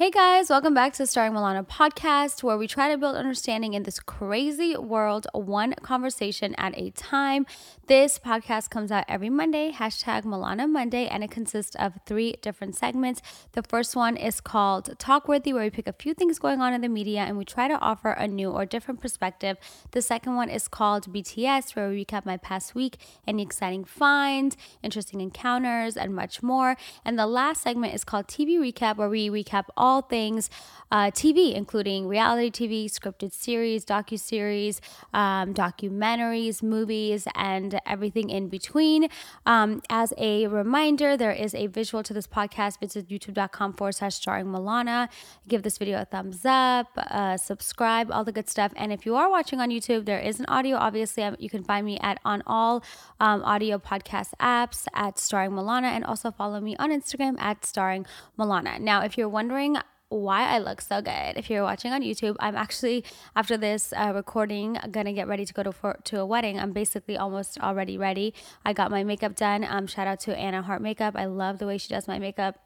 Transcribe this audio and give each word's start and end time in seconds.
Hey 0.00 0.10
guys, 0.10 0.48
welcome 0.48 0.72
back 0.72 0.94
to 0.94 1.06
Starring 1.06 1.34
Milana 1.34 1.68
podcast, 1.68 2.42
where 2.42 2.56
we 2.56 2.66
try 2.66 2.90
to 2.90 2.96
build 2.96 3.16
understanding 3.16 3.74
in 3.74 3.82
this 3.82 4.00
crazy 4.00 4.74
world, 4.74 5.26
one 5.34 5.74
conversation 5.82 6.54
at 6.56 6.72
a 6.78 6.88
time. 6.92 7.44
This 7.86 8.18
podcast 8.18 8.70
comes 8.70 8.90
out 8.90 9.04
every 9.08 9.28
Monday, 9.28 9.72
hashtag 9.72 10.22
Milana 10.22 10.66
Monday, 10.70 11.06
and 11.06 11.22
it 11.22 11.30
consists 11.30 11.76
of 11.76 11.92
three 12.06 12.36
different 12.40 12.76
segments. 12.76 13.20
The 13.52 13.62
first 13.62 13.94
one 13.94 14.16
is 14.16 14.40
called 14.40 14.96
Talkworthy, 14.96 15.52
where 15.52 15.64
we 15.64 15.68
pick 15.68 15.86
a 15.86 15.92
few 15.92 16.14
things 16.14 16.38
going 16.38 16.62
on 16.62 16.72
in 16.72 16.80
the 16.80 16.88
media 16.88 17.20
and 17.20 17.36
we 17.36 17.44
try 17.44 17.68
to 17.68 17.78
offer 17.78 18.12
a 18.12 18.26
new 18.26 18.48
or 18.50 18.64
different 18.64 19.02
perspective. 19.02 19.58
The 19.90 20.00
second 20.00 20.34
one 20.34 20.48
is 20.48 20.66
called 20.66 21.12
BTS, 21.12 21.76
where 21.76 21.90
we 21.90 22.06
recap 22.06 22.24
my 22.24 22.38
past 22.38 22.74
week, 22.74 22.96
any 23.26 23.42
exciting 23.42 23.84
finds, 23.84 24.56
interesting 24.82 25.20
encounters, 25.20 25.98
and 25.98 26.14
much 26.14 26.42
more. 26.42 26.78
And 27.04 27.18
the 27.18 27.26
last 27.26 27.60
segment 27.60 27.92
is 27.92 28.02
called 28.02 28.28
TV 28.28 28.56
Recap, 28.56 28.96
where 28.96 29.10
we 29.10 29.28
recap 29.28 29.66
all 29.76 29.89
all 29.90 30.02
things 30.02 30.48
uh, 30.92 31.10
TV, 31.10 31.54
including 31.54 32.08
reality 32.08 32.50
TV, 32.50 32.86
scripted 32.86 33.32
series, 33.32 33.84
docu 33.84 34.18
series, 34.18 34.80
um, 35.14 35.54
documentaries, 35.54 36.62
movies, 36.62 37.28
and 37.34 37.78
everything 37.86 38.28
in 38.28 38.48
between. 38.48 39.08
Um, 39.46 39.82
as 39.88 40.12
a 40.18 40.48
reminder, 40.48 41.16
there 41.16 41.32
is 41.32 41.54
a 41.54 41.68
visual 41.68 42.02
to 42.02 42.12
this 42.12 42.26
podcast. 42.26 42.80
Visit 42.80 43.08
youtube.com 43.08 43.74
forward 43.74 43.94
slash 43.94 44.14
starring 44.16 44.46
Milana. 44.46 45.08
Give 45.46 45.62
this 45.62 45.78
video 45.78 46.00
a 46.00 46.04
thumbs 46.04 46.44
up, 46.44 46.88
uh, 46.96 47.36
subscribe, 47.36 48.10
all 48.10 48.24
the 48.24 48.32
good 48.32 48.48
stuff. 48.48 48.72
And 48.76 48.92
if 48.92 49.06
you 49.06 49.14
are 49.14 49.30
watching 49.30 49.60
on 49.60 49.70
YouTube, 49.70 50.06
there 50.06 50.18
is 50.18 50.40
an 50.40 50.46
audio. 50.48 50.76
Obviously, 50.76 51.22
um, 51.22 51.36
you 51.38 51.48
can 51.48 51.62
find 51.62 51.86
me 51.86 51.98
at 52.00 52.18
on 52.24 52.42
all 52.46 52.82
um, 53.20 53.42
audio 53.44 53.78
podcast 53.78 54.30
apps 54.40 54.86
at 54.94 55.18
starring 55.18 55.52
Milana, 55.52 55.90
and 55.96 56.04
also 56.04 56.30
follow 56.30 56.60
me 56.60 56.74
on 56.78 56.90
Instagram 56.90 57.38
at 57.40 57.64
starring 57.64 58.06
Milana. 58.38 58.80
Now, 58.80 59.02
if 59.02 59.16
you're 59.16 59.28
wondering 59.28 59.76
why 60.10 60.48
I 60.48 60.58
look 60.58 60.80
so 60.80 61.00
good. 61.00 61.36
If 61.36 61.48
you're 61.48 61.62
watching 61.62 61.92
on 61.92 62.02
YouTube, 62.02 62.36
I'm 62.40 62.56
actually 62.56 63.04
after 63.34 63.56
this 63.56 63.94
uh, 63.96 64.12
recording 64.14 64.76
gonna 64.90 65.12
get 65.12 65.28
ready 65.28 65.46
to 65.46 65.54
go 65.54 65.62
to 65.62 65.72
for, 65.72 65.98
to 66.04 66.20
a 66.20 66.26
wedding. 66.26 66.58
I'm 66.58 66.72
basically 66.72 67.16
almost 67.16 67.58
already 67.60 67.96
ready. 67.96 68.34
I 68.64 68.72
got 68.72 68.90
my 68.90 69.04
makeup 69.04 69.36
done. 69.36 69.64
Um, 69.64 69.86
shout 69.86 70.08
out 70.08 70.20
to 70.20 70.36
Anna 70.36 70.62
Hart 70.62 70.82
Makeup. 70.82 71.14
I 71.16 71.26
love 71.26 71.58
the 71.58 71.66
way 71.66 71.78
she 71.78 71.88
does 71.88 72.06
my 72.06 72.18
makeup 72.18 72.58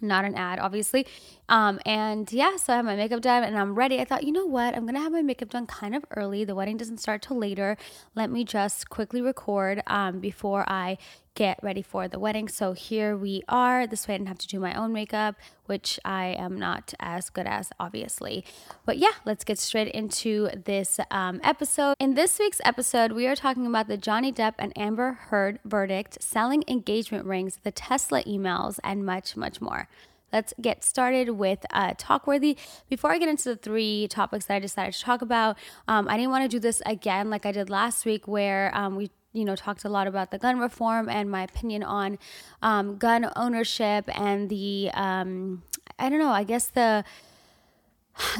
not 0.00 0.24
an 0.24 0.34
ad, 0.34 0.58
obviously. 0.58 1.06
Um, 1.48 1.78
and 1.86 2.30
yeah, 2.32 2.56
so 2.56 2.72
I 2.72 2.76
have 2.76 2.84
my 2.84 2.96
makeup 2.96 3.20
done 3.20 3.44
and 3.44 3.56
I'm 3.56 3.74
ready. 3.74 4.00
I 4.00 4.04
thought, 4.04 4.24
you 4.24 4.32
know 4.32 4.44
what? 4.44 4.74
I'm 4.74 4.86
gonna 4.86 5.00
have 5.00 5.12
my 5.12 5.22
makeup 5.22 5.50
done 5.50 5.66
kind 5.66 5.94
of 5.94 6.04
early. 6.16 6.44
The 6.44 6.54
wedding 6.54 6.76
doesn't 6.76 6.98
start 6.98 7.22
till 7.22 7.38
later. 7.38 7.76
Let 8.14 8.30
me 8.30 8.44
just 8.44 8.90
quickly 8.90 9.20
record 9.22 9.82
um, 9.86 10.20
before 10.20 10.64
I 10.68 10.98
get 11.34 11.58
ready 11.62 11.82
for 11.82 12.06
the 12.06 12.18
wedding. 12.18 12.48
So 12.48 12.72
here 12.72 13.16
we 13.16 13.42
are. 13.48 13.86
This 13.86 14.06
way 14.06 14.14
I 14.14 14.18
didn't 14.18 14.28
have 14.28 14.38
to 14.38 14.46
do 14.46 14.60
my 14.60 14.74
own 14.74 14.92
makeup, 14.92 15.34
which 15.66 15.98
I 16.04 16.26
am 16.26 16.58
not 16.58 16.94
as 17.00 17.28
good 17.28 17.46
as, 17.46 17.70
obviously. 17.80 18.44
But 18.86 18.98
yeah, 18.98 19.12
let's 19.24 19.44
get 19.44 19.58
straight 19.58 19.88
into 19.88 20.48
this 20.64 21.00
um, 21.10 21.40
episode. 21.42 21.96
In 21.98 22.14
this 22.14 22.38
week's 22.38 22.60
episode, 22.64 23.12
we 23.12 23.26
are 23.26 23.34
talking 23.34 23.66
about 23.66 23.88
the 23.88 23.96
Johnny 23.96 24.32
Depp 24.32 24.54
and 24.58 24.72
Amber 24.78 25.12
Heard 25.12 25.58
verdict, 25.64 26.22
selling 26.22 26.62
engagement 26.68 27.26
rings, 27.26 27.58
the 27.64 27.72
Tesla 27.72 28.22
emails, 28.24 28.78
and 28.84 29.04
much, 29.04 29.36
much 29.36 29.60
more. 29.60 29.88
Let's 30.32 30.52
get 30.60 30.82
started 30.82 31.30
with 31.30 31.64
uh, 31.70 31.94
Talkworthy. 31.94 32.56
Before 32.88 33.12
I 33.12 33.18
get 33.18 33.28
into 33.28 33.50
the 33.50 33.56
three 33.56 34.08
topics 34.08 34.46
that 34.46 34.54
I 34.54 34.58
decided 34.58 34.94
to 34.94 35.00
talk 35.00 35.22
about, 35.22 35.56
um, 35.86 36.08
I 36.08 36.16
didn't 36.16 36.30
want 36.30 36.42
to 36.42 36.48
do 36.48 36.58
this 36.58 36.82
again 36.86 37.30
like 37.30 37.46
I 37.46 37.52
did 37.52 37.70
last 37.70 38.04
week, 38.04 38.26
where 38.26 38.76
um, 38.76 38.96
we 38.96 39.10
you 39.34 39.44
know 39.44 39.54
talked 39.54 39.84
a 39.84 39.88
lot 39.88 40.06
about 40.06 40.30
the 40.30 40.38
gun 40.38 40.58
reform 40.58 41.08
and 41.10 41.30
my 41.30 41.42
opinion 41.42 41.82
on 41.82 42.18
um, 42.62 42.96
gun 42.96 43.30
ownership 43.36 44.08
and 44.18 44.48
the 44.48 44.90
um, 44.94 45.62
I 45.98 46.08
don't 46.08 46.18
know 46.18 46.30
I 46.30 46.44
guess 46.44 46.68
the 46.68 47.04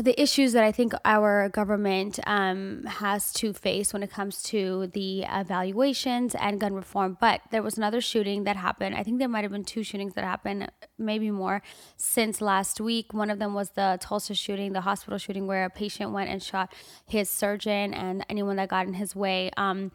the 0.00 0.20
issues 0.20 0.52
that 0.52 0.62
I 0.62 0.70
think 0.70 0.92
our 1.04 1.48
government 1.48 2.20
um, 2.26 2.84
has 2.84 3.32
to 3.34 3.52
face 3.52 3.92
when 3.92 4.02
it 4.02 4.10
comes 4.10 4.42
to 4.44 4.86
the 4.88 5.24
evaluations 5.24 6.34
and 6.36 6.60
gun 6.60 6.74
reform. 6.74 7.16
But 7.20 7.40
there 7.50 7.62
was 7.62 7.76
another 7.76 8.00
shooting 8.00 8.44
that 8.44 8.56
happened. 8.56 8.94
I 8.94 9.02
think 9.02 9.18
there 9.18 9.28
might 9.28 9.42
have 9.42 9.50
been 9.50 9.64
two 9.64 9.82
shootings 9.82 10.14
that 10.14 10.24
happened, 10.24 10.70
maybe 10.96 11.30
more, 11.30 11.60
since 11.96 12.40
last 12.40 12.80
week. 12.80 13.12
One 13.12 13.30
of 13.30 13.40
them 13.40 13.54
was 13.54 13.70
the 13.70 13.98
Tulsa 14.00 14.34
shooting, 14.34 14.72
the 14.72 14.82
hospital 14.82 15.18
shooting, 15.18 15.46
where 15.46 15.64
a 15.64 15.70
patient 15.70 16.12
went 16.12 16.30
and 16.30 16.40
shot 16.40 16.72
his 17.06 17.28
surgeon 17.28 17.92
and 17.94 18.24
anyone 18.28 18.56
that 18.56 18.68
got 18.68 18.86
in 18.86 18.94
his 18.94 19.16
way. 19.16 19.50
Um, 19.56 19.90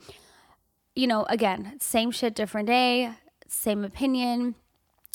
you 1.00 1.08
know, 1.08 1.26
again, 1.30 1.78
same 1.80 2.12
shit, 2.12 2.36
different 2.36 2.68
day, 2.68 3.12
same 3.48 3.86
opinion. 3.86 4.56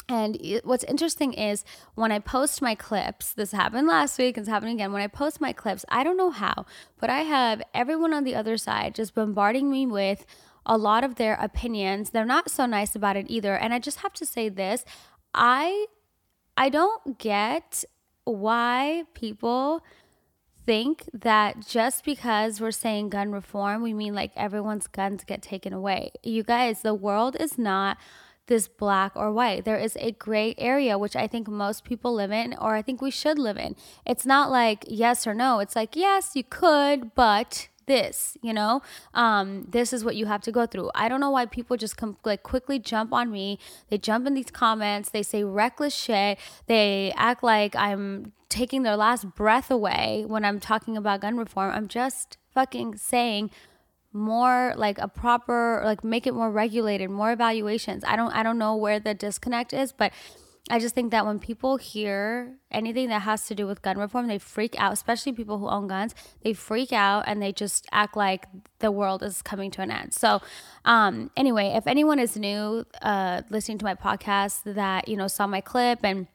And 0.09 0.39
what's 0.65 0.85
interesting 0.85 1.35
is 1.35 1.63
when 1.95 2.11
I 2.11 2.21
post 2.21 2.63
my 2.63 2.75
clips, 2.75 3.35
this 3.35 3.53
happened 3.53 3.87
last 3.87 4.19
week, 4.19 4.39
it's 4.39 4.49
happening 4.49 4.77
again. 4.77 4.93
When 4.95 5.03
I 5.03 5.09
post 5.09 5.43
my 5.43 5.53
clips, 5.53 5.85
I 5.91 6.03
don't 6.03 6.17
know 6.17 6.31
how, 6.31 6.65
but 6.99 7.11
I 7.11 7.21
have 7.21 7.63
everyone 7.75 8.15
on 8.15 8.25
the 8.25 8.35
other 8.35 8.57
side 8.57 8.95
just 8.95 9.15
bombarding 9.15 9.71
me 9.71 9.87
with 9.87 10.25
a 10.65 10.79
lot 10.79 11.05
of 11.05 11.17
their 11.17 11.35
opinions. 11.35 12.11
They're 12.11 12.25
not 12.25 12.51
so 12.51 12.65
nice 12.65 12.97
about 12.97 13.19
it 13.19 13.27
either. 13.29 13.55
And 13.55 13.75
I 13.75 13.79
just 13.79 13.99
have 13.99 14.15
to 14.15 14.27
say 14.27 14.49
this 14.49 14.87
I 15.35 15.87
I 16.57 16.71
don't 16.71 17.19
get 17.19 17.85
why 18.25 19.05
people 19.13 19.85
think 20.67 21.09
that 21.13 21.67
just 21.67 22.05
because 22.05 22.61
we're 22.61 22.71
saying 22.71 23.11
gun 23.11 23.33
reform, 23.33 23.83
we 23.83 23.95
mean 23.95 24.15
like 24.15 24.33
everyone's 24.37 24.87
guns 24.87 25.25
get 25.25 25.43
taken 25.43 25.73
away. 25.73 26.13
You 26.23 26.43
guys, 26.43 26.83
the 26.83 26.95
world 26.95 27.37
is 27.39 27.59
not 27.59 27.99
this 28.47 28.69
black 28.69 29.13
or 29.15 29.33
white. 29.33 29.65
There 29.65 29.79
is 29.79 29.97
a 30.01 30.13
gray 30.13 30.55
area, 30.59 30.99
which 30.99 31.17
I 31.17 31.27
think 31.27 31.49
most 31.49 31.85
people 31.85 32.15
live 32.15 32.31
in, 32.31 32.55
or 32.61 32.75
I 32.75 32.83
think 32.83 33.01
we 33.01 33.11
should 33.11 33.39
live 33.39 33.57
in. 33.57 33.75
It's 34.07 34.27
not 34.27 34.51
like 34.51 34.85
yes 34.87 35.27
or 35.27 35.35
no. 35.35 35.61
It's 35.61 35.77
like, 35.77 35.97
yes, 35.97 36.33
you 36.35 36.45
could, 36.45 37.15
but 37.15 37.69
this 37.87 38.37
you 38.43 38.53
know? 38.53 38.83
Um 39.13 39.67
this 39.69 39.93
is 39.93 40.05
what 40.05 40.17
you 40.17 40.27
have 40.27 40.43
to 40.43 40.53
go 40.53 40.67
through. 40.67 40.91
I 40.95 41.09
don't 41.09 41.21
know 41.21 41.31
why 41.31 41.47
people 41.47 41.77
just 41.77 41.97
come 41.97 42.17
like 42.25 42.43
quickly 42.43 42.79
jump 42.79 43.13
on 43.13 43.31
me. 43.31 43.59
They 43.91 43.99
jump 43.99 44.27
in 44.27 44.35
these 44.35 44.51
comments. 44.51 45.11
They 45.11 45.23
say 45.23 45.45
reckless 45.45 45.95
shit. 45.95 46.39
They 46.67 47.13
act 47.17 47.43
like 47.43 47.75
i'm 47.77 48.33
taking 48.55 48.85
their 48.85 48.97
last 48.97 49.35
breath 49.35 49.69
away 49.69 50.25
when 50.29 50.45
I'm 50.45 50.61
talking 50.61 50.97
about 50.97 51.23
gun 51.23 51.37
reform. 51.37 51.73
I'm 51.73 51.89
just 51.89 52.39
fucking 52.53 52.97
saying 52.97 53.51
more 54.13 54.73
like 54.77 54.97
a 54.99 55.09
proper 55.09 55.83
like 55.85 56.05
make 56.05 56.25
it 56.25 56.35
more 56.35 56.51
regulated, 56.51 57.11
more 57.11 57.33
evaluations. 57.33 58.05
I 58.05 58.15
don't 58.15 58.31
I 58.33 58.45
don't 58.45 58.59
know 58.59 58.77
where 58.77 59.01
the 59.01 59.13
disconnect 59.13 59.73
is, 59.73 59.93
but 59.93 60.13
I 60.71 60.79
just 60.79 60.95
think 60.95 61.11
that 61.11 61.27
when 61.27 61.39
people 61.39 61.77
hear 61.77 62.55
anything 62.71 63.11
that 63.11 63.23
has 63.23 63.47
to 63.49 63.55
do 63.55 63.67
with 63.67 63.83
gun 63.83 63.99
reform, 63.99 64.29
they 64.29 64.39
freak 64.39 64.75
out, 64.79 64.95
especially 64.95 65.33
people 65.33 65.59
who 65.59 65.69
own 65.69 65.89
guns. 65.89 66.15
They 66.43 66.55
freak 66.55 66.91
out 66.91 67.25
and 67.27 67.43
they 67.43 67.53
just 67.53 67.87
act 67.93 68.17
like 68.17 68.47
the 68.79 68.91
world 68.91 69.23
is 69.23 69.43
coming 69.43 69.71
to 69.73 69.83
an 69.83 69.91
end. 69.91 70.15
So, 70.15 70.41
um, 70.87 71.31
anyway, 71.37 71.75
if 71.77 71.87
anyone 71.87 72.19
is 72.19 72.37
new 72.39 72.87
uh, 73.03 73.43
listening 73.51 73.77
to 73.79 73.85
my 73.85 73.95
podcast 73.95 74.63
that, 74.65 75.07
you 75.07 75.19
know, 75.19 75.29
saw 75.29 75.47
my 75.47 75.61
clip 75.61 76.01
and 76.03 76.29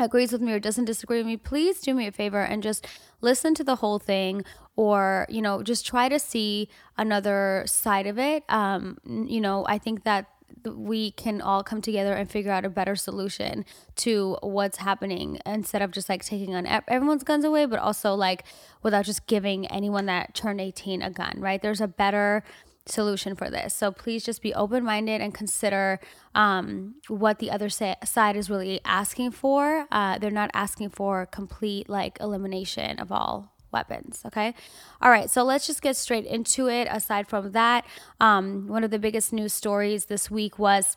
agrees 0.00 0.32
with 0.32 0.40
me 0.40 0.52
or 0.52 0.58
doesn't 0.58 0.86
disagree 0.86 1.18
with 1.18 1.26
me, 1.26 1.36
please 1.36 1.80
do 1.80 1.94
me 1.94 2.08
a 2.08 2.12
favor 2.12 2.42
and 2.42 2.64
just 2.64 2.84
listen 3.20 3.54
to 3.54 3.62
the 3.62 3.76
whole 3.76 4.00
thing 4.00 4.44
or, 4.74 5.24
you 5.28 5.40
know, 5.40 5.62
just 5.62 5.86
try 5.86 6.08
to 6.08 6.18
see 6.18 6.68
another 6.96 7.62
side 7.66 8.08
of 8.08 8.18
it. 8.18 8.42
Um, 8.48 8.98
you 9.04 9.40
know, 9.40 9.64
I 9.68 9.78
think 9.78 10.02
that 10.02 10.26
we 10.64 11.10
can 11.12 11.40
all 11.40 11.62
come 11.62 11.80
together 11.80 12.14
and 12.14 12.30
figure 12.30 12.52
out 12.52 12.64
a 12.64 12.70
better 12.70 12.96
solution 12.96 13.64
to 13.96 14.36
what's 14.42 14.78
happening 14.78 15.38
instead 15.46 15.82
of 15.82 15.90
just 15.90 16.08
like 16.08 16.24
taking 16.24 16.54
on 16.54 16.66
everyone's 16.66 17.24
guns 17.24 17.44
away, 17.44 17.66
but 17.66 17.78
also 17.78 18.14
like 18.14 18.44
without 18.82 19.04
just 19.04 19.26
giving 19.26 19.66
anyone 19.66 20.06
that 20.06 20.34
turned 20.34 20.60
18 20.60 21.02
a 21.02 21.10
gun, 21.10 21.34
right? 21.38 21.60
There's 21.60 21.80
a 21.80 21.88
better 21.88 22.42
solution 22.86 23.34
for 23.34 23.50
this. 23.50 23.74
So 23.74 23.90
please 23.92 24.24
just 24.24 24.42
be 24.42 24.54
open 24.54 24.84
minded 24.84 25.20
and 25.20 25.34
consider 25.34 26.00
um, 26.34 26.94
what 27.08 27.38
the 27.38 27.50
other 27.50 27.68
sa- 27.68 27.96
side 28.04 28.36
is 28.36 28.50
really 28.50 28.80
asking 28.84 29.32
for. 29.32 29.86
Uh, 29.90 30.18
they're 30.18 30.30
not 30.30 30.50
asking 30.54 30.90
for 30.90 31.26
complete 31.26 31.88
like 31.88 32.18
elimination 32.20 32.98
of 32.98 33.12
all 33.12 33.52
weapons. 33.72 34.22
Okay. 34.26 34.54
All 35.00 35.10
right. 35.10 35.30
So 35.30 35.42
let's 35.42 35.66
just 35.66 35.82
get 35.82 35.96
straight 35.96 36.24
into 36.26 36.68
it. 36.68 36.88
Aside 36.90 37.28
from 37.28 37.52
that, 37.52 37.84
um, 38.20 38.66
one 38.68 38.84
of 38.84 38.90
the 38.90 38.98
biggest 38.98 39.32
news 39.32 39.52
stories 39.52 40.06
this 40.06 40.30
week 40.30 40.58
was 40.58 40.96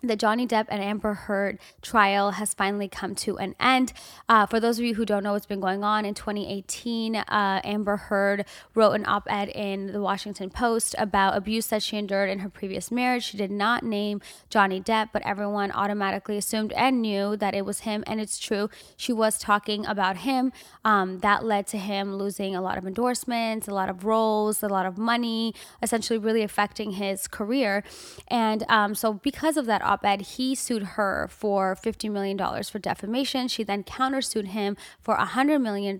the 0.00 0.16
Johnny 0.16 0.46
Depp 0.46 0.66
and 0.68 0.82
Amber 0.82 1.14
Heard 1.14 1.58
trial 1.82 2.32
has 2.32 2.54
finally 2.54 2.88
come 2.88 3.14
to 3.16 3.36
an 3.38 3.56
end. 3.58 3.92
Uh, 4.28 4.46
for 4.46 4.60
those 4.60 4.78
of 4.78 4.84
you 4.84 4.94
who 4.94 5.04
don't 5.04 5.24
know 5.24 5.32
what's 5.32 5.46
been 5.46 5.60
going 5.60 5.82
on, 5.82 6.04
in 6.04 6.14
2018, 6.14 7.16
uh, 7.16 7.60
Amber 7.64 7.96
Heard 7.96 8.44
wrote 8.74 8.92
an 8.92 9.04
op 9.06 9.26
ed 9.28 9.48
in 9.48 9.92
the 9.92 10.00
Washington 10.00 10.50
Post 10.50 10.94
about 10.98 11.36
abuse 11.36 11.66
that 11.68 11.82
she 11.82 11.96
endured 11.96 12.30
in 12.30 12.40
her 12.40 12.48
previous 12.48 12.92
marriage. 12.92 13.24
She 13.24 13.36
did 13.36 13.50
not 13.50 13.82
name 13.82 14.20
Johnny 14.50 14.80
Depp, 14.80 15.08
but 15.12 15.22
everyone 15.26 15.72
automatically 15.72 16.36
assumed 16.36 16.72
and 16.72 17.02
knew 17.02 17.36
that 17.36 17.54
it 17.54 17.64
was 17.64 17.80
him. 17.80 18.04
And 18.06 18.20
it's 18.20 18.38
true, 18.38 18.70
she 18.96 19.12
was 19.12 19.38
talking 19.38 19.84
about 19.84 20.18
him. 20.18 20.52
Um, 20.84 21.18
that 21.20 21.44
led 21.44 21.66
to 21.68 21.78
him 21.78 22.14
losing 22.14 22.54
a 22.54 22.62
lot 22.62 22.78
of 22.78 22.86
endorsements, 22.86 23.66
a 23.66 23.74
lot 23.74 23.88
of 23.88 24.04
roles, 24.04 24.62
a 24.62 24.68
lot 24.68 24.86
of 24.86 24.96
money, 24.96 25.54
essentially, 25.82 26.18
really 26.18 26.42
affecting 26.42 26.92
his 26.92 27.26
career. 27.26 27.82
And 28.28 28.64
um, 28.68 28.94
so, 28.94 29.14
because 29.14 29.56
of 29.56 29.66
that, 29.66 29.82
op 29.88 30.04
ed, 30.04 30.20
he 30.20 30.54
sued 30.54 30.82
her 30.82 31.28
for 31.30 31.74
$50 31.74 32.10
million 32.10 32.38
for 32.64 32.78
defamation. 32.78 33.48
She 33.48 33.64
then 33.64 33.82
countersued 33.82 34.48
him 34.48 34.76
for 35.00 35.16
$100 35.16 35.60
million, 35.60 35.98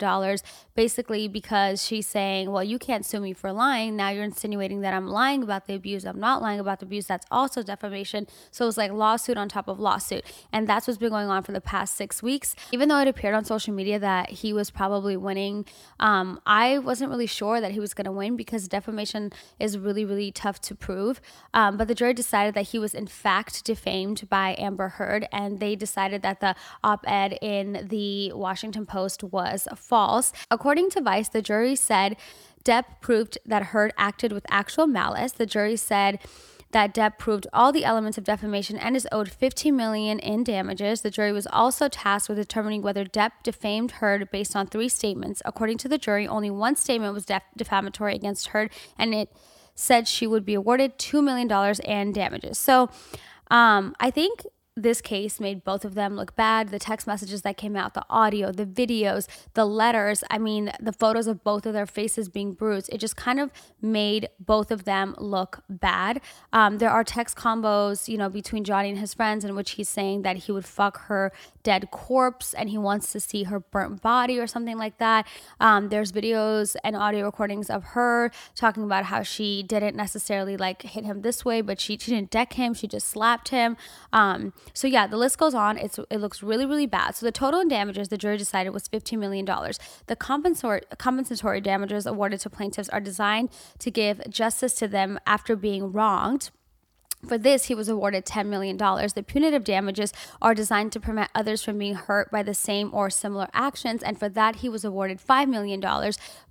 basically 0.75 1.27
because 1.27 1.85
she's 1.85 2.07
saying, 2.07 2.51
Well, 2.51 2.63
you 2.63 2.79
can't 2.79 3.05
sue 3.05 3.21
me 3.21 3.33
for 3.33 3.53
lying. 3.53 3.97
Now 3.97 4.11
you're 4.11 4.25
insinuating 4.25 4.83
that 4.83 4.95
I'm 4.95 5.09
lying 5.09 5.43
about 5.43 5.67
the 5.67 5.75
abuse. 5.75 6.05
I'm 6.05 6.21
not 6.21 6.43
lying 6.43 6.61
about 6.61 6.81
the 6.81 6.87
abuse. 6.87 7.07
That's 7.07 7.27
also 7.31 7.63
defamation. 7.63 8.27
So 8.51 8.65
it 8.65 8.69
was 8.69 8.77
like 8.77 8.93
lawsuit 8.93 9.37
on 9.37 9.49
top 9.49 9.69
of 9.69 9.81
lawsuit. 9.81 10.25
And 10.53 10.69
that's 10.69 10.87
what's 10.87 10.99
been 10.99 11.11
going 11.11 11.29
on 11.29 11.43
for 11.43 11.53
the 11.53 11.61
past 11.61 11.97
six 11.97 12.23
weeks. 12.23 12.55
Even 12.73 12.89
though 12.89 13.01
it 13.01 13.09
appeared 13.09 13.35
on 13.35 13.45
social 13.45 13.75
media 13.75 13.99
that 13.99 14.31
he 14.31 14.53
was 14.53 14.71
probably 14.71 15.17
winning, 15.17 15.65
um, 15.99 16.41
I 16.47 16.79
wasn't 16.79 17.11
really 17.11 17.27
sure 17.27 17.61
that 17.61 17.73
he 17.73 17.81
was 17.81 17.95
going 17.95 18.05
to 18.05 18.13
win 18.13 18.37
because 18.37 18.69
defamation 18.69 19.33
is 19.59 19.79
really, 19.79 20.05
really 20.05 20.31
tough 20.31 20.61
to 20.63 20.75
prove. 20.75 21.21
Um, 21.55 21.77
but 21.77 21.89
the 21.89 21.95
jury 21.95 22.15
decided 22.15 22.55
that 22.55 22.69
he 22.69 22.79
was 22.79 22.95
in 22.95 23.07
fact 23.07 23.65
defamed 23.79 24.29
by 24.29 24.57
Amber 24.59 24.89
Heard, 24.89 25.29
and 25.31 25.61
they 25.61 25.77
decided 25.77 26.23
that 26.23 26.41
the 26.41 26.57
op 26.83 27.05
ed 27.07 27.39
in 27.41 27.87
the 27.89 28.33
Washington 28.33 28.85
Post 28.87 29.23
was 29.23 29.69
false. 29.77 30.33
According 30.51 30.91
to 30.91 31.01
Vice, 31.01 31.29
the 31.29 31.43
jury 31.43 31.77
said 31.77 32.17
Depp 32.65 33.01
proved 33.01 33.39
that 33.47 33.67
Heard 33.67 33.93
acted 33.97 34.33
with 34.33 34.45
actual 34.51 34.89
malice. 34.89 35.31
The 35.31 35.47
jury 35.47 35.77
said 35.77 36.19
that 36.73 36.93
Depp 36.93 37.19
proved 37.19 37.47
all 37.53 37.71
the 37.71 37.85
elements 37.85 38.19
of 38.19 38.25
defamation 38.25 38.77
and 38.77 38.97
is 38.97 39.07
owed 39.13 39.31
15 39.31 39.75
million 39.77 40.19
in 40.19 40.43
damages. 40.43 41.03
The 41.03 41.11
jury 41.11 41.33
was 41.33 41.47
also 41.47 41.89
tasked 41.89 42.29
with 42.29 42.37
determining 42.37 42.83
whether 42.83 43.05
Depp 43.05 43.31
defamed 43.45 43.93
Heard 43.93 44.29
based 44.33 44.57
on 44.57 44.67
three 44.67 44.89
statements. 44.89 45.41
According 45.45 45.79
to 45.79 45.89
the 45.89 45.99
jury, 45.99 46.27
only 46.27 46.51
one 46.51 46.75
statement 46.75 47.15
was 47.15 47.25
def- 47.25 47.43
defamatory 47.57 48.17
against 48.17 48.49
Heard, 48.49 48.73
and 48.99 49.15
it 49.15 49.33
said 49.79 50.09
she 50.09 50.27
would 50.27 50.45
be 50.45 50.55
awarded 50.55 50.99
$2 50.99 51.23
million 51.23 51.49
in 51.85 52.13
damages. 52.13 52.59
So 52.59 52.91
um, 53.51 53.95
I 54.01 54.11
think 54.11 54.45
this 54.83 55.01
case 55.01 55.41
made 55.41 55.65
both 55.65 55.85
of 55.85 55.95
them 55.95 56.17
look 56.17 56.37
bad. 56.37 56.69
The 56.69 56.79
text 56.79 57.07
messages 57.07 57.43
that 57.43 57.57
came 57.57 57.77
out, 57.77 57.95
the 57.95 58.05
audio, 58.09 58.53
the 58.53 58.67
videos, 58.67 59.27
the 59.55 59.65
letters, 59.65 60.23
I 60.31 60.39
mean, 60.39 60.73
the 60.81 60.93
photos 60.93 61.27
of 61.27 61.43
both 61.43 61.67
of 61.67 61.73
their 61.73 61.87
faces 61.87 62.29
being 62.29 62.53
bruised, 62.53 62.89
it 62.93 62.99
just 62.99 63.17
kind 63.17 63.41
of 63.41 63.51
made 63.83 64.29
both 64.39 64.71
of 64.71 64.85
them 64.85 65.15
look 65.19 65.63
bad. 65.69 66.21
Um, 66.53 66.79
there 66.79 66.91
are 66.91 67.05
text 67.05 67.37
combos, 67.37 68.09
you 68.09 68.17
know, 68.17 68.29
between 68.29 68.65
Johnny 68.65 68.91
and 68.91 68.99
his 68.99 69.15
friends 69.15 69.45
in 69.45 69.55
which 69.55 69.73
he's 69.73 69.89
saying 69.89 70.23
that 70.23 70.37
he 70.37 70.53
would 70.53 70.65
fuck 70.65 71.03
her 71.07 71.33
dead 71.63 71.91
corpse 71.91 72.55
and 72.55 72.71
he 72.71 72.79
wants 72.79 73.13
to 73.13 73.21
see 73.21 73.45
her 73.45 73.61
burnt 73.61 74.01
body 74.01 74.39
or 74.39 74.47
something 74.47 74.79
like 74.79 74.99
that. 74.99 75.27
Um, 75.61 75.89
there's 75.89 76.13
videos 76.13 76.77
and 76.85 76.97
audio 76.97 77.25
recordings 77.25 77.69
of 77.69 77.85
her 77.85 78.31
talking 78.55 78.85
about 78.85 79.05
how 79.05 79.23
she 79.23 79.63
didn't 79.63 79.97
necessarily 79.97 80.57
like 80.57 80.83
hit 80.83 81.05
him 81.05 81.23
this 81.23 81.45
way, 81.45 81.61
but 81.61 81.81
she, 81.81 81.99
she 81.99 82.13
didn't 82.13 82.31
deck 82.31 82.55
him, 82.55 82.75
she 82.75 82.87
just 82.87 83.09
slapped 83.09 83.49
him. 83.49 83.77
Um, 84.13 84.53
so 84.75 84.87
yeah, 84.87 85.07
the 85.07 85.17
list 85.17 85.39
goes 85.39 85.55
on. 85.55 85.77
It's 85.79 85.99
it 86.11 86.19
looks 86.19 86.43
really 86.43 86.67
really 86.67 86.87
bad. 86.87 87.17
So 87.17 87.27
the 87.27 87.33
total 87.33 87.61
in 87.61 87.69
damages 87.69 88.09
the 88.09 88.19
jury 88.19 88.37
decided 88.37 88.71
was 88.71 88.89
15 88.89 89.19
million 89.19 89.45
dollars. 89.45 89.79
The 90.07 90.17
compensatory 90.17 90.83
compensatory 90.99 91.61
damages 91.61 92.07
awarded 92.07 92.41
to 92.41 92.51
plaintiffs 92.51 92.89
are 92.89 93.01
designed 93.01 93.51
to 93.79 93.91
give 93.91 94.21
justice 94.29 94.75
to 94.75 94.89
them 94.89 95.19
after 95.27 95.57
being 95.57 95.93
wronged. 95.93 96.51
For 97.27 97.37
this, 97.37 97.65
he 97.65 97.75
was 97.75 97.89
awarded 97.89 98.25
$10 98.25 98.47
million. 98.47 98.77
The 98.77 99.25
punitive 99.27 99.65
damages 99.65 100.13
are 100.41 100.55
designed 100.55 100.93
to 100.93 101.01
prevent 101.01 101.31
others 101.35 101.65
from 101.65 101.79
being 101.79 101.97
hurt 101.97 102.31
by 102.31 102.45
the 102.45 102.55
same 102.55 102.91
or 102.95 103.11
similar 103.11 103.49
actions, 103.53 104.05
and 104.05 104.19
for 104.19 104.29
that, 104.29 104.57
he 104.57 104.69
was 104.69 104.85
awarded 104.85 105.19
$5 105.19 105.49
million 105.49 105.83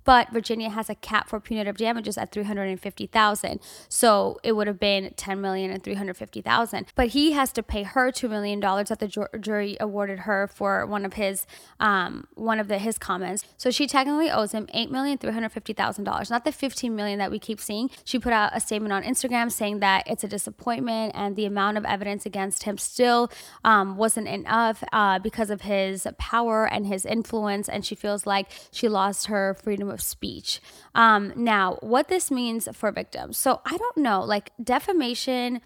but 0.08 0.30
Virginia 0.30 0.70
has 0.70 0.88
a 0.88 0.94
cap 0.94 1.28
for 1.28 1.38
punitive 1.38 1.76
damages 1.76 2.16
at 2.16 2.32
350,000. 2.32 3.60
So 3.90 4.40
it 4.42 4.52
would 4.52 4.66
have 4.66 4.80
been 4.80 5.12
10 5.14 5.38
million 5.38 5.70
and 5.70 5.82
350,000. 5.82 6.86
But 6.94 7.08
he 7.08 7.32
has 7.32 7.52
to 7.52 7.62
pay 7.62 7.82
her 7.82 8.10
2 8.10 8.26
million 8.26 8.58
dollars 8.58 8.88
that 8.88 9.00
the 9.00 9.28
jury 9.38 9.76
awarded 9.78 10.20
her 10.20 10.46
for 10.48 10.86
one 10.86 11.04
of 11.04 11.12
his 11.12 11.46
um, 11.78 12.26
one 12.36 12.58
of 12.58 12.68
the 12.68 12.78
his 12.78 12.96
comments. 12.96 13.44
So 13.58 13.70
she 13.70 13.86
technically 13.86 14.30
owes 14.30 14.52
him 14.52 14.66
8 14.72 14.90
million 14.90 15.18
350,000 15.18 16.04
dollars, 16.04 16.30
not 16.30 16.46
the 16.46 16.52
15 16.52 16.96
million 16.96 17.18
that 17.18 17.30
we 17.30 17.38
keep 17.38 17.60
seeing. 17.60 17.90
She 18.02 18.18
put 18.18 18.32
out 18.32 18.52
a 18.54 18.60
statement 18.60 18.94
on 18.94 19.02
Instagram 19.02 19.52
saying 19.52 19.80
that 19.80 20.04
it's 20.06 20.24
a 20.24 20.28
disappointment 20.28 21.12
and 21.14 21.36
the 21.36 21.44
amount 21.44 21.76
of 21.76 21.84
evidence 21.84 22.24
against 22.24 22.62
him 22.62 22.78
still 22.78 23.30
um, 23.62 23.98
wasn't 23.98 24.28
enough 24.28 24.82
uh, 24.90 25.18
because 25.18 25.50
of 25.50 25.60
his 25.60 26.06
power 26.16 26.64
and 26.66 26.86
his 26.86 27.04
influence 27.04 27.68
and 27.68 27.84
she 27.84 27.94
feels 27.94 28.26
like 28.26 28.46
she 28.70 28.88
lost 28.88 29.26
her 29.26 29.52
freedom 29.62 29.90
of 29.90 29.97
of 29.98 30.04
speech. 30.04 30.60
Um, 30.94 31.32
now, 31.36 31.76
what 31.80 32.08
this 32.08 32.30
means 32.30 32.68
for 32.72 32.92
victims. 32.92 33.36
So 33.36 33.60
I 33.66 33.76
don't 33.76 33.98
know, 33.98 34.22
like 34.22 34.52
defamation, 34.62 35.60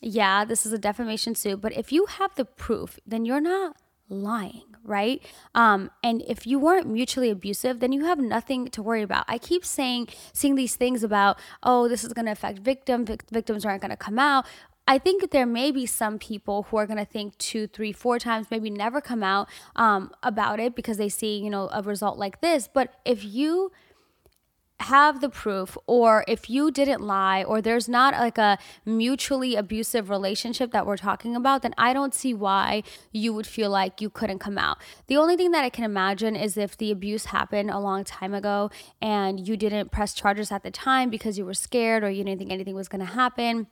yeah, 0.00 0.44
this 0.44 0.64
is 0.64 0.72
a 0.72 0.78
defamation 0.78 1.34
suit, 1.34 1.60
but 1.60 1.76
if 1.76 1.92
you 1.92 2.06
have 2.06 2.34
the 2.36 2.44
proof, 2.44 2.98
then 3.06 3.24
you're 3.24 3.40
not 3.40 3.76
lying, 4.08 4.62
right? 4.84 5.22
Um, 5.54 5.90
and 6.02 6.22
if 6.26 6.46
you 6.46 6.58
weren't 6.58 6.86
mutually 6.86 7.30
abusive, 7.30 7.80
then 7.80 7.92
you 7.92 8.04
have 8.04 8.18
nothing 8.18 8.68
to 8.68 8.82
worry 8.82 9.02
about. 9.02 9.24
I 9.28 9.38
keep 9.38 9.64
saying, 9.64 10.08
seeing 10.32 10.54
these 10.54 10.76
things 10.76 11.02
about, 11.02 11.38
oh, 11.62 11.88
this 11.88 12.04
is 12.04 12.12
going 12.12 12.26
to 12.26 12.32
affect 12.32 12.60
victim, 12.60 13.04
vic- 13.04 13.28
victims 13.30 13.66
aren't 13.66 13.82
going 13.82 13.90
to 13.90 13.96
come 13.96 14.18
out. 14.18 14.46
I 14.88 14.96
think 14.96 15.30
there 15.30 15.44
may 15.44 15.70
be 15.70 15.84
some 15.84 16.18
people 16.18 16.62
who 16.64 16.78
are 16.78 16.86
going 16.86 16.98
to 16.98 17.04
think 17.04 17.36
two, 17.36 17.66
three, 17.66 17.92
four 17.92 18.18
times, 18.18 18.46
maybe 18.50 18.70
never 18.70 19.02
come 19.02 19.22
out 19.22 19.46
um, 19.76 20.10
about 20.22 20.60
it 20.60 20.74
because 20.74 20.96
they 20.96 21.10
see, 21.10 21.38
you 21.38 21.50
know, 21.50 21.68
a 21.74 21.82
result 21.82 22.16
like 22.16 22.40
this. 22.40 22.70
But 22.72 22.94
if 23.04 23.22
you 23.22 23.70
have 24.80 25.20
the 25.20 25.28
proof 25.28 25.76
or 25.86 26.24
if 26.26 26.48
you 26.48 26.70
didn't 26.70 27.02
lie 27.02 27.42
or 27.42 27.60
there's 27.60 27.88
not 27.88 28.14
like 28.14 28.38
a 28.38 28.56
mutually 28.86 29.56
abusive 29.56 30.08
relationship 30.08 30.70
that 30.70 30.86
we're 30.86 30.96
talking 30.96 31.34
about 31.34 31.62
then 31.62 31.74
i 31.76 31.92
don't 31.92 32.14
see 32.14 32.32
why 32.32 32.80
you 33.10 33.32
would 33.32 33.44
feel 33.44 33.70
like 33.70 34.00
you 34.00 34.08
couldn't 34.08 34.38
come 34.38 34.56
out 34.56 34.78
the 35.08 35.16
only 35.16 35.36
thing 35.36 35.50
that 35.50 35.64
i 35.64 35.68
can 35.68 35.82
imagine 35.82 36.36
is 36.36 36.56
if 36.56 36.76
the 36.76 36.92
abuse 36.92 37.24
happened 37.24 37.68
a 37.68 37.78
long 37.80 38.04
time 38.04 38.32
ago 38.32 38.70
and 39.02 39.48
you 39.48 39.56
didn't 39.56 39.90
press 39.90 40.14
charges 40.14 40.52
at 40.52 40.62
the 40.62 40.70
time 40.70 41.10
because 41.10 41.36
you 41.36 41.44
were 41.44 41.54
scared 41.54 42.04
or 42.04 42.08
you 42.08 42.22
didn't 42.22 42.38
think 42.38 42.52
anything 42.52 42.76
was 42.76 42.86
going 42.86 43.04
to 43.04 43.14
happen 43.14 43.66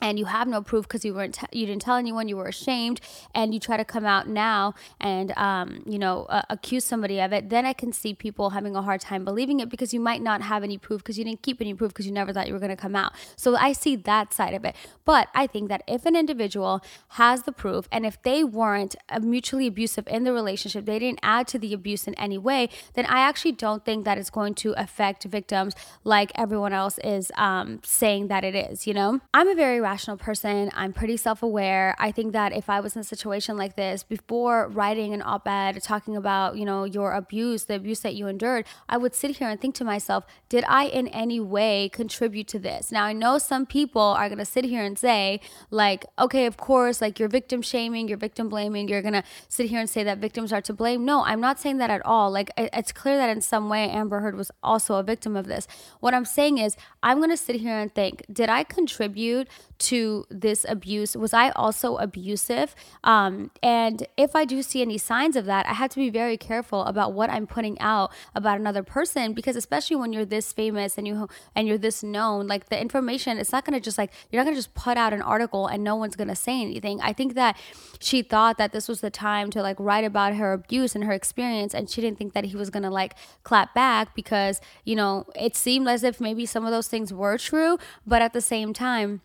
and 0.00 0.18
you 0.18 0.24
have 0.26 0.48
no 0.48 0.60
proof 0.60 0.86
because 0.86 1.04
you 1.04 1.14
weren't 1.14 1.34
t- 1.34 1.46
you 1.58 1.66
didn't 1.66 1.82
tell 1.82 1.96
anyone 1.96 2.28
you 2.28 2.36
were 2.36 2.46
ashamed 2.46 3.00
and 3.34 3.54
you 3.54 3.60
try 3.60 3.76
to 3.76 3.84
come 3.84 4.04
out 4.04 4.28
now 4.28 4.74
and 5.00 5.32
um, 5.36 5.82
you 5.86 5.98
know 5.98 6.24
uh, 6.28 6.42
accuse 6.50 6.84
somebody 6.84 7.20
of 7.20 7.32
it 7.32 7.50
then 7.50 7.64
i 7.64 7.72
can 7.72 7.92
see 7.92 8.14
people 8.14 8.50
having 8.50 8.76
a 8.76 8.82
hard 8.82 9.00
time 9.00 9.24
believing 9.24 9.60
it 9.60 9.68
because 9.68 9.94
you 9.94 10.00
might 10.00 10.22
not 10.22 10.42
have 10.42 10.62
any 10.62 10.78
proof 10.78 11.02
because 11.02 11.18
you 11.18 11.24
didn't 11.24 11.42
keep 11.42 11.60
any 11.60 11.74
proof 11.74 11.90
because 11.92 12.06
you 12.06 12.12
never 12.12 12.32
thought 12.32 12.46
you 12.46 12.52
were 12.52 12.58
going 12.58 12.70
to 12.70 12.76
come 12.76 12.96
out. 12.96 13.12
So 13.36 13.56
i 13.56 13.72
see 13.72 13.96
that 13.96 14.32
side 14.32 14.54
of 14.54 14.64
it. 14.64 14.74
But 15.04 15.28
i 15.34 15.46
think 15.46 15.68
that 15.68 15.82
if 15.86 16.06
an 16.06 16.16
individual 16.16 16.82
has 17.20 17.42
the 17.42 17.52
proof 17.52 17.88
and 17.90 18.04
if 18.04 18.20
they 18.22 18.44
weren't 18.44 18.94
uh, 19.08 19.20
mutually 19.20 19.66
abusive 19.66 20.06
in 20.08 20.24
the 20.24 20.32
relationship 20.32 20.84
they 20.84 20.98
didn't 20.98 21.20
add 21.22 21.46
to 21.48 21.58
the 21.58 21.72
abuse 21.72 22.06
in 22.06 22.14
any 22.14 22.38
way 22.38 22.68
then 22.94 23.06
i 23.06 23.20
actually 23.20 23.52
don't 23.52 23.84
think 23.84 24.04
that 24.04 24.18
it's 24.18 24.30
going 24.30 24.54
to 24.54 24.72
affect 24.76 25.24
victims 25.24 25.74
like 26.04 26.32
everyone 26.34 26.72
else 26.72 26.98
is 26.98 27.30
um, 27.36 27.80
saying 27.84 28.28
that 28.28 28.44
it 28.44 28.54
is 28.54 28.86
you 28.86 28.94
know? 28.94 29.20
I'm 29.32 29.48
a 29.48 29.54
very 29.54 29.80
rational 29.84 30.16
person. 30.16 30.70
I'm 30.74 30.92
pretty 30.92 31.16
self 31.16 31.42
aware. 31.42 31.94
I 31.98 32.10
think 32.10 32.32
that 32.32 32.50
if 32.52 32.66
I 32.70 32.80
was 32.80 32.96
in 32.96 33.00
a 33.00 33.04
situation 33.14 33.56
like 33.56 33.76
this, 33.76 34.02
before 34.02 34.68
writing 34.68 35.12
an 35.12 35.22
op 35.22 35.46
ed 35.46 35.82
talking 35.82 36.16
about, 36.16 36.56
you 36.56 36.64
know, 36.64 36.84
your 36.84 37.12
abuse, 37.12 37.64
the 37.64 37.76
abuse 37.76 38.00
that 38.00 38.14
you 38.14 38.26
endured, 38.26 38.64
I 38.88 38.96
would 38.96 39.14
sit 39.14 39.36
here 39.38 39.48
and 39.48 39.60
think 39.60 39.74
to 39.76 39.84
myself, 39.84 40.24
did 40.48 40.64
I 40.66 40.86
in 40.86 41.06
any 41.08 41.38
way 41.38 41.90
contribute 41.92 42.48
to 42.48 42.58
this? 42.58 42.90
Now, 42.90 43.04
I 43.04 43.12
know 43.12 43.36
some 43.38 43.66
people 43.66 44.00
are 44.00 44.28
going 44.28 44.38
to 44.38 44.44
sit 44.56 44.64
here 44.64 44.82
and 44.82 44.98
say, 44.98 45.40
like, 45.70 46.06
okay, 46.18 46.46
of 46.46 46.56
course, 46.56 47.00
like 47.02 47.18
you're 47.18 47.28
victim 47.28 47.60
shaming, 47.60 48.08
you're 48.08 48.24
victim 48.28 48.48
blaming, 48.48 48.88
you're 48.88 49.02
going 49.02 49.20
to 49.20 49.24
sit 49.48 49.66
here 49.70 49.80
and 49.80 49.90
say 49.90 50.02
that 50.04 50.18
victims 50.18 50.52
are 50.52 50.62
to 50.62 50.72
blame. 50.72 51.04
No, 51.04 51.24
I'm 51.24 51.40
not 51.40 51.60
saying 51.60 51.78
that 51.78 51.90
at 51.90 52.04
all. 52.06 52.30
Like, 52.30 52.50
it's 52.56 52.92
clear 52.92 53.16
that 53.18 53.28
in 53.28 53.42
some 53.42 53.68
way 53.68 53.90
Amber 53.90 54.20
Heard 54.20 54.36
was 54.36 54.50
also 54.62 54.96
a 54.96 55.02
victim 55.02 55.36
of 55.36 55.46
this. 55.46 55.66
What 56.00 56.14
I'm 56.14 56.24
saying 56.24 56.56
is, 56.58 56.76
I'm 57.02 57.18
going 57.18 57.30
to 57.30 57.36
sit 57.36 57.56
here 57.56 57.78
and 57.78 57.94
think, 57.94 58.24
did 58.32 58.48
I 58.48 58.64
contribute 58.64 59.46
to 59.78 60.24
this 60.30 60.64
abuse? 60.68 61.16
Was 61.16 61.32
I 61.32 61.50
also 61.50 61.96
abusive? 61.96 62.74
Um, 63.02 63.50
and 63.62 64.06
if 64.16 64.36
I 64.36 64.44
do 64.44 64.62
see 64.62 64.82
any 64.82 64.98
signs 64.98 65.36
of 65.36 65.44
that, 65.46 65.66
I 65.66 65.74
have 65.74 65.90
to 65.90 65.96
be 65.96 66.10
very 66.10 66.36
careful 66.36 66.84
about 66.84 67.12
what 67.12 67.30
I'm 67.30 67.46
putting 67.46 67.78
out 67.80 68.12
about 68.34 68.58
another 68.58 68.82
person 68.82 69.32
because 69.32 69.56
especially 69.56 69.96
when 69.96 70.12
you're 70.12 70.24
this 70.24 70.52
famous 70.52 70.96
and 70.98 71.06
you 71.06 71.28
and 71.54 71.66
you're 71.66 71.78
this 71.78 72.02
known, 72.02 72.46
like 72.46 72.68
the 72.68 72.80
information, 72.80 73.38
it's 73.38 73.52
not 73.52 73.64
gonna 73.64 73.80
just 73.80 73.98
like 73.98 74.12
you're 74.30 74.40
not 74.40 74.44
gonna 74.44 74.56
just 74.56 74.74
put 74.74 74.96
out 74.96 75.12
an 75.12 75.22
article 75.22 75.66
and 75.66 75.82
no 75.82 75.96
one's 75.96 76.16
gonna 76.16 76.36
say 76.36 76.60
anything. 76.60 77.00
I 77.00 77.12
think 77.12 77.34
that 77.34 77.56
she 78.00 78.22
thought 78.22 78.58
that 78.58 78.72
this 78.72 78.88
was 78.88 79.00
the 79.00 79.10
time 79.10 79.50
to 79.50 79.62
like 79.62 79.76
write 79.78 80.04
about 80.04 80.34
her 80.34 80.52
abuse 80.52 80.94
and 80.94 81.04
her 81.04 81.12
experience, 81.12 81.74
and 81.74 81.88
she 81.90 82.00
didn't 82.00 82.18
think 82.18 82.32
that 82.34 82.44
he 82.44 82.56
was 82.56 82.70
gonna 82.70 82.90
like 82.90 83.14
clap 83.42 83.74
back 83.74 84.14
because 84.14 84.60
you 84.84 84.96
know 84.96 85.26
it 85.34 85.56
seemed 85.56 85.88
as 85.88 86.04
if 86.04 86.20
maybe 86.20 86.46
some 86.46 86.64
of 86.64 86.70
those 86.70 86.88
things 86.88 87.12
were 87.12 87.38
true, 87.38 87.78
but 88.06 88.22
at 88.22 88.32
the 88.32 88.40
same 88.40 88.72
time 88.72 89.20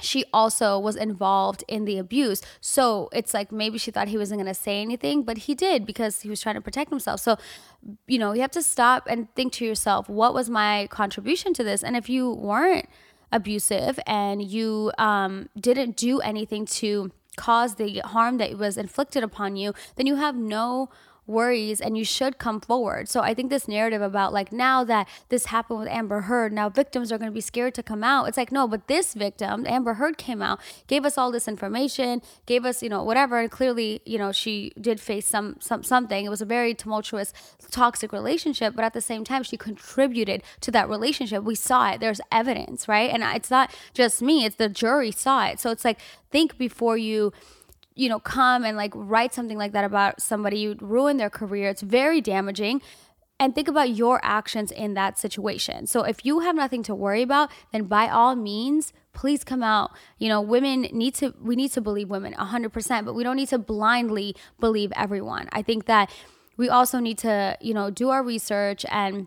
she 0.00 0.24
also 0.32 0.78
was 0.78 0.96
involved 0.96 1.64
in 1.68 1.84
the 1.84 1.98
abuse. 1.98 2.42
So 2.60 3.08
it's 3.12 3.32
like 3.34 3.52
maybe 3.52 3.78
she 3.78 3.90
thought 3.90 4.08
he 4.08 4.18
wasn't 4.18 4.40
going 4.40 4.52
to 4.52 4.60
say 4.60 4.80
anything, 4.80 5.22
but 5.22 5.38
he 5.38 5.54
did 5.54 5.86
because 5.86 6.20
he 6.20 6.28
was 6.28 6.40
trying 6.40 6.54
to 6.56 6.60
protect 6.60 6.90
himself. 6.90 7.20
So, 7.20 7.36
you 8.06 8.18
know, 8.18 8.32
you 8.32 8.40
have 8.40 8.50
to 8.52 8.62
stop 8.62 9.06
and 9.08 9.32
think 9.34 9.52
to 9.54 9.64
yourself, 9.64 10.08
what 10.08 10.34
was 10.34 10.50
my 10.50 10.86
contribution 10.90 11.54
to 11.54 11.64
this? 11.64 11.82
And 11.82 11.96
if 11.96 12.08
you 12.08 12.30
weren't 12.30 12.88
abusive 13.32 13.98
and 14.06 14.42
you 14.42 14.92
um, 14.98 15.48
didn't 15.58 15.96
do 15.96 16.20
anything 16.20 16.66
to 16.66 17.12
cause 17.36 17.74
the 17.74 17.98
harm 17.98 18.38
that 18.38 18.56
was 18.56 18.76
inflicted 18.76 19.22
upon 19.22 19.56
you, 19.56 19.74
then 19.96 20.06
you 20.06 20.16
have 20.16 20.36
no 20.36 20.88
worries 21.26 21.80
and 21.80 21.96
you 21.96 22.04
should 22.04 22.38
come 22.38 22.60
forward. 22.60 23.08
So 23.08 23.20
I 23.20 23.34
think 23.34 23.50
this 23.50 23.66
narrative 23.68 24.02
about 24.02 24.32
like 24.32 24.52
now 24.52 24.84
that 24.84 25.08
this 25.28 25.46
happened 25.46 25.80
with 25.80 25.88
Amber 25.88 26.22
Heard, 26.22 26.52
now 26.52 26.68
victims 26.68 27.10
are 27.10 27.18
going 27.18 27.30
to 27.30 27.34
be 27.34 27.40
scared 27.40 27.74
to 27.74 27.82
come 27.82 28.04
out. 28.04 28.26
It's 28.26 28.36
like, 28.36 28.52
no, 28.52 28.68
but 28.68 28.86
this 28.86 29.14
victim, 29.14 29.66
Amber 29.66 29.94
Heard 29.94 30.18
came 30.18 30.42
out, 30.42 30.60
gave 30.86 31.04
us 31.04 31.18
all 31.18 31.30
this 31.30 31.48
information, 31.48 32.22
gave 32.46 32.64
us, 32.64 32.82
you 32.82 32.88
know, 32.88 33.02
whatever. 33.02 33.38
And 33.38 33.50
clearly, 33.50 34.00
you 34.04 34.18
know, 34.18 34.32
she 34.32 34.72
did 34.80 35.00
face 35.00 35.26
some, 35.26 35.56
some 35.60 35.82
something. 35.82 36.24
It 36.24 36.28
was 36.28 36.42
a 36.42 36.46
very 36.46 36.74
tumultuous, 36.74 37.32
toxic 37.70 38.12
relationship, 38.12 38.74
but 38.76 38.84
at 38.84 38.92
the 38.92 39.00
same 39.00 39.24
time, 39.24 39.42
she 39.42 39.56
contributed 39.56 40.42
to 40.60 40.70
that 40.70 40.88
relationship. 40.88 41.42
We 41.42 41.54
saw 41.54 41.90
it. 41.90 42.00
There's 42.00 42.20
evidence, 42.30 42.88
right? 42.88 43.10
And 43.10 43.22
it's 43.22 43.50
not 43.50 43.74
just 43.94 44.22
me, 44.22 44.44
it's 44.44 44.56
the 44.56 44.68
jury 44.68 45.10
saw 45.10 45.46
it. 45.46 45.60
So 45.60 45.70
it's 45.70 45.84
like, 45.84 45.98
think 46.30 46.58
before 46.58 46.96
you 46.96 47.32
you 47.96 48.08
know, 48.08 48.20
come 48.20 48.64
and 48.64 48.76
like 48.76 48.92
write 48.94 49.34
something 49.34 49.58
like 49.58 49.72
that 49.72 49.84
about 49.84 50.20
somebody, 50.20 50.58
you'd 50.58 50.82
ruin 50.82 51.16
their 51.16 51.30
career. 51.30 51.70
It's 51.70 51.82
very 51.82 52.20
damaging. 52.20 52.82
And 53.38 53.54
think 53.54 53.68
about 53.68 53.90
your 53.90 54.18
actions 54.22 54.70
in 54.70 54.94
that 54.94 55.18
situation. 55.18 55.86
So 55.86 56.02
if 56.02 56.24
you 56.24 56.40
have 56.40 56.56
nothing 56.56 56.82
to 56.84 56.94
worry 56.94 57.20
about, 57.20 57.50
then 57.72 57.84
by 57.84 58.08
all 58.08 58.34
means, 58.34 58.94
please 59.12 59.44
come 59.44 59.62
out. 59.62 59.90
You 60.18 60.28
know, 60.28 60.40
women 60.40 60.82
need 60.92 61.14
to, 61.16 61.34
we 61.42 61.54
need 61.54 61.72
to 61.72 61.82
believe 61.82 62.08
women 62.08 62.32
100%, 62.34 63.04
but 63.04 63.14
we 63.14 63.22
don't 63.22 63.36
need 63.36 63.48
to 63.48 63.58
blindly 63.58 64.36
believe 64.58 64.90
everyone. 64.96 65.48
I 65.52 65.60
think 65.60 65.84
that 65.86 66.10
we 66.56 66.70
also 66.70 66.98
need 66.98 67.18
to, 67.18 67.58
you 67.60 67.74
know, 67.74 67.90
do 67.90 68.08
our 68.08 68.22
research 68.22 68.86
and 68.90 69.26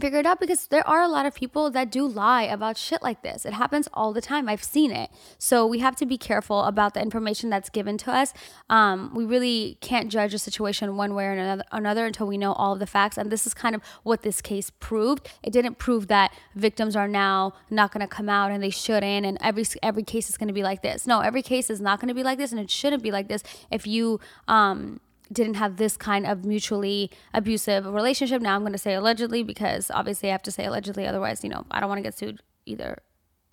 figure 0.00 0.18
it 0.18 0.26
out 0.26 0.40
because 0.40 0.66
there 0.68 0.86
are 0.86 1.02
a 1.02 1.08
lot 1.08 1.26
of 1.26 1.34
people 1.34 1.70
that 1.70 1.90
do 1.90 2.06
lie 2.06 2.42
about 2.42 2.76
shit 2.76 3.02
like 3.02 3.22
this. 3.22 3.44
It 3.44 3.52
happens 3.52 3.88
all 3.92 4.12
the 4.12 4.20
time. 4.20 4.48
I've 4.48 4.64
seen 4.64 4.90
it. 4.90 5.10
So 5.38 5.66
we 5.66 5.80
have 5.80 5.96
to 5.96 6.06
be 6.06 6.18
careful 6.18 6.64
about 6.64 6.94
the 6.94 7.02
information 7.02 7.50
that's 7.50 7.70
given 7.70 7.98
to 7.98 8.12
us. 8.12 8.32
Um, 8.68 9.12
we 9.14 9.24
really 9.24 9.78
can't 9.80 10.10
judge 10.10 10.34
a 10.34 10.38
situation 10.38 10.96
one 10.96 11.14
way 11.14 11.26
or 11.26 11.32
another, 11.32 11.64
another 11.72 12.06
until 12.06 12.26
we 12.26 12.38
know 12.38 12.52
all 12.52 12.72
of 12.72 12.78
the 12.78 12.86
facts. 12.86 13.16
And 13.18 13.30
this 13.30 13.46
is 13.46 13.54
kind 13.54 13.74
of 13.74 13.82
what 14.02 14.22
this 14.22 14.40
case 14.40 14.70
proved. 14.70 15.28
It 15.42 15.52
didn't 15.52 15.78
prove 15.78 16.08
that 16.08 16.32
victims 16.54 16.96
are 16.96 17.08
now 17.08 17.54
not 17.70 17.92
going 17.92 18.00
to 18.00 18.08
come 18.08 18.28
out 18.28 18.50
and 18.50 18.62
they 18.62 18.70
shouldn't, 18.70 19.26
and 19.26 19.38
every 19.40 19.64
every 19.82 20.02
case 20.02 20.28
is 20.28 20.36
going 20.36 20.48
to 20.48 20.54
be 20.54 20.62
like 20.62 20.82
this. 20.82 21.06
No, 21.06 21.20
every 21.20 21.42
case 21.42 21.70
is 21.70 21.80
not 21.80 22.00
going 22.00 22.08
to 22.08 22.14
be 22.14 22.22
like 22.22 22.38
this, 22.38 22.50
and 22.50 22.60
it 22.60 22.70
shouldn't 22.70 23.02
be 23.02 23.10
like 23.10 23.28
this 23.28 23.42
if 23.70 23.86
you 23.86 24.20
um, 24.48 25.00
didn't 25.32 25.54
have 25.54 25.76
this 25.76 25.96
kind 25.96 26.26
of 26.26 26.44
mutually 26.44 27.10
abusive 27.32 27.86
relationship. 27.86 28.42
Now 28.42 28.54
I'm 28.54 28.62
going 28.62 28.72
to 28.72 28.78
say 28.78 28.94
allegedly 28.94 29.42
because 29.42 29.90
obviously 29.90 30.28
I 30.28 30.32
have 30.32 30.42
to 30.42 30.52
say 30.52 30.64
allegedly. 30.66 31.06
Otherwise, 31.06 31.44
you 31.44 31.50
know, 31.50 31.64
I 31.70 31.80
don't 31.80 31.88
want 31.88 31.98
to 31.98 32.02
get 32.02 32.16
sued 32.16 32.42
either 32.66 32.98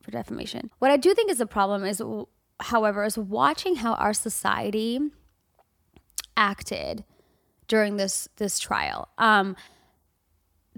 for 0.02 0.12
defamation. 0.12 0.72
What 0.80 0.92
I 0.92 0.98
do 0.98 1.14
think 1.14 1.30
is 1.30 1.40
a 1.40 1.46
problem 1.46 1.84
is, 1.84 2.02
however, 2.60 3.04
is 3.04 3.18
watching 3.18 3.78
how 3.78 3.94
our 3.96 4.14
society 4.14 5.00
acted 6.36 7.04
during 7.68 7.98
this 7.98 8.28
this 8.38 8.60
trial. 8.60 9.10
Um, 9.18 9.56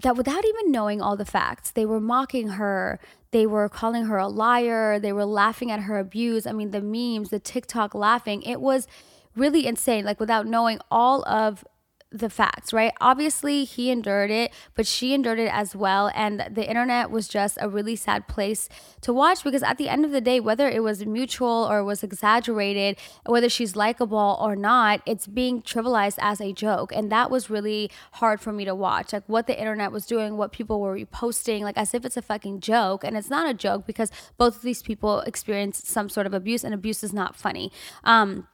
that 0.02 0.16
without 0.16 0.44
even 0.44 0.72
knowing 0.72 1.02
all 1.02 1.16
the 1.16 1.26
facts, 1.26 1.70
they 1.70 1.84
were 1.84 2.00
mocking 2.00 2.48
her. 2.50 2.98
They 3.32 3.46
were 3.46 3.68
calling 3.68 4.06
her 4.06 4.16
a 4.16 4.28
liar. 4.28 4.98
They 4.98 5.12
were 5.12 5.26
laughing 5.26 5.70
at 5.70 5.80
her 5.80 5.98
abuse. 5.98 6.46
I 6.46 6.52
mean, 6.52 6.70
the 6.70 6.80
memes, 6.80 7.30
the 7.30 7.38
TikTok 7.38 7.94
laughing. 7.94 8.42
It 8.42 8.60
was 8.60 8.88
really 9.36 9.66
insane, 9.66 10.04
like 10.04 10.20
without 10.20 10.46
knowing 10.46 10.80
all 10.90 11.22
of 11.28 11.64
the 12.12 12.28
facts, 12.28 12.72
right? 12.72 12.92
Obviously, 13.00 13.64
he 13.64 13.90
endured 13.90 14.30
it, 14.30 14.52
but 14.74 14.86
she 14.86 15.14
endured 15.14 15.38
it 15.38 15.50
as 15.52 15.76
well. 15.76 16.10
And 16.14 16.44
the 16.50 16.68
internet 16.68 17.10
was 17.10 17.28
just 17.28 17.56
a 17.60 17.68
really 17.68 17.94
sad 17.94 18.26
place 18.26 18.68
to 19.02 19.12
watch 19.12 19.44
because 19.44 19.62
at 19.62 19.78
the 19.78 19.88
end 19.88 20.04
of 20.04 20.10
the 20.10 20.20
day, 20.20 20.40
whether 20.40 20.68
it 20.68 20.82
was 20.82 21.06
mutual 21.06 21.68
or 21.70 21.84
was 21.84 22.02
exaggerated, 22.02 22.98
whether 23.26 23.48
she's 23.48 23.76
likable 23.76 24.36
or 24.40 24.56
not, 24.56 25.02
it's 25.06 25.28
being 25.28 25.62
trivialized 25.62 26.18
as 26.20 26.40
a 26.40 26.52
joke. 26.52 26.92
And 26.92 27.12
that 27.12 27.30
was 27.30 27.48
really 27.48 27.90
hard 28.14 28.40
for 28.40 28.52
me 28.52 28.64
to 28.64 28.74
watch. 28.74 29.12
Like 29.12 29.28
what 29.28 29.46
the 29.46 29.58
internet 29.58 29.92
was 29.92 30.04
doing, 30.04 30.36
what 30.36 30.50
people 30.50 30.80
were 30.80 30.96
reposting, 30.96 31.60
like 31.60 31.78
as 31.78 31.94
if 31.94 32.04
it's 32.04 32.16
a 32.16 32.22
fucking 32.22 32.60
joke. 32.60 33.04
And 33.04 33.16
it's 33.16 33.30
not 33.30 33.48
a 33.48 33.54
joke 33.54 33.86
because 33.86 34.10
both 34.36 34.56
of 34.56 34.62
these 34.62 34.82
people 34.82 35.20
experienced 35.20 35.86
some 35.86 36.08
sort 36.08 36.26
of 36.26 36.34
abuse, 36.34 36.64
and 36.64 36.74
abuse 36.74 37.04
is 37.04 37.12
not 37.12 37.36
funny. 37.36 37.70
Um, 38.02 38.48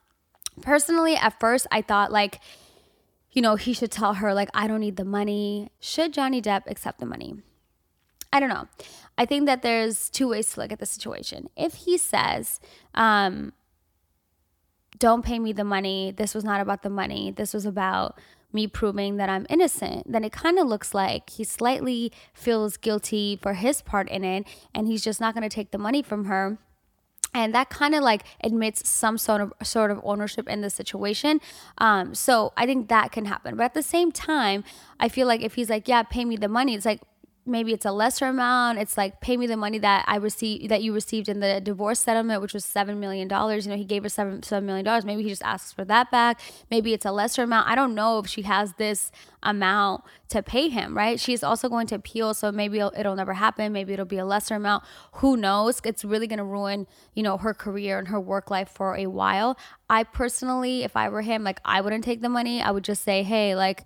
personally, 0.63 1.17
at 1.17 1.39
first, 1.39 1.67
I 1.71 1.83
thought 1.83 2.13
like, 2.13 2.41
you 3.33 3.43
know, 3.43 3.57
he 3.57 3.73
should 3.75 3.91
tell 3.91 4.15
her, 4.15 4.33
like, 4.33 4.49
I 4.55 4.67
don't 4.67 4.81
need 4.81 4.97
the 4.97 5.05
money. 5.05 5.71
Should 5.79 6.15
Johnny 6.15 6.41
Depp 6.41 6.63
accept 6.67 7.01
the 7.01 7.07
money? 7.07 7.43
I 8.33 8.41
don't 8.41 8.49
know. 8.49 8.67
I 9.19 9.27
think 9.27 9.47
that 9.47 9.63
there's 9.63 10.11
two 10.11 10.29
ways 10.29 10.53
to 10.53 10.61
look 10.61 10.73
at 10.73 10.79
the 10.79 10.87
situation. 10.87 11.49
If 11.57 11.75
he 11.75 11.99
says, 11.99 12.61
um, 12.95 13.53
don't 14.99 15.25
pay 15.25 15.39
me 15.39 15.53
the 15.53 15.65
money, 15.65 16.13
this 16.17 16.35
was 16.35 16.45
not 16.45 16.61
about 16.61 16.83
the 16.83 16.91
money, 16.91 17.31
this 17.31 17.53
was 17.53 17.67
about 17.67 18.19
me 18.53 18.67
proving 18.67 19.17
that 19.17 19.29
I'm 19.29 19.47
innocent, 19.51 20.11
then 20.11 20.25
it 20.25 20.33
kind 20.33 20.59
of 20.59 20.67
looks 20.67 20.95
like 20.95 21.31
he 21.31 21.45
slightly 21.45 22.13
feels 22.33 22.77
guilty 22.77 23.39
for 23.41 23.55
his 23.55 23.83
part 23.83 24.09
in 24.09 24.25
it 24.25 24.47
and 24.75 24.87
he's 24.87 25.05
just 25.05 25.21
not 25.21 25.35
going 25.35 25.49
to 25.49 25.55
take 25.55 25.73
the 25.73 25.79
money 25.79 26.03
from 26.03 26.25
her 26.25 26.59
and 27.37 27.55
that 27.55 27.69
kind 27.69 27.95
of 27.95 28.03
like 28.03 28.23
admits 28.43 28.89
some 28.89 29.19
sort 29.19 29.43
of 29.43 29.53
sort 29.63 29.91
of 29.91 30.01
ownership 30.03 30.49
in 30.49 30.63
the 30.63 30.71
situation. 30.71 31.41
Um, 31.79 32.15
so 32.15 32.53
i 32.57 32.65
think 32.67 32.89
that 32.89 33.13
can 33.13 33.27
happen. 33.27 33.57
But 33.57 33.65
at 33.65 33.75
the 33.75 33.83
same 33.83 34.11
time 34.11 34.65
i 34.99 35.09
feel 35.09 35.27
like 35.27 35.43
if 35.43 35.55
he's 35.55 35.71
like 35.71 35.87
yeah 35.87 36.03
pay 36.03 36.25
me 36.25 36.37
the 36.37 36.49
money 36.49 36.75
it's 36.75 36.87
like 36.87 37.03
maybe 37.47 37.73
it's 37.73 37.87
a 37.87 37.93
lesser 37.93 38.27
amount. 38.27 38.79
It's 38.79 38.97
like 38.97 39.21
pay 39.21 39.37
me 39.37 39.47
the 39.47 39.57
money 39.57 39.79
that 39.79 40.05
I 40.07 40.17
received 40.17 40.69
that 40.71 40.83
you 40.83 40.93
received 40.93 41.29
in 41.29 41.41
the 41.41 41.61
divorce 41.61 42.01
settlement, 42.01 42.43
which 42.43 42.53
was 42.53 42.65
seven 42.65 42.99
million 42.99 43.29
dollars. 43.29 43.67
You 43.67 43.73
know, 43.73 43.79
he 43.79 43.85
gave 43.85 44.03
her 44.03 44.09
seven 44.09 44.43
seven 44.43 44.67
million 44.67 44.85
dollars. 44.85 45.05
Maybe 45.05 45.23
he 45.23 45.29
just 45.29 45.43
asks 45.43 45.73
for 45.73 45.85
that 45.85 46.11
back. 46.11 46.41
Maybe 46.71 46.93
it's 46.93 47.07
a 47.07 47.13
lesser 47.13 47.45
amount. 47.45 47.69
I 47.69 47.75
don't 47.75 47.95
know 47.95 48.19
if 48.19 48.27
she 48.27 48.43
has 48.43 48.75
this 48.75 49.13
amount 49.43 50.03
to 50.29 50.43
pay 50.43 50.69
him. 50.69 50.97
Right? 50.97 51.21
She's 51.21 51.43
also 51.43 51.69
going 51.69 51.87
to 51.89 51.95
appeal, 51.95 52.35
so 52.35 52.51
maybe 52.51 52.79
it'll, 52.79 52.93
it'll 52.97 53.17
never 53.17 53.35
happen. 53.35 53.73
Maybe 53.73 53.93
it'll 53.93 54.05
be 54.05 54.19
a 54.19 54.27
lesser 54.27 54.57
amount. 54.57 54.85
Who 55.15 55.37
knows? 55.37 55.81
It's 55.85 56.05
really 56.05 56.27
going 56.27 56.39
to 56.39 56.45
ruin 56.45 56.87
you 57.15 57.23
know 57.23 57.37
her 57.39 57.55
career 57.55 57.99
and 57.99 58.09
her 58.09 58.21
work 58.21 58.51
life 58.51 58.69
for 58.69 58.97
a 58.97 59.07
while. 59.07 59.57
I 59.89 60.03
personally, 60.03 60.83
if 60.83 60.97
I 60.97 61.09
were 61.09 61.23
him, 61.23 61.45
like 61.45 61.61
I 61.65 61.81
wouldn't 61.81 62.05
take 62.05 62.21
the 62.21 62.29
money. 62.29 62.61
I 62.61 62.71
would 62.73 62.85
just 62.85 63.05
say, 63.05 63.23
hey, 63.23 63.55
like 63.55 63.85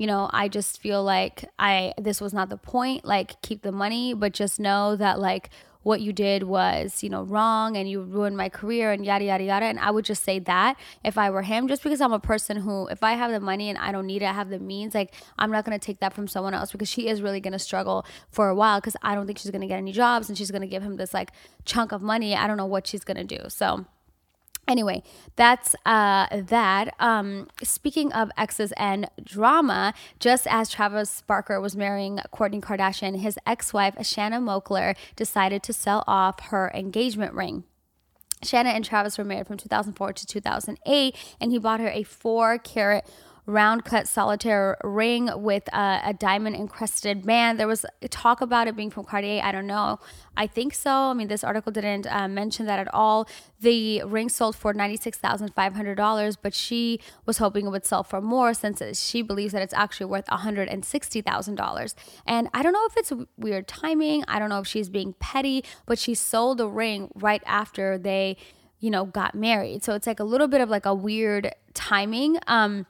you 0.00 0.06
know, 0.06 0.30
I 0.32 0.48
just 0.48 0.80
feel 0.80 1.04
like 1.04 1.44
I 1.58 1.92
this 1.98 2.22
was 2.22 2.32
not 2.32 2.48
the 2.48 2.56
point. 2.56 3.04
Like 3.04 3.42
keep 3.42 3.60
the 3.60 3.70
money, 3.70 4.14
but 4.14 4.32
just 4.32 4.58
know 4.58 4.96
that 4.96 5.20
like 5.20 5.50
what 5.82 6.00
you 6.00 6.10
did 6.10 6.44
was, 6.44 7.02
you 7.02 7.10
know, 7.10 7.22
wrong 7.22 7.76
and 7.76 7.86
you 7.86 8.00
ruined 8.00 8.34
my 8.34 8.48
career 8.48 8.92
and 8.92 9.04
yada 9.04 9.26
yada 9.26 9.44
yada. 9.44 9.66
And 9.66 9.78
I 9.78 9.90
would 9.90 10.06
just 10.06 10.24
say 10.24 10.38
that 10.38 10.78
if 11.04 11.18
I 11.18 11.28
were 11.28 11.42
him, 11.42 11.68
just 11.68 11.82
because 11.82 12.00
I'm 12.00 12.14
a 12.14 12.18
person 12.18 12.56
who 12.56 12.86
if 12.86 13.02
I 13.02 13.12
have 13.12 13.30
the 13.30 13.40
money 13.40 13.68
and 13.68 13.76
I 13.76 13.92
don't 13.92 14.06
need 14.06 14.22
it, 14.22 14.24
I 14.24 14.32
have 14.32 14.48
the 14.48 14.58
means, 14.58 14.94
like 14.94 15.12
I'm 15.38 15.50
not 15.50 15.66
gonna 15.66 15.78
take 15.78 16.00
that 16.00 16.14
from 16.14 16.26
someone 16.26 16.54
else 16.54 16.72
because 16.72 16.88
she 16.88 17.06
is 17.06 17.20
really 17.20 17.40
gonna 17.40 17.58
struggle 17.58 18.06
for 18.30 18.48
a 18.48 18.54
while 18.54 18.80
because 18.80 18.96
I 19.02 19.14
don't 19.14 19.26
think 19.26 19.36
she's 19.36 19.50
gonna 19.50 19.66
get 19.66 19.76
any 19.76 19.92
jobs 19.92 20.30
and 20.30 20.38
she's 20.38 20.50
gonna 20.50 20.66
give 20.66 20.82
him 20.82 20.96
this 20.96 21.12
like 21.12 21.30
chunk 21.66 21.92
of 21.92 22.00
money. 22.00 22.34
I 22.34 22.46
don't 22.46 22.56
know 22.56 22.64
what 22.64 22.86
she's 22.86 23.04
gonna 23.04 23.24
do. 23.24 23.40
So 23.48 23.84
Anyway, 24.70 25.02
that's 25.34 25.74
uh, 25.84 26.28
that. 26.30 26.94
Um, 27.00 27.48
speaking 27.60 28.12
of 28.12 28.30
exes 28.38 28.72
and 28.76 29.10
drama, 29.20 29.92
just 30.20 30.46
as 30.46 30.70
Travis 30.70 31.22
Barker 31.26 31.60
was 31.60 31.74
marrying 31.74 32.20
Kourtney 32.32 32.60
Kardashian, 32.60 33.18
his 33.18 33.36
ex 33.44 33.72
wife, 33.72 33.96
Shanna 34.06 34.38
Moakler, 34.38 34.94
decided 35.16 35.64
to 35.64 35.72
sell 35.72 36.04
off 36.06 36.38
her 36.50 36.70
engagement 36.72 37.34
ring. 37.34 37.64
Shanna 38.44 38.70
and 38.70 38.84
Travis 38.84 39.18
were 39.18 39.24
married 39.24 39.48
from 39.48 39.56
2004 39.56 40.12
to 40.12 40.26
2008, 40.26 41.16
and 41.40 41.50
he 41.50 41.58
bought 41.58 41.80
her 41.80 41.90
a 41.90 42.04
four 42.04 42.56
carat 42.56 43.04
round 43.50 43.84
cut 43.84 44.06
solitaire 44.08 44.78
ring 44.84 45.30
with 45.34 45.68
a, 45.74 46.00
a 46.04 46.14
diamond 46.14 46.56
encrusted 46.56 47.26
band. 47.26 47.58
There 47.58 47.66
was 47.66 47.84
talk 48.08 48.40
about 48.40 48.68
it 48.68 48.76
being 48.76 48.90
from 48.90 49.04
Cartier. 49.04 49.42
I 49.42 49.52
don't 49.52 49.66
know. 49.66 49.98
I 50.36 50.46
think 50.46 50.74
so. 50.74 50.90
I 50.90 51.14
mean, 51.14 51.28
this 51.28 51.44
article 51.44 51.72
didn't 51.72 52.06
uh, 52.06 52.28
mention 52.28 52.66
that 52.66 52.78
at 52.78 52.92
all. 52.94 53.28
The 53.60 54.02
ring 54.04 54.28
sold 54.28 54.56
for 54.56 54.72
$96,500, 54.72 56.36
but 56.40 56.54
she 56.54 57.00
was 57.26 57.38
hoping 57.38 57.66
it 57.66 57.70
would 57.70 57.84
sell 57.84 58.02
for 58.02 58.20
more 58.20 58.54
since 58.54 58.80
she 58.98 59.22
believes 59.22 59.52
that 59.52 59.62
it's 59.62 59.74
actually 59.74 60.06
worth 60.06 60.26
$160,000. 60.26 61.94
And 62.26 62.48
I 62.54 62.62
don't 62.62 62.72
know 62.72 62.86
if 62.86 62.96
it's 62.96 63.12
weird 63.36 63.68
timing. 63.68 64.24
I 64.28 64.38
don't 64.38 64.48
know 64.48 64.60
if 64.60 64.66
she's 64.66 64.88
being 64.88 65.14
petty, 65.18 65.64
but 65.86 65.98
she 65.98 66.14
sold 66.14 66.58
the 66.58 66.68
ring 66.68 67.10
right 67.14 67.42
after 67.44 67.98
they, 67.98 68.36
you 68.78 68.90
know, 68.90 69.04
got 69.04 69.34
married. 69.34 69.82
So 69.82 69.94
it's 69.94 70.06
like 70.06 70.20
a 70.20 70.24
little 70.24 70.48
bit 70.48 70.60
of 70.60 70.70
like 70.70 70.86
a 70.86 70.94
weird 70.94 71.52
timing. 71.74 72.38
Um, 72.46 72.86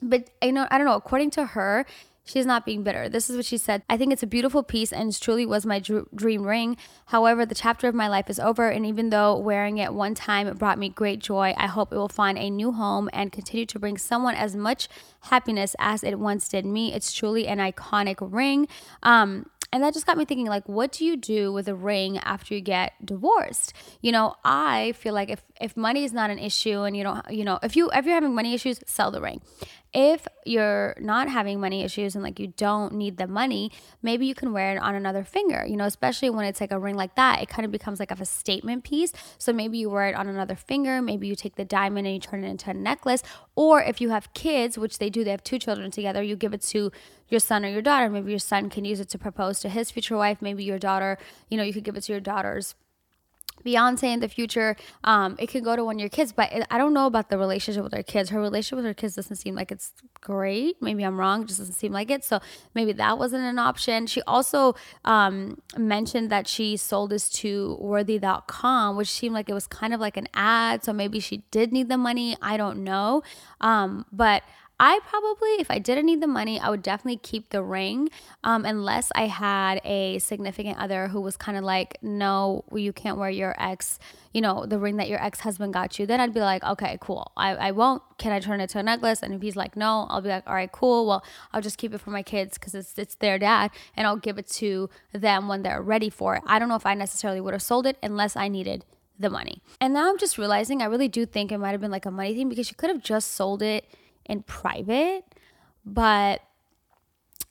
but 0.00 0.30
I 0.42 0.50
know, 0.50 0.66
I 0.70 0.78
don't 0.78 0.86
know. 0.86 0.94
According 0.94 1.30
to 1.32 1.46
her, 1.46 1.84
she's 2.28 2.46
not 2.46 2.66
being 2.66 2.82
bitter. 2.82 3.08
This 3.08 3.30
is 3.30 3.36
what 3.36 3.46
she 3.46 3.56
said. 3.56 3.82
I 3.88 3.96
think 3.96 4.12
it's 4.12 4.22
a 4.22 4.26
beautiful 4.26 4.62
piece 4.62 4.92
and 4.92 5.18
truly 5.18 5.46
was 5.46 5.64
my 5.64 5.80
dream 5.80 6.46
ring. 6.46 6.76
However, 7.06 7.46
the 7.46 7.54
chapter 7.54 7.88
of 7.88 7.94
my 7.94 8.08
life 8.08 8.28
is 8.28 8.38
over, 8.38 8.68
and 8.68 8.84
even 8.86 9.10
though 9.10 9.36
wearing 9.36 9.78
it 9.78 9.94
one 9.94 10.14
time 10.14 10.54
brought 10.56 10.78
me 10.78 10.88
great 10.88 11.20
joy, 11.20 11.54
I 11.56 11.66
hope 11.66 11.92
it 11.92 11.96
will 11.96 12.08
find 12.08 12.38
a 12.38 12.50
new 12.50 12.72
home 12.72 13.08
and 13.12 13.32
continue 13.32 13.66
to 13.66 13.78
bring 13.78 13.98
someone 13.98 14.34
as 14.34 14.54
much 14.54 14.88
happiness 15.22 15.74
as 15.78 16.04
it 16.04 16.18
once 16.18 16.48
did 16.48 16.66
me. 16.66 16.92
It's 16.92 17.12
truly 17.12 17.46
an 17.46 17.58
iconic 17.58 18.16
ring. 18.20 18.68
Um, 19.02 19.46
and 19.72 19.82
that 19.82 19.92
just 19.92 20.06
got 20.06 20.16
me 20.16 20.24
thinking 20.24 20.46
like 20.46 20.68
what 20.68 20.92
do 20.92 21.04
you 21.04 21.16
do 21.16 21.52
with 21.52 21.68
a 21.68 21.74
ring 21.74 22.18
after 22.18 22.54
you 22.54 22.60
get 22.60 22.92
divorced 23.04 23.72
you 24.00 24.10
know 24.10 24.34
i 24.44 24.92
feel 24.92 25.12
like 25.12 25.28
if 25.28 25.42
if 25.60 25.76
money 25.76 26.04
is 26.04 26.12
not 26.12 26.30
an 26.30 26.38
issue 26.38 26.82
and 26.82 26.96
you 26.96 27.02
don't 27.02 27.28
you 27.30 27.44
know 27.44 27.58
if 27.62 27.76
you 27.76 27.90
if 27.90 28.04
you're 28.04 28.14
having 28.14 28.34
money 28.34 28.54
issues 28.54 28.80
sell 28.86 29.10
the 29.10 29.20
ring 29.20 29.40
if 29.92 30.26
you're 30.44 30.94
not 31.00 31.28
having 31.28 31.60
money 31.60 31.82
issues 31.82 32.14
and 32.14 32.22
like 32.22 32.38
you 32.38 32.48
don't 32.56 32.92
need 32.92 33.16
the 33.16 33.26
money 33.26 33.70
maybe 34.02 34.26
you 34.26 34.34
can 34.34 34.52
wear 34.52 34.76
it 34.76 34.78
on 34.78 34.94
another 34.94 35.24
finger 35.24 35.64
you 35.66 35.76
know 35.76 35.84
especially 35.84 36.30
when 36.30 36.44
it's 36.44 36.60
like 36.60 36.72
a 36.72 36.78
ring 36.78 36.94
like 36.94 37.14
that 37.14 37.40
it 37.42 37.48
kind 37.48 37.64
of 37.64 37.72
becomes 37.72 37.98
like 37.98 38.10
a 38.10 38.24
statement 38.24 38.84
piece. 38.84 39.12
So 39.38 39.52
maybe 39.52 39.78
you 39.78 39.90
wear 39.90 40.08
it 40.08 40.14
on 40.14 40.28
another 40.28 40.54
finger 40.54 41.02
maybe 41.02 41.26
you 41.26 41.34
take 41.34 41.56
the 41.56 41.64
diamond 41.64 42.06
and 42.06 42.14
you 42.14 42.20
turn 42.20 42.44
it 42.44 42.48
into 42.48 42.70
a 42.70 42.74
necklace 42.74 43.22
or 43.56 43.82
if 43.82 44.00
you 44.00 44.10
have 44.10 44.32
kids 44.34 44.78
which 44.78 44.98
they 44.98 45.10
do 45.10 45.24
they 45.24 45.30
have 45.30 45.44
two 45.44 45.58
children 45.58 45.90
together 45.90 46.22
you 46.22 46.36
give 46.36 46.54
it 46.54 46.62
to 46.62 46.90
your 47.28 47.40
son 47.40 47.64
or 47.64 47.68
your 47.68 47.82
daughter. 47.82 48.08
Maybe 48.08 48.30
your 48.30 48.38
son 48.38 48.70
can 48.70 48.84
use 48.84 49.00
it 49.00 49.08
to 49.10 49.18
propose 49.18 49.60
to 49.60 49.68
his 49.68 49.90
future 49.90 50.16
wife 50.16 50.38
maybe 50.40 50.64
your 50.64 50.78
daughter 50.78 51.18
you 51.48 51.56
know 51.56 51.64
you 51.64 51.72
could 51.72 51.84
give 51.84 51.96
it 51.96 52.02
to 52.02 52.12
your 52.12 52.20
daughter's 52.20 52.74
fiancé 53.64 54.04
in 54.04 54.20
the 54.20 54.28
future, 54.28 54.76
um, 55.04 55.36
it 55.38 55.48
could 55.48 55.64
go 55.64 55.76
to 55.76 55.84
one 55.84 55.96
of 55.96 56.00
your 56.00 56.08
kids. 56.08 56.32
But 56.32 56.52
it, 56.52 56.66
I 56.70 56.78
don't 56.78 56.94
know 56.94 57.06
about 57.06 57.30
the 57.30 57.38
relationship 57.38 57.82
with 57.82 57.94
her 57.94 58.02
kids. 58.02 58.30
Her 58.30 58.40
relationship 58.40 58.76
with 58.76 58.84
her 58.86 58.94
kids 58.94 59.14
doesn't 59.14 59.36
seem 59.36 59.54
like 59.54 59.72
it's 59.72 59.92
great. 60.20 60.80
Maybe 60.80 61.04
I'm 61.04 61.18
wrong. 61.18 61.46
Just 61.46 61.58
doesn't 61.58 61.74
seem 61.74 61.92
like 61.92 62.10
it. 62.10 62.24
So 62.24 62.40
maybe 62.74 62.92
that 62.92 63.18
wasn't 63.18 63.44
an 63.44 63.58
option. 63.58 64.06
She 64.06 64.22
also 64.22 64.74
um, 65.04 65.60
mentioned 65.76 66.30
that 66.30 66.46
she 66.46 66.76
sold 66.76 67.10
this 67.10 67.28
to 67.30 67.76
worthy.com, 67.80 68.96
which 68.96 69.10
seemed 69.10 69.34
like 69.34 69.48
it 69.48 69.54
was 69.54 69.66
kind 69.66 69.94
of 69.94 70.00
like 70.00 70.16
an 70.16 70.28
ad. 70.34 70.84
So 70.84 70.92
maybe 70.92 71.20
she 71.20 71.38
did 71.50 71.72
need 71.72 71.88
the 71.88 71.98
money. 71.98 72.36
I 72.42 72.56
don't 72.56 72.84
know. 72.84 73.22
Um, 73.60 74.06
but 74.12 74.42
I 74.80 75.00
probably, 75.08 75.48
if 75.58 75.70
I 75.70 75.80
didn't 75.80 76.06
need 76.06 76.20
the 76.20 76.28
money, 76.28 76.60
I 76.60 76.70
would 76.70 76.82
definitely 76.82 77.18
keep 77.18 77.50
the 77.50 77.62
ring 77.62 78.10
um, 78.44 78.64
unless 78.64 79.10
I 79.14 79.26
had 79.26 79.80
a 79.84 80.20
significant 80.20 80.78
other 80.78 81.08
who 81.08 81.20
was 81.20 81.36
kind 81.36 81.58
of 81.58 81.64
like, 81.64 81.98
no, 82.00 82.64
you 82.72 82.92
can't 82.92 83.18
wear 83.18 83.28
your 83.28 83.56
ex, 83.58 83.98
you 84.32 84.40
know, 84.40 84.66
the 84.66 84.78
ring 84.78 84.96
that 84.98 85.08
your 85.08 85.22
ex 85.22 85.40
husband 85.40 85.72
got 85.72 85.98
you. 85.98 86.06
Then 86.06 86.20
I'd 86.20 86.32
be 86.32 86.40
like, 86.40 86.62
okay, 86.62 86.96
cool. 87.00 87.32
I, 87.36 87.56
I 87.56 87.70
won't. 87.72 88.02
Can 88.18 88.30
I 88.30 88.38
turn 88.38 88.60
it 88.60 88.70
to 88.70 88.78
a 88.78 88.82
necklace? 88.82 89.20
And 89.22 89.34
if 89.34 89.42
he's 89.42 89.56
like, 89.56 89.76
no, 89.76 90.06
I'll 90.10 90.20
be 90.20 90.28
like, 90.28 90.44
all 90.46 90.54
right, 90.54 90.70
cool. 90.70 91.06
Well, 91.06 91.24
I'll 91.52 91.62
just 91.62 91.78
keep 91.78 91.92
it 91.92 91.98
for 91.98 92.10
my 92.10 92.22
kids 92.22 92.54
because 92.54 92.74
it's, 92.74 92.96
it's 92.98 93.16
their 93.16 93.38
dad 93.38 93.72
and 93.96 94.06
I'll 94.06 94.16
give 94.16 94.38
it 94.38 94.46
to 94.48 94.88
them 95.12 95.48
when 95.48 95.62
they're 95.62 95.82
ready 95.82 96.10
for 96.10 96.36
it. 96.36 96.42
I 96.46 96.60
don't 96.60 96.68
know 96.68 96.76
if 96.76 96.86
I 96.86 96.94
necessarily 96.94 97.40
would 97.40 97.52
have 97.52 97.62
sold 97.62 97.86
it 97.86 97.96
unless 98.00 98.36
I 98.36 98.46
needed 98.46 98.84
the 99.18 99.30
money. 99.30 99.60
And 99.80 99.94
now 99.94 100.08
I'm 100.08 100.18
just 100.18 100.38
realizing 100.38 100.82
I 100.82 100.84
really 100.84 101.08
do 101.08 101.26
think 101.26 101.50
it 101.50 101.58
might 101.58 101.72
have 101.72 101.80
been 101.80 101.90
like 101.90 102.06
a 102.06 102.12
money 102.12 102.34
thing 102.34 102.48
because 102.48 102.68
she 102.68 102.74
could 102.74 102.90
have 102.90 103.02
just 103.02 103.32
sold 103.32 103.62
it 103.62 103.84
in 104.28 104.42
private, 104.42 105.24
but 105.84 106.42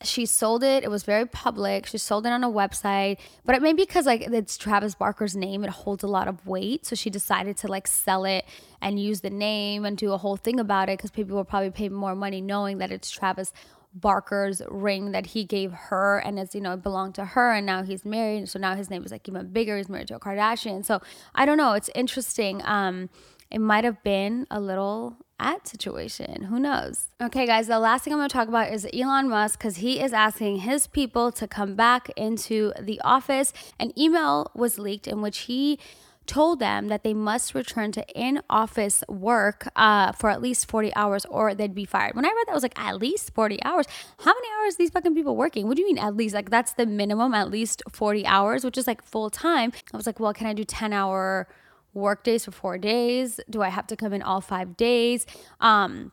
she 0.03 0.25
sold 0.27 0.63
it. 0.63 0.83
It 0.83 0.91
was 0.91 1.03
very 1.03 1.25
public. 1.25 1.87
She 1.87 1.97
sold 1.97 2.27
it 2.27 2.29
on 2.31 2.43
a 2.43 2.49
website, 2.49 3.17
but 3.45 3.55
it 3.55 3.61
may 3.61 3.73
be 3.73 3.83
because 3.83 4.05
like 4.05 4.21
it's 4.21 4.57
Travis 4.57 4.93
Barker's 4.93 5.35
name. 5.35 5.63
It 5.63 5.71
holds 5.71 6.03
a 6.03 6.07
lot 6.07 6.27
of 6.27 6.45
weight, 6.45 6.85
so 6.85 6.95
she 6.95 7.09
decided 7.09 7.57
to 7.57 7.67
like 7.67 7.87
sell 7.87 8.23
it 8.23 8.45
and 8.79 8.99
use 8.99 9.21
the 9.21 9.31
name 9.31 9.85
and 9.85 9.97
do 9.97 10.11
a 10.13 10.17
whole 10.17 10.37
thing 10.37 10.59
about 10.59 10.89
it 10.89 10.97
because 10.97 11.09
people 11.09 11.35
will 11.35 11.45
probably 11.45 11.71
pay 11.71 11.89
more 11.89 12.15
money 12.15 12.41
knowing 12.41 12.77
that 12.77 12.91
it's 12.91 13.09
Travis 13.09 13.53
Barker's 13.93 14.61
ring 14.69 15.13
that 15.13 15.27
he 15.27 15.43
gave 15.43 15.71
her, 15.71 16.19
and 16.19 16.37
it's 16.37 16.53
you 16.53 16.61
know 16.61 16.73
it 16.73 16.83
belonged 16.83 17.15
to 17.15 17.25
her, 17.25 17.53
and 17.53 17.65
now 17.65 17.81
he's 17.81 18.05
married, 18.05 18.49
so 18.49 18.59
now 18.59 18.75
his 18.75 18.91
name 18.91 19.03
is 19.03 19.11
like 19.11 19.27
even 19.27 19.47
bigger. 19.47 19.77
He's 19.77 19.89
married 19.89 20.09
to 20.09 20.15
a 20.15 20.19
Kardashian, 20.19 20.85
so 20.85 21.01
I 21.33 21.45
don't 21.45 21.57
know. 21.57 21.73
It's 21.73 21.89
interesting. 21.95 22.61
Um, 22.65 23.09
it 23.51 23.59
might 23.59 23.83
have 23.83 24.01
been 24.03 24.47
a 24.49 24.59
little 24.59 25.17
at 25.39 25.67
situation. 25.67 26.43
Who 26.43 26.59
knows? 26.59 27.07
Okay, 27.21 27.45
guys, 27.45 27.67
the 27.67 27.79
last 27.79 28.03
thing 28.03 28.13
I'm 28.13 28.19
going 28.19 28.29
to 28.29 28.33
talk 28.33 28.47
about 28.47 28.71
is 28.71 28.87
Elon 28.93 29.29
Musk 29.29 29.59
because 29.59 29.77
he 29.77 29.99
is 29.99 30.13
asking 30.13 30.59
his 30.59 30.87
people 30.87 31.31
to 31.33 31.47
come 31.47 31.75
back 31.75 32.09
into 32.15 32.73
the 32.79 32.99
office. 33.03 33.53
An 33.79 33.97
email 33.97 34.51
was 34.55 34.79
leaked 34.79 35.07
in 35.07 35.21
which 35.21 35.39
he 35.39 35.79
told 36.25 36.59
them 36.59 36.89
that 36.89 37.03
they 37.03 37.13
must 37.13 37.55
return 37.55 37.91
to 37.93 38.05
in 38.09 38.41
office 38.49 39.03
work 39.07 39.67
uh, 39.75 40.11
for 40.11 40.29
at 40.29 40.41
least 40.41 40.69
40 40.69 40.93
hours 40.93 41.25
or 41.25 41.55
they'd 41.55 41.73
be 41.73 41.85
fired. 41.85 42.15
When 42.15 42.25
I 42.25 42.27
read 42.27 42.47
that, 42.47 42.51
I 42.51 42.53
was 42.53 42.63
like, 42.63 42.77
at 42.77 42.99
least 42.99 43.33
40 43.33 43.63
hours? 43.63 43.85
How 44.19 44.33
many 44.33 44.47
hours 44.59 44.75
these 44.75 44.89
fucking 44.89 45.15
people 45.15 45.35
working? 45.35 45.67
What 45.67 45.77
do 45.77 45.81
you 45.81 45.87
mean 45.87 45.97
at 45.97 46.15
least? 46.15 46.35
Like, 46.35 46.49
that's 46.49 46.73
the 46.73 46.85
minimum, 46.85 47.33
at 47.33 47.49
least 47.49 47.81
40 47.89 48.25
hours, 48.25 48.65
which 48.65 48.77
is 48.77 48.87
like 48.87 49.01
full 49.01 49.29
time. 49.29 49.71
I 49.93 49.97
was 49.97 50.05
like, 50.05 50.19
well, 50.19 50.33
can 50.33 50.47
I 50.47 50.53
do 50.53 50.63
10 50.63 50.93
hour? 50.93 51.47
Work 51.97 52.23
days 52.23 52.45
for 52.45 52.51
four 52.51 52.77
days? 52.77 53.39
Do 53.49 53.61
I 53.61 53.69
have 53.69 53.87
to 53.87 53.95
come 53.95 54.13
in 54.13 54.21
all 54.21 54.41
five 54.41 54.77
days? 54.77 55.25
Um, 55.59 56.11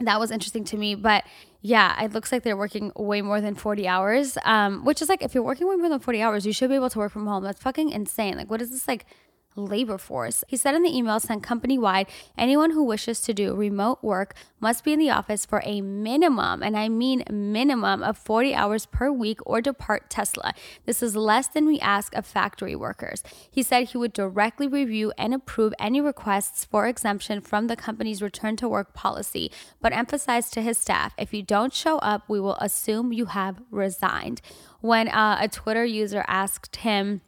that 0.00 0.18
was 0.18 0.30
interesting 0.30 0.64
to 0.64 0.76
me. 0.76 0.94
But 0.94 1.24
yeah, 1.60 2.02
it 2.02 2.12
looks 2.12 2.32
like 2.32 2.42
they're 2.42 2.56
working 2.56 2.92
way 2.96 3.22
more 3.22 3.40
than 3.40 3.54
40 3.54 3.86
hours, 3.86 4.36
um, 4.44 4.84
which 4.84 5.00
is 5.00 5.08
like, 5.08 5.22
if 5.22 5.34
you're 5.34 5.44
working 5.44 5.68
way 5.68 5.76
more 5.76 5.88
than 5.88 6.00
40 6.00 6.20
hours, 6.20 6.46
you 6.46 6.52
should 6.52 6.70
be 6.70 6.76
able 6.76 6.90
to 6.90 6.98
work 6.98 7.12
from 7.12 7.26
home. 7.26 7.44
That's 7.44 7.62
fucking 7.62 7.90
insane. 7.90 8.36
Like, 8.36 8.50
what 8.50 8.60
is 8.60 8.70
this 8.70 8.88
like? 8.88 9.06
Labor 9.56 9.98
force. 9.98 10.44
He 10.48 10.56
said 10.56 10.74
in 10.74 10.82
the 10.82 10.96
email 10.96 11.20
sent 11.20 11.42
company 11.42 11.78
wide, 11.78 12.06
anyone 12.36 12.70
who 12.70 12.84
wishes 12.84 13.20
to 13.22 13.34
do 13.34 13.54
remote 13.54 14.02
work 14.02 14.34
must 14.60 14.84
be 14.84 14.92
in 14.92 14.98
the 14.98 15.10
office 15.10 15.44
for 15.44 15.62
a 15.64 15.80
minimum, 15.80 16.62
and 16.62 16.76
I 16.76 16.88
mean 16.88 17.24
minimum, 17.30 18.02
of 18.02 18.16
40 18.18 18.54
hours 18.54 18.86
per 18.86 19.10
week 19.10 19.40
or 19.44 19.60
depart 19.60 20.10
Tesla. 20.10 20.54
This 20.86 21.02
is 21.02 21.16
less 21.16 21.48
than 21.48 21.66
we 21.66 21.80
ask 21.80 22.14
of 22.14 22.26
factory 22.26 22.76
workers. 22.76 23.22
He 23.50 23.62
said 23.62 23.88
he 23.88 23.98
would 23.98 24.12
directly 24.12 24.68
review 24.68 25.12
and 25.18 25.34
approve 25.34 25.74
any 25.78 26.00
requests 26.00 26.64
for 26.64 26.86
exemption 26.86 27.40
from 27.40 27.66
the 27.66 27.76
company's 27.76 28.22
return 28.22 28.56
to 28.56 28.68
work 28.68 28.94
policy, 28.94 29.50
but 29.80 29.92
emphasized 29.92 30.52
to 30.54 30.62
his 30.62 30.78
staff 30.78 31.14
if 31.18 31.34
you 31.34 31.42
don't 31.42 31.72
show 31.72 31.98
up, 31.98 32.28
we 32.28 32.40
will 32.40 32.56
assume 32.56 33.12
you 33.12 33.26
have 33.26 33.60
resigned. 33.70 34.40
When 34.80 35.08
uh, 35.08 35.38
a 35.40 35.48
Twitter 35.48 35.84
user 35.84 36.24
asked 36.26 36.76
him, 36.76 37.22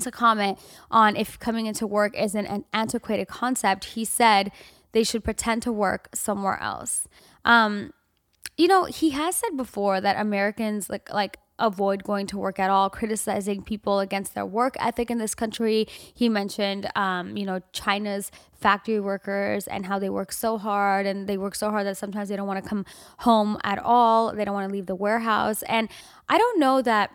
to 0.00 0.10
comment 0.10 0.58
on 0.90 1.16
if 1.16 1.38
coming 1.38 1.66
into 1.66 1.86
work 1.86 2.16
isn't 2.16 2.46
an 2.46 2.64
antiquated 2.72 3.28
concept, 3.28 3.84
he 3.84 4.04
said 4.04 4.50
they 4.92 5.04
should 5.04 5.24
pretend 5.24 5.62
to 5.62 5.72
work 5.72 6.08
somewhere 6.14 6.58
else. 6.60 7.06
Um, 7.44 7.92
you 8.56 8.68
know, 8.68 8.84
he 8.84 9.10
has 9.10 9.36
said 9.36 9.56
before 9.56 10.00
that 10.00 10.20
Americans 10.20 10.90
like 10.90 11.12
like 11.12 11.38
avoid 11.58 12.02
going 12.02 12.26
to 12.26 12.36
work 12.36 12.58
at 12.58 12.70
all, 12.70 12.90
criticizing 12.90 13.62
people 13.62 14.00
against 14.00 14.34
their 14.34 14.44
work 14.44 14.74
ethic 14.80 15.10
in 15.10 15.18
this 15.18 15.34
country. 15.34 15.86
He 16.12 16.28
mentioned, 16.28 16.90
um, 16.96 17.36
you 17.36 17.46
know, 17.46 17.60
China's 17.72 18.30
factory 18.52 19.00
workers 19.00 19.68
and 19.68 19.86
how 19.86 19.98
they 19.98 20.10
work 20.10 20.32
so 20.32 20.58
hard 20.58 21.06
and 21.06 21.28
they 21.28 21.38
work 21.38 21.54
so 21.54 21.70
hard 21.70 21.86
that 21.86 21.96
sometimes 21.96 22.28
they 22.28 22.36
don't 22.36 22.48
want 22.48 22.62
to 22.62 22.68
come 22.68 22.84
home 23.18 23.58
at 23.62 23.78
all. 23.78 24.34
They 24.34 24.44
don't 24.44 24.54
want 24.54 24.68
to 24.68 24.72
leave 24.72 24.86
the 24.86 24.96
warehouse. 24.96 25.62
And 25.64 25.88
I 26.28 26.36
don't 26.36 26.58
know 26.58 26.82
that 26.82 27.10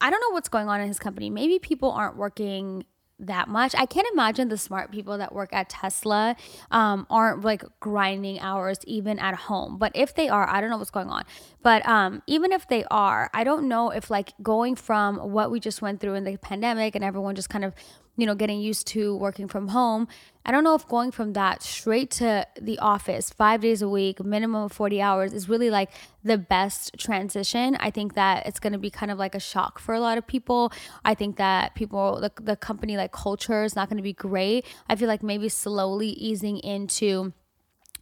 I 0.00 0.10
don't 0.10 0.20
know 0.20 0.34
what's 0.34 0.48
going 0.48 0.68
on 0.68 0.80
in 0.80 0.88
his 0.88 0.98
company. 0.98 1.30
Maybe 1.30 1.58
people 1.58 1.90
aren't 1.90 2.16
working 2.16 2.84
that 3.18 3.48
much. 3.48 3.74
I 3.74 3.86
can't 3.86 4.06
imagine 4.12 4.48
the 4.48 4.58
smart 4.58 4.92
people 4.92 5.16
that 5.18 5.34
work 5.34 5.50
at 5.52 5.70
Tesla 5.70 6.36
um, 6.70 7.06
aren't 7.08 7.44
like 7.44 7.64
grinding 7.80 8.38
hours 8.40 8.78
even 8.86 9.18
at 9.18 9.34
home. 9.34 9.78
But 9.78 9.92
if 9.94 10.14
they 10.14 10.28
are, 10.28 10.48
I 10.48 10.60
don't 10.60 10.68
know 10.68 10.76
what's 10.76 10.90
going 10.90 11.08
on. 11.08 11.24
But 11.62 11.86
um, 11.88 12.22
even 12.26 12.52
if 12.52 12.68
they 12.68 12.84
are, 12.90 13.30
I 13.32 13.44
don't 13.44 13.68
know 13.68 13.90
if 13.90 14.10
like 14.10 14.34
going 14.42 14.76
from 14.76 15.16
what 15.16 15.50
we 15.50 15.60
just 15.60 15.80
went 15.80 16.00
through 16.00 16.14
in 16.14 16.24
the 16.24 16.36
pandemic 16.36 16.94
and 16.94 17.02
everyone 17.02 17.34
just 17.34 17.48
kind 17.48 17.64
of 17.64 17.74
you 18.16 18.26
know, 18.26 18.34
getting 18.34 18.60
used 18.60 18.86
to 18.88 19.16
working 19.16 19.46
from 19.46 19.68
home. 19.68 20.08
I 20.44 20.52
don't 20.52 20.64
know 20.64 20.74
if 20.74 20.86
going 20.88 21.10
from 21.10 21.32
that 21.34 21.62
straight 21.62 22.10
to 22.12 22.46
the 22.60 22.78
office 22.78 23.30
five 23.30 23.60
days 23.60 23.82
a 23.82 23.88
week, 23.88 24.24
minimum 24.24 24.64
of 24.64 24.72
40 24.72 25.00
hours, 25.00 25.32
is 25.32 25.48
really 25.48 25.70
like 25.70 25.90
the 26.24 26.38
best 26.38 26.96
transition. 26.98 27.76
I 27.80 27.90
think 27.90 28.14
that 28.14 28.46
it's 28.46 28.60
going 28.60 28.72
to 28.72 28.78
be 28.78 28.90
kind 28.90 29.10
of 29.10 29.18
like 29.18 29.34
a 29.34 29.40
shock 29.40 29.78
for 29.78 29.94
a 29.94 30.00
lot 30.00 30.18
of 30.18 30.26
people. 30.26 30.72
I 31.04 31.14
think 31.14 31.36
that 31.36 31.74
people, 31.74 32.20
the, 32.20 32.32
the 32.40 32.56
company 32.56 32.96
like 32.96 33.12
culture 33.12 33.64
is 33.64 33.76
not 33.76 33.88
going 33.88 33.98
to 33.98 34.02
be 34.02 34.12
great. 34.12 34.64
I 34.88 34.96
feel 34.96 35.08
like 35.08 35.22
maybe 35.22 35.48
slowly 35.48 36.08
easing 36.10 36.58
into 36.58 37.32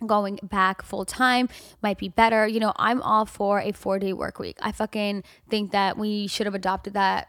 going 0.07 0.39
back 0.43 0.83
full 0.83 1.05
time 1.05 1.49
might 1.83 1.99
be 1.99 2.09
better. 2.09 2.47
You 2.47 2.61
know, 2.61 2.73
I'm 2.77 3.01
all 3.03 3.27
for 3.27 3.61
a 3.61 3.73
four 3.73 3.99
day 3.99 4.13
work 4.13 4.39
week. 4.39 4.59
I 4.61 4.73
fucking 4.73 5.25
think 5.49 5.73
that 5.73 5.97
we 5.97 6.27
should 6.27 6.47
have 6.47 6.55
adopted 6.55 6.95
that 6.95 7.29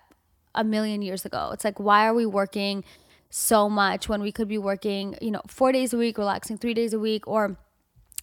a 0.56 0.64
million 0.64 1.02
years 1.02 1.26
ago. 1.26 1.50
It's 1.54 1.64
like, 1.64 1.80
why 1.80 2.08
are 2.08 2.14
we 2.14 2.26
working 2.26 2.84
so 3.30 3.70
much 3.70 4.08
when 4.08 4.22
we 4.22 4.32
could 4.32 4.48
be 4.48 4.58
working, 4.58 5.18
you 5.22 5.32
know, 5.32 5.42
four 5.48 5.72
days 5.72 5.94
a 5.94 5.98
week, 5.98 6.18
relaxing 6.18 6.58
three 6.58 6.74
days 6.74 6.94
a 6.94 7.00
week, 7.00 7.28
or 7.28 7.58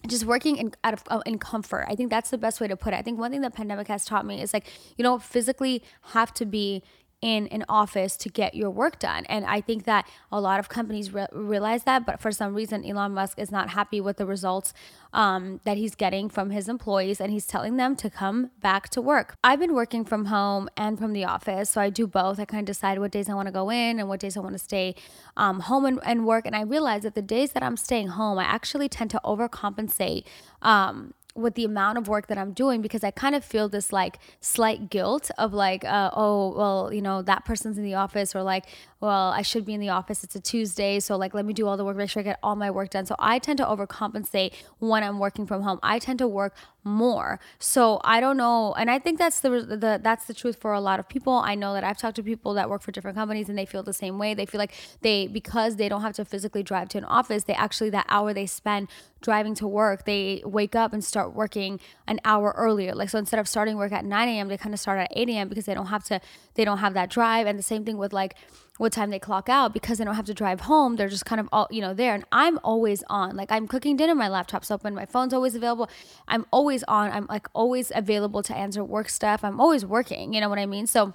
just 0.07 0.25
working 0.25 0.57
in 0.57 0.73
out 0.83 0.93
of 0.93 1.03
uh, 1.07 1.21
in 1.25 1.39
comfort. 1.39 1.85
I 1.87 1.95
think 1.95 2.09
that's 2.09 2.29
the 2.29 2.37
best 2.37 2.59
way 2.59 2.67
to 2.67 2.75
put 2.75 2.93
it. 2.93 2.97
I 2.97 3.01
think 3.01 3.19
one 3.19 3.31
thing 3.31 3.41
the 3.41 3.49
pandemic 3.49 3.87
has 3.87 4.05
taught 4.05 4.25
me 4.25 4.41
is 4.41 4.53
like 4.53 4.67
you 4.97 5.03
don't 5.03 5.23
physically 5.23 5.83
have 6.13 6.33
to 6.35 6.45
be 6.45 6.83
in 7.23 7.47
an 7.47 7.63
office 7.69 8.17
to 8.17 8.27
get 8.27 8.53
your 8.53 8.69
work 8.69 8.99
done. 8.99 9.25
And 9.29 9.45
I 9.45 9.61
think 9.61 9.85
that 9.85 10.05
a 10.29 10.41
lot 10.41 10.59
of 10.59 10.67
companies 10.67 11.13
re- 11.13 11.25
realize 11.31 11.85
that, 11.85 12.05
but 12.05 12.19
for 12.19 12.33
some 12.33 12.53
reason, 12.53 12.83
Elon 12.83 13.13
Musk 13.13 13.39
is 13.39 13.49
not 13.49 13.69
happy 13.69 14.01
with 14.01 14.17
the 14.17 14.25
results 14.25 14.73
um, 15.13 15.61
that 15.63 15.77
he's 15.77 15.95
getting 15.95 16.27
from 16.27 16.49
his 16.49 16.67
employees 16.67 17.21
and 17.21 17.31
he's 17.31 17.47
telling 17.47 17.77
them 17.77 17.95
to 17.95 18.09
come 18.09 18.51
back 18.59 18.89
to 18.89 19.01
work. 19.01 19.37
I've 19.41 19.59
been 19.59 19.73
working 19.73 20.03
from 20.03 20.25
home 20.25 20.67
and 20.75 20.99
from 20.99 21.13
the 21.13 21.23
office, 21.23 21.69
so 21.69 21.79
I 21.79 21.89
do 21.89 22.07
both. 22.07 22.41
I 22.41 22.45
kind 22.45 22.67
of 22.67 22.75
decide 22.75 22.99
what 22.99 23.11
days 23.11 23.29
I 23.29 23.35
want 23.35 23.47
to 23.47 23.53
go 23.53 23.69
in 23.69 23.99
and 23.99 24.09
what 24.09 24.19
days 24.19 24.35
I 24.35 24.41
want 24.41 24.55
to 24.55 24.59
stay 24.59 24.93
um, 25.37 25.61
home 25.61 25.85
and, 25.85 25.99
and, 26.03 26.25
work. 26.25 26.45
And 26.45 26.57
I 26.57 26.63
realize 26.63 27.03
that 27.03 27.15
the 27.15 27.21
days 27.21 27.53
that 27.53 27.63
I'm 27.63 27.77
staying 27.77 28.09
home, 28.09 28.37
I 28.37 28.43
actually 28.43 28.89
tend 28.89 29.11
to 29.11 29.21
overcompensate. 29.23 30.25
Um, 30.61 31.13
with 31.35 31.55
the 31.55 31.65
amount 31.65 31.97
of 31.97 32.07
work 32.07 32.27
that 32.27 32.37
I'm 32.37 32.53
doing 32.53 32.81
because 32.81 33.03
I 33.03 33.11
kind 33.11 33.33
of 33.33 33.43
feel 33.43 33.67
this 33.67 33.91
like 33.91 34.19
slight 34.39 34.89
guilt 34.89 35.31
of 35.37 35.53
like, 35.53 35.83
uh, 35.83 36.11
oh, 36.13 36.55
well, 36.55 36.93
you 36.93 37.01
know, 37.01 37.21
that 37.23 37.43
person's 37.43 37.77
in 37.77 37.83
the 37.83 37.95
office 37.95 38.35
or 38.35 38.43
like, 38.43 38.65
well, 38.99 39.31
I 39.31 39.41
should 39.41 39.65
be 39.65 39.73
in 39.73 39.79
the 39.79 39.89
office. 39.89 40.23
It's 40.23 40.35
a 40.35 40.39
Tuesday. 40.39 40.99
So 40.99 41.17
like, 41.17 41.33
let 41.33 41.45
me 41.45 41.53
do 41.53 41.67
all 41.67 41.75
the 41.75 41.83
work, 41.83 41.97
make 41.97 42.09
sure 42.09 42.21
I 42.21 42.23
get 42.23 42.39
all 42.43 42.55
my 42.55 42.69
work 42.69 42.91
done. 42.91 43.05
So 43.05 43.15
I 43.19 43.39
tend 43.39 43.57
to 43.57 43.65
overcompensate 43.65 44.53
when 44.79 45.03
I'm 45.03 45.19
working 45.19 45.45
from 45.45 45.63
home. 45.63 45.79
I 45.81 45.99
tend 45.99 46.19
to 46.19 46.27
work 46.27 46.55
more. 46.83 47.39
So 47.59 48.01
I 48.03 48.19
don't 48.19 48.37
know. 48.37 48.73
And 48.73 48.89
I 48.89 48.99
think 48.99 49.17
that's 49.17 49.39
the, 49.39 49.49
the, 49.49 49.99
that's 50.01 50.25
the 50.25 50.33
truth 50.33 50.57
for 50.59 50.73
a 50.73 50.81
lot 50.81 50.99
of 50.99 51.07
people. 51.07 51.33
I 51.33 51.55
know 51.55 51.73
that 51.73 51.83
I've 51.83 51.97
talked 51.97 52.15
to 52.17 52.23
people 52.23 52.53
that 52.55 52.69
work 52.69 52.81
for 52.81 52.91
different 52.91 53.17
companies 53.17 53.49
and 53.49 53.57
they 53.57 53.65
feel 53.65 53.83
the 53.83 53.93
same 53.93 54.17
way. 54.17 54.33
They 54.33 54.45
feel 54.45 54.59
like 54.59 54.73
they, 55.01 55.27
because 55.27 55.77
they 55.77 55.89
don't 55.89 56.01
have 56.01 56.13
to 56.13 56.25
physically 56.25 56.63
drive 56.63 56.89
to 56.89 56.97
an 56.97 57.05
office, 57.05 57.45
they 57.45 57.53
actually, 57.53 57.89
that 57.91 58.05
hour 58.09 58.33
they 58.33 58.45
spend 58.45 58.89
driving 59.21 59.55
to 59.55 59.67
work, 59.67 60.05
they 60.05 60.41
wake 60.45 60.75
up 60.75 60.93
and 60.93 61.03
start 61.03 61.33
working 61.33 61.79
an 62.07 62.19
hour 62.25 62.53
earlier. 62.57 62.93
Like, 62.93 63.09
so 63.09 63.17
instead 63.17 63.39
of 63.39 63.47
starting 63.47 63.77
work 63.77 63.91
at 63.91 64.05
9 64.05 64.27
a.m., 64.27 64.47
they 64.47 64.57
kind 64.57 64.73
of 64.73 64.79
start 64.79 64.99
at 64.99 65.07
8 65.11 65.29
a.m. 65.29 65.49
because 65.49 65.65
they 65.65 65.73
don't 65.73 65.87
have 65.87 66.03
to, 66.05 66.19
they 66.55 66.65
don't 66.65 66.79
have 66.79 66.93
that 66.93 67.09
drive. 67.09 67.47
And 67.47 67.57
the 67.57 67.63
same 67.63 67.85
thing 67.85 67.97
with 67.97 68.13
like, 68.13 68.35
what 68.77 68.91
time 68.91 69.11
they 69.11 69.19
clock 69.19 69.49
out 69.49 69.71
because 69.73 69.97
they 69.97 70.03
don't 70.03 70.15
have 70.15 70.25
to 70.25 70.33
drive 70.33 70.61
home. 70.61 70.95
They're 70.95 71.09
just 71.09 71.25
kind 71.25 71.39
of 71.39 71.47
all, 71.51 71.67
you 71.69 71.79
know, 71.79 71.93
there. 71.93 72.15
And 72.15 72.25
I'm 72.31 72.59
always 72.63 73.03
on. 73.09 73.35
Like 73.35 73.51
I'm 73.51 73.67
cooking 73.67 73.95
dinner, 73.95 74.15
my 74.15 74.27
laptop's 74.27 74.71
open, 74.71 74.95
my 74.95 75.05
phone's 75.05 75.33
always 75.33 75.53
available. 75.53 75.89
I'm 76.27 76.45
always 76.51 76.83
on. 76.83 77.11
I'm 77.11 77.27
like 77.27 77.47
always 77.53 77.91
available 77.93 78.41
to 78.43 78.55
answer 78.55 78.83
work 78.83 79.09
stuff. 79.09 79.43
I'm 79.43 79.59
always 79.59 79.85
working. 79.85 80.33
You 80.33 80.41
know 80.41 80.49
what 80.49 80.59
I 80.59 80.65
mean? 80.65 80.87
So 80.87 81.13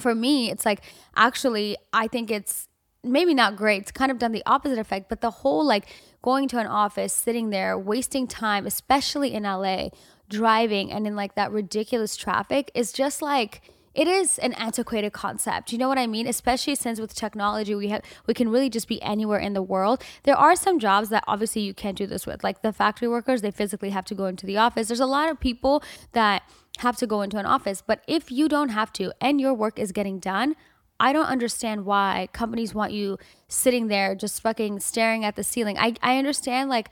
for 0.00 0.14
me, 0.14 0.50
it's 0.50 0.66
like 0.66 0.82
actually, 1.16 1.76
I 1.92 2.08
think 2.08 2.30
it's 2.30 2.68
maybe 3.02 3.32
not 3.32 3.56
great. 3.56 3.82
It's 3.82 3.92
kind 3.92 4.10
of 4.10 4.18
done 4.18 4.32
the 4.32 4.42
opposite 4.44 4.78
effect, 4.78 5.08
but 5.08 5.22
the 5.22 5.30
whole 5.30 5.64
like 5.64 5.86
going 6.20 6.46
to 6.48 6.58
an 6.58 6.66
office, 6.66 7.12
sitting 7.12 7.50
there, 7.50 7.78
wasting 7.78 8.26
time, 8.26 8.66
especially 8.66 9.32
in 9.32 9.44
LA, 9.44 9.88
driving 10.28 10.90
and 10.92 11.06
in 11.06 11.16
like 11.16 11.36
that 11.36 11.52
ridiculous 11.52 12.16
traffic 12.16 12.70
is 12.74 12.92
just 12.92 13.22
like 13.22 13.62
it 13.96 14.06
is 14.06 14.38
an 14.38 14.52
antiquated 14.52 15.12
concept. 15.12 15.72
You 15.72 15.78
know 15.78 15.88
what 15.88 15.98
I 15.98 16.06
mean? 16.06 16.26
Especially 16.26 16.74
since 16.74 17.00
with 17.00 17.14
technology 17.14 17.74
we 17.74 17.88
have 17.88 18.02
we 18.26 18.34
can 18.34 18.50
really 18.50 18.68
just 18.68 18.88
be 18.88 19.02
anywhere 19.02 19.38
in 19.38 19.54
the 19.54 19.62
world. 19.62 20.04
There 20.24 20.36
are 20.36 20.54
some 20.54 20.78
jobs 20.78 21.08
that 21.08 21.24
obviously 21.26 21.62
you 21.62 21.74
can't 21.74 21.96
do 21.96 22.06
this 22.06 22.26
with. 22.26 22.44
Like 22.44 22.62
the 22.62 22.72
factory 22.72 23.08
workers, 23.08 23.40
they 23.40 23.50
physically 23.50 23.90
have 23.90 24.04
to 24.06 24.14
go 24.14 24.26
into 24.26 24.46
the 24.46 24.58
office. 24.58 24.88
There's 24.88 25.00
a 25.00 25.06
lot 25.06 25.30
of 25.30 25.40
people 25.40 25.82
that 26.12 26.42
have 26.78 26.96
to 26.98 27.06
go 27.06 27.22
into 27.22 27.38
an 27.38 27.46
office, 27.46 27.82
but 27.84 28.02
if 28.06 28.30
you 28.30 28.48
don't 28.48 28.68
have 28.68 28.92
to 28.94 29.12
and 29.20 29.40
your 29.40 29.54
work 29.54 29.78
is 29.78 29.92
getting 29.92 30.18
done, 30.18 30.54
I 31.00 31.12
don't 31.12 31.26
understand 31.26 31.86
why 31.86 32.28
companies 32.32 32.74
want 32.74 32.92
you 32.92 33.18
sitting 33.48 33.88
there 33.88 34.14
just 34.14 34.42
fucking 34.42 34.80
staring 34.80 35.24
at 35.24 35.36
the 35.36 35.44
ceiling. 35.44 35.78
I 35.78 35.94
I 36.02 36.18
understand 36.18 36.68
like 36.68 36.90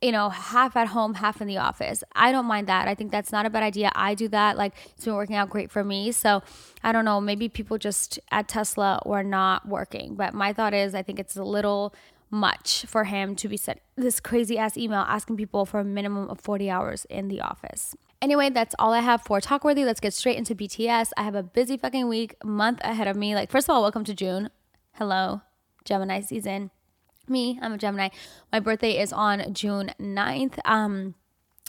you 0.00 0.12
know, 0.12 0.28
half 0.28 0.76
at 0.76 0.88
home, 0.88 1.14
half 1.14 1.40
in 1.40 1.48
the 1.48 1.56
office. 1.56 2.04
I 2.14 2.30
don't 2.30 2.46
mind 2.46 2.68
that. 2.68 2.86
I 2.86 2.94
think 2.94 3.10
that's 3.10 3.32
not 3.32 3.46
a 3.46 3.50
bad 3.50 3.62
idea. 3.62 3.90
I 3.94 4.14
do 4.14 4.28
that. 4.28 4.56
Like 4.56 4.74
it's 4.94 5.04
been 5.04 5.14
working 5.14 5.36
out 5.36 5.50
great 5.50 5.70
for 5.70 5.82
me. 5.82 6.12
So 6.12 6.42
I 6.84 6.92
don't 6.92 7.04
know, 7.04 7.20
maybe 7.20 7.48
people 7.48 7.78
just 7.78 8.18
at 8.30 8.48
Tesla 8.48 9.02
were 9.04 9.24
not 9.24 9.66
working. 9.66 10.14
But 10.14 10.34
my 10.34 10.52
thought 10.52 10.72
is 10.74 10.94
I 10.94 11.02
think 11.02 11.18
it's 11.18 11.36
a 11.36 11.42
little 11.42 11.94
much 12.30 12.84
for 12.86 13.04
him 13.04 13.34
to 13.34 13.48
be 13.48 13.56
sent 13.56 13.80
this 13.96 14.20
crazy 14.20 14.58
ass 14.58 14.76
email 14.76 15.00
asking 15.00 15.36
people 15.36 15.64
for 15.64 15.80
a 15.80 15.84
minimum 15.84 16.28
of 16.28 16.38
40 16.40 16.70
hours 16.70 17.06
in 17.06 17.28
the 17.28 17.40
office. 17.40 17.96
Anyway, 18.20 18.50
that's 18.50 18.74
all 18.78 18.92
I 18.92 19.00
have 19.00 19.22
for 19.22 19.40
Talkworthy. 19.40 19.84
Let's 19.84 20.00
get 20.00 20.12
straight 20.12 20.36
into 20.36 20.54
BTS. 20.54 21.10
I 21.16 21.22
have 21.22 21.34
a 21.34 21.42
busy 21.42 21.76
fucking 21.76 22.06
week, 22.06 22.34
month 22.44 22.80
ahead 22.82 23.08
of 23.08 23.16
me. 23.16 23.34
Like, 23.34 23.50
first 23.50 23.68
of 23.68 23.74
all, 23.74 23.80
welcome 23.80 24.04
to 24.04 24.14
June. 24.14 24.50
Hello, 24.92 25.42
Gemini 25.84 26.20
season 26.20 26.70
me, 27.28 27.58
I'm 27.62 27.72
a 27.72 27.78
Gemini. 27.78 28.08
My 28.52 28.60
birthday 28.60 28.98
is 28.98 29.12
on 29.12 29.52
June 29.54 29.92
9th. 30.00 30.58
Um, 30.64 31.14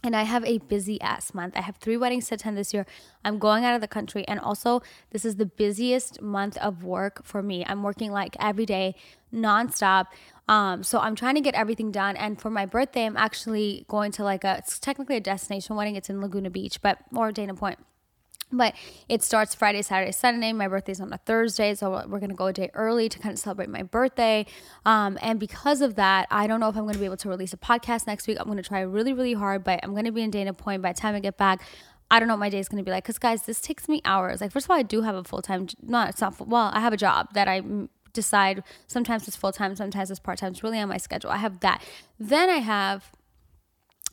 and 0.02 0.16
I 0.16 0.24
have 0.24 0.46
a 0.46 0.60
busy 0.60 1.00
ass 1.02 1.34
month. 1.34 1.58
I 1.58 1.62
have 1.62 1.76
three 1.78 1.98
weddings 1.98 2.30
to 2.30 2.36
attend 2.36 2.58
this 2.58 2.74
year. 2.74 2.86
I'm 3.26 3.38
going 3.38 3.66
out 3.66 3.76
of 3.76 3.82
the 3.82 3.88
country. 3.88 4.26
And 4.28 4.40
also, 4.40 4.82
this 5.12 5.26
is 5.26 5.36
the 5.36 5.46
busiest 5.46 6.22
month 6.22 6.58
of 6.58 6.84
work 6.84 7.26
for 7.26 7.44
me. 7.44 7.66
I'm 7.68 7.84
working 7.84 8.12
like 8.12 8.38
every 8.40 8.66
day, 8.66 8.96
nonstop. 9.34 10.06
Um, 10.48 10.84
so 10.84 11.00
I'm 11.00 11.16
trying 11.16 11.36
to 11.36 11.42
get 11.42 11.54
everything 11.54 11.92
done. 11.92 12.16
And 12.16 12.40
for 12.40 12.50
my 12.50 12.66
birthday, 12.66 13.06
I'm 13.06 13.18
actually 13.18 13.86
going 13.90 14.12
to 14.14 14.24
like 14.24 14.46
a, 14.46 14.58
it's 14.60 14.80
technically 14.80 15.18
a 15.18 15.22
destination 15.22 15.76
wedding. 15.76 15.98
It's 15.98 16.10
in 16.10 16.22
Laguna 16.22 16.50
Beach, 16.50 16.82
but 16.82 17.00
or 17.14 17.32
Dana 17.34 17.54
Point. 17.54 17.80
But 18.52 18.74
it 19.08 19.22
starts 19.22 19.54
Friday, 19.54 19.82
Saturday, 19.84 20.12
Sunday. 20.12 20.54
My 20.54 20.68
birthday's 20.68 21.00
on 21.00 21.14
a 21.14 21.18
Thursday, 21.18 21.76
so 21.76 22.04
we're 22.08 22.20
gonna 22.20 22.34
go 22.34 22.48
a 22.48 22.54
day 22.54 22.72
early 22.74 23.08
to 23.08 23.20
kind 23.20 23.34
of 23.34 23.40
celebrate 23.40 23.70
my 23.70 23.84
birthday. 23.84 24.46
Um, 24.86 25.20
and 25.22 25.40
because 25.40 25.82
of 25.82 25.96
that, 25.96 26.28
I 26.32 26.48
don't 26.48 26.60
know 26.60 26.70
if 26.70 26.76
I'm 26.76 26.86
gonna 26.86 26.98
be 26.98 27.06
able 27.06 27.18
to 27.18 27.30
release 27.30 27.54
a 27.54 27.58
podcast 27.58 28.08
next 28.08 28.28
week. 28.28 28.38
I'm 28.40 28.48
gonna 28.48 28.64
try 28.64 28.82
really, 28.82 29.14
really 29.14 29.34
hard, 29.34 29.64
but 29.64 29.80
I'm 29.84 29.94
gonna 29.94 30.12
be 30.12 30.24
in 30.24 30.32
Dana 30.32 30.54
Point 30.54 30.82
by 30.82 30.94
the 30.94 31.00
time 31.00 31.14
I 31.14 31.20
get 31.20 31.38
back. 31.38 31.62
I 32.12 32.18
don't 32.20 32.28
know 32.28 32.34
what 32.34 32.40
my 32.40 32.50
day 32.50 32.60
is 32.60 32.68
gonna 32.68 32.84
be 32.84 32.92
like. 32.92 33.06
Cause 33.06 33.20
guys, 33.20 33.44
this 33.44 33.62
takes 33.62 33.88
me 33.88 34.02
hours. 34.04 34.42
Like 34.42 34.52
first 34.52 34.66
of 34.66 34.72
all, 34.72 34.78
I 34.78 34.84
do 34.84 35.02
have 35.02 35.16
a 35.16 35.24
full 35.24 35.44
time. 35.44 35.68
Not 35.84 36.10
it's 36.10 36.22
not 36.22 36.48
well. 36.48 36.72
I 36.74 36.80
have 36.80 36.94
a 36.94 36.98
job 36.98 37.34
that 37.34 37.48
I 37.48 37.62
decide. 38.14 38.64
Sometimes 38.88 39.28
it's 39.28 39.38
full 39.38 39.52
time, 39.52 39.76
sometimes 39.76 40.10
it's 40.10 40.20
part 40.20 40.40
time. 40.40 40.54
It's 40.54 40.64
really 40.64 40.80
on 40.80 40.90
my 40.90 40.98
schedule. 40.98 41.30
I 41.30 41.38
have 41.38 41.60
that. 41.60 41.84
Then 42.20 42.50
I 42.50 42.58
have 42.58 43.12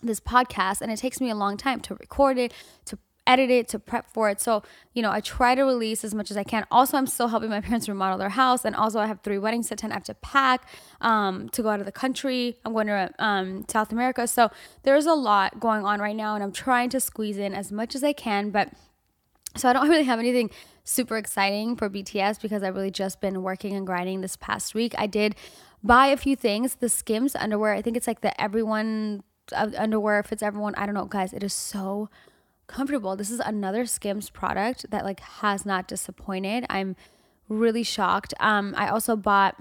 this 0.03 0.20
podcast 0.20 0.81
and 0.81 0.92
it 0.92 0.99
takes 0.99 1.20
me 1.20 1.31
a 1.31 1.35
long 1.35 1.57
time 1.57 1.81
to 1.81 1.94
record 1.94 2.38
it 2.38 2.53
to 2.85 2.99
edit 3.26 3.50
it, 3.50 3.68
to 3.68 3.78
prep 3.78 4.08
for 4.10 4.28
it. 4.30 4.40
So, 4.40 4.62
you 4.94 5.02
know, 5.02 5.10
I 5.10 5.20
try 5.20 5.54
to 5.54 5.62
release 5.62 6.04
as 6.04 6.14
much 6.14 6.30
as 6.30 6.36
I 6.36 6.44
can. 6.44 6.66
Also, 6.70 6.96
I'm 6.96 7.06
still 7.06 7.28
helping 7.28 7.50
my 7.50 7.60
parents 7.62 7.88
remodel 7.88 8.18
their 8.18 8.30
house. 8.30 8.64
And 8.64 8.74
also, 8.74 9.00
I 9.00 9.06
have 9.06 9.20
three 9.20 9.38
weddings 9.38 9.68
to 9.68 9.74
attend. 9.74 9.92
I 9.92 9.96
have 9.96 10.04
to 10.04 10.14
pack 10.14 10.68
um, 11.00 11.48
to 11.50 11.62
go 11.62 11.68
out 11.68 11.80
of 11.80 11.86
the 11.86 11.92
country. 11.92 12.58
I'm 12.64 12.72
going 12.72 12.86
to 12.86 13.10
um, 13.18 13.64
South 13.68 13.92
America. 13.92 14.26
So, 14.26 14.50
there's 14.82 15.06
a 15.06 15.14
lot 15.14 15.60
going 15.60 15.84
on 15.84 16.00
right 16.00 16.16
now. 16.16 16.34
And 16.34 16.42
I'm 16.42 16.52
trying 16.52 16.90
to 16.90 17.00
squeeze 17.00 17.38
in 17.38 17.54
as 17.54 17.72
much 17.72 17.94
as 17.94 18.04
I 18.04 18.12
can. 18.12 18.50
But 18.50 18.70
so, 19.56 19.68
I 19.68 19.72
don't 19.72 19.88
really 19.88 20.04
have 20.04 20.18
anything 20.18 20.50
super 20.84 21.16
exciting 21.16 21.76
for 21.76 21.90
BTS 21.90 22.40
because 22.40 22.62
I've 22.62 22.74
really 22.74 22.92
just 22.92 23.20
been 23.20 23.42
working 23.42 23.74
and 23.74 23.86
grinding 23.86 24.20
this 24.20 24.36
past 24.36 24.74
week. 24.74 24.94
I 24.96 25.06
did 25.06 25.34
buy 25.82 26.06
a 26.06 26.16
few 26.16 26.36
things 26.36 26.76
the 26.76 26.88
Skims 26.88 27.34
underwear. 27.34 27.74
I 27.74 27.82
think 27.82 27.96
it's 27.96 28.06
like 28.06 28.20
the 28.20 28.38
everyone 28.40 29.22
uh, 29.52 29.70
underwear 29.76 30.22
fits 30.22 30.42
everyone. 30.42 30.74
I 30.76 30.86
don't 30.86 30.94
know, 30.94 31.04
guys. 31.04 31.32
It 31.32 31.42
is 31.42 31.54
so 31.54 32.08
comfortable. 32.66 33.16
This 33.16 33.31
is 33.31 33.40
another 33.40 33.87
Skims 33.87 34.31
product 34.31 34.90
that 34.90 35.05
like 35.05 35.20
has 35.20 35.64
not 35.64 35.88
disappointed. 35.88 36.66
I'm 36.68 36.96
really 37.48 37.83
shocked. 37.83 38.35
Um, 38.40 38.74
I 38.76 38.88
also 38.88 39.16
bought 39.16 39.57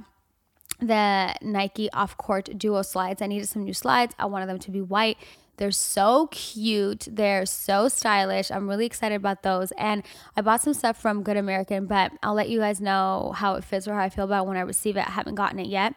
the 0.80 1.36
Nike 1.42 1.92
off 1.94 2.18
court 2.18 2.50
duo 2.58 2.82
slides. 2.82 3.22
I 3.22 3.28
needed 3.28 3.48
some 3.48 3.64
new 3.64 3.74
slides. 3.74 4.16
I 4.20 4.26
wanted 4.26 4.48
them 4.48 4.60
to 4.60 4.72
be 4.72 4.82
white. 4.82 5.18
They're 5.58 5.72
so 5.72 6.28
cute. 6.28 7.08
They're 7.10 7.46
so 7.46 7.88
stylish. 7.88 8.52
I'm 8.52 8.68
really 8.68 8.86
excited 8.86 9.16
about 9.16 9.44
those. 9.44 9.72
And 9.78 10.04
I 10.36 10.42
bought 10.42 10.62
some 10.62 10.74
stuff 10.74 11.02
from 11.02 11.24
Good 11.24 11.38
American, 11.38 11.86
but 11.86 12.12
I'll 12.22 12.34
let 12.34 12.50
you 12.50 12.60
guys 12.60 12.82
know 12.82 13.34
how 13.36 13.56
it 13.56 13.64
fits 13.64 13.88
or 13.88 13.94
how 13.94 14.02
I 14.02 14.10
feel 14.10 14.26
about 14.26 14.48
when 14.48 14.58
I 14.58 14.62
receive 14.62 14.98
it. 14.98 15.08
I 15.08 15.12
haven't 15.12 15.36
gotten 15.36 15.60
it 15.60 15.68
yet. 15.68 15.96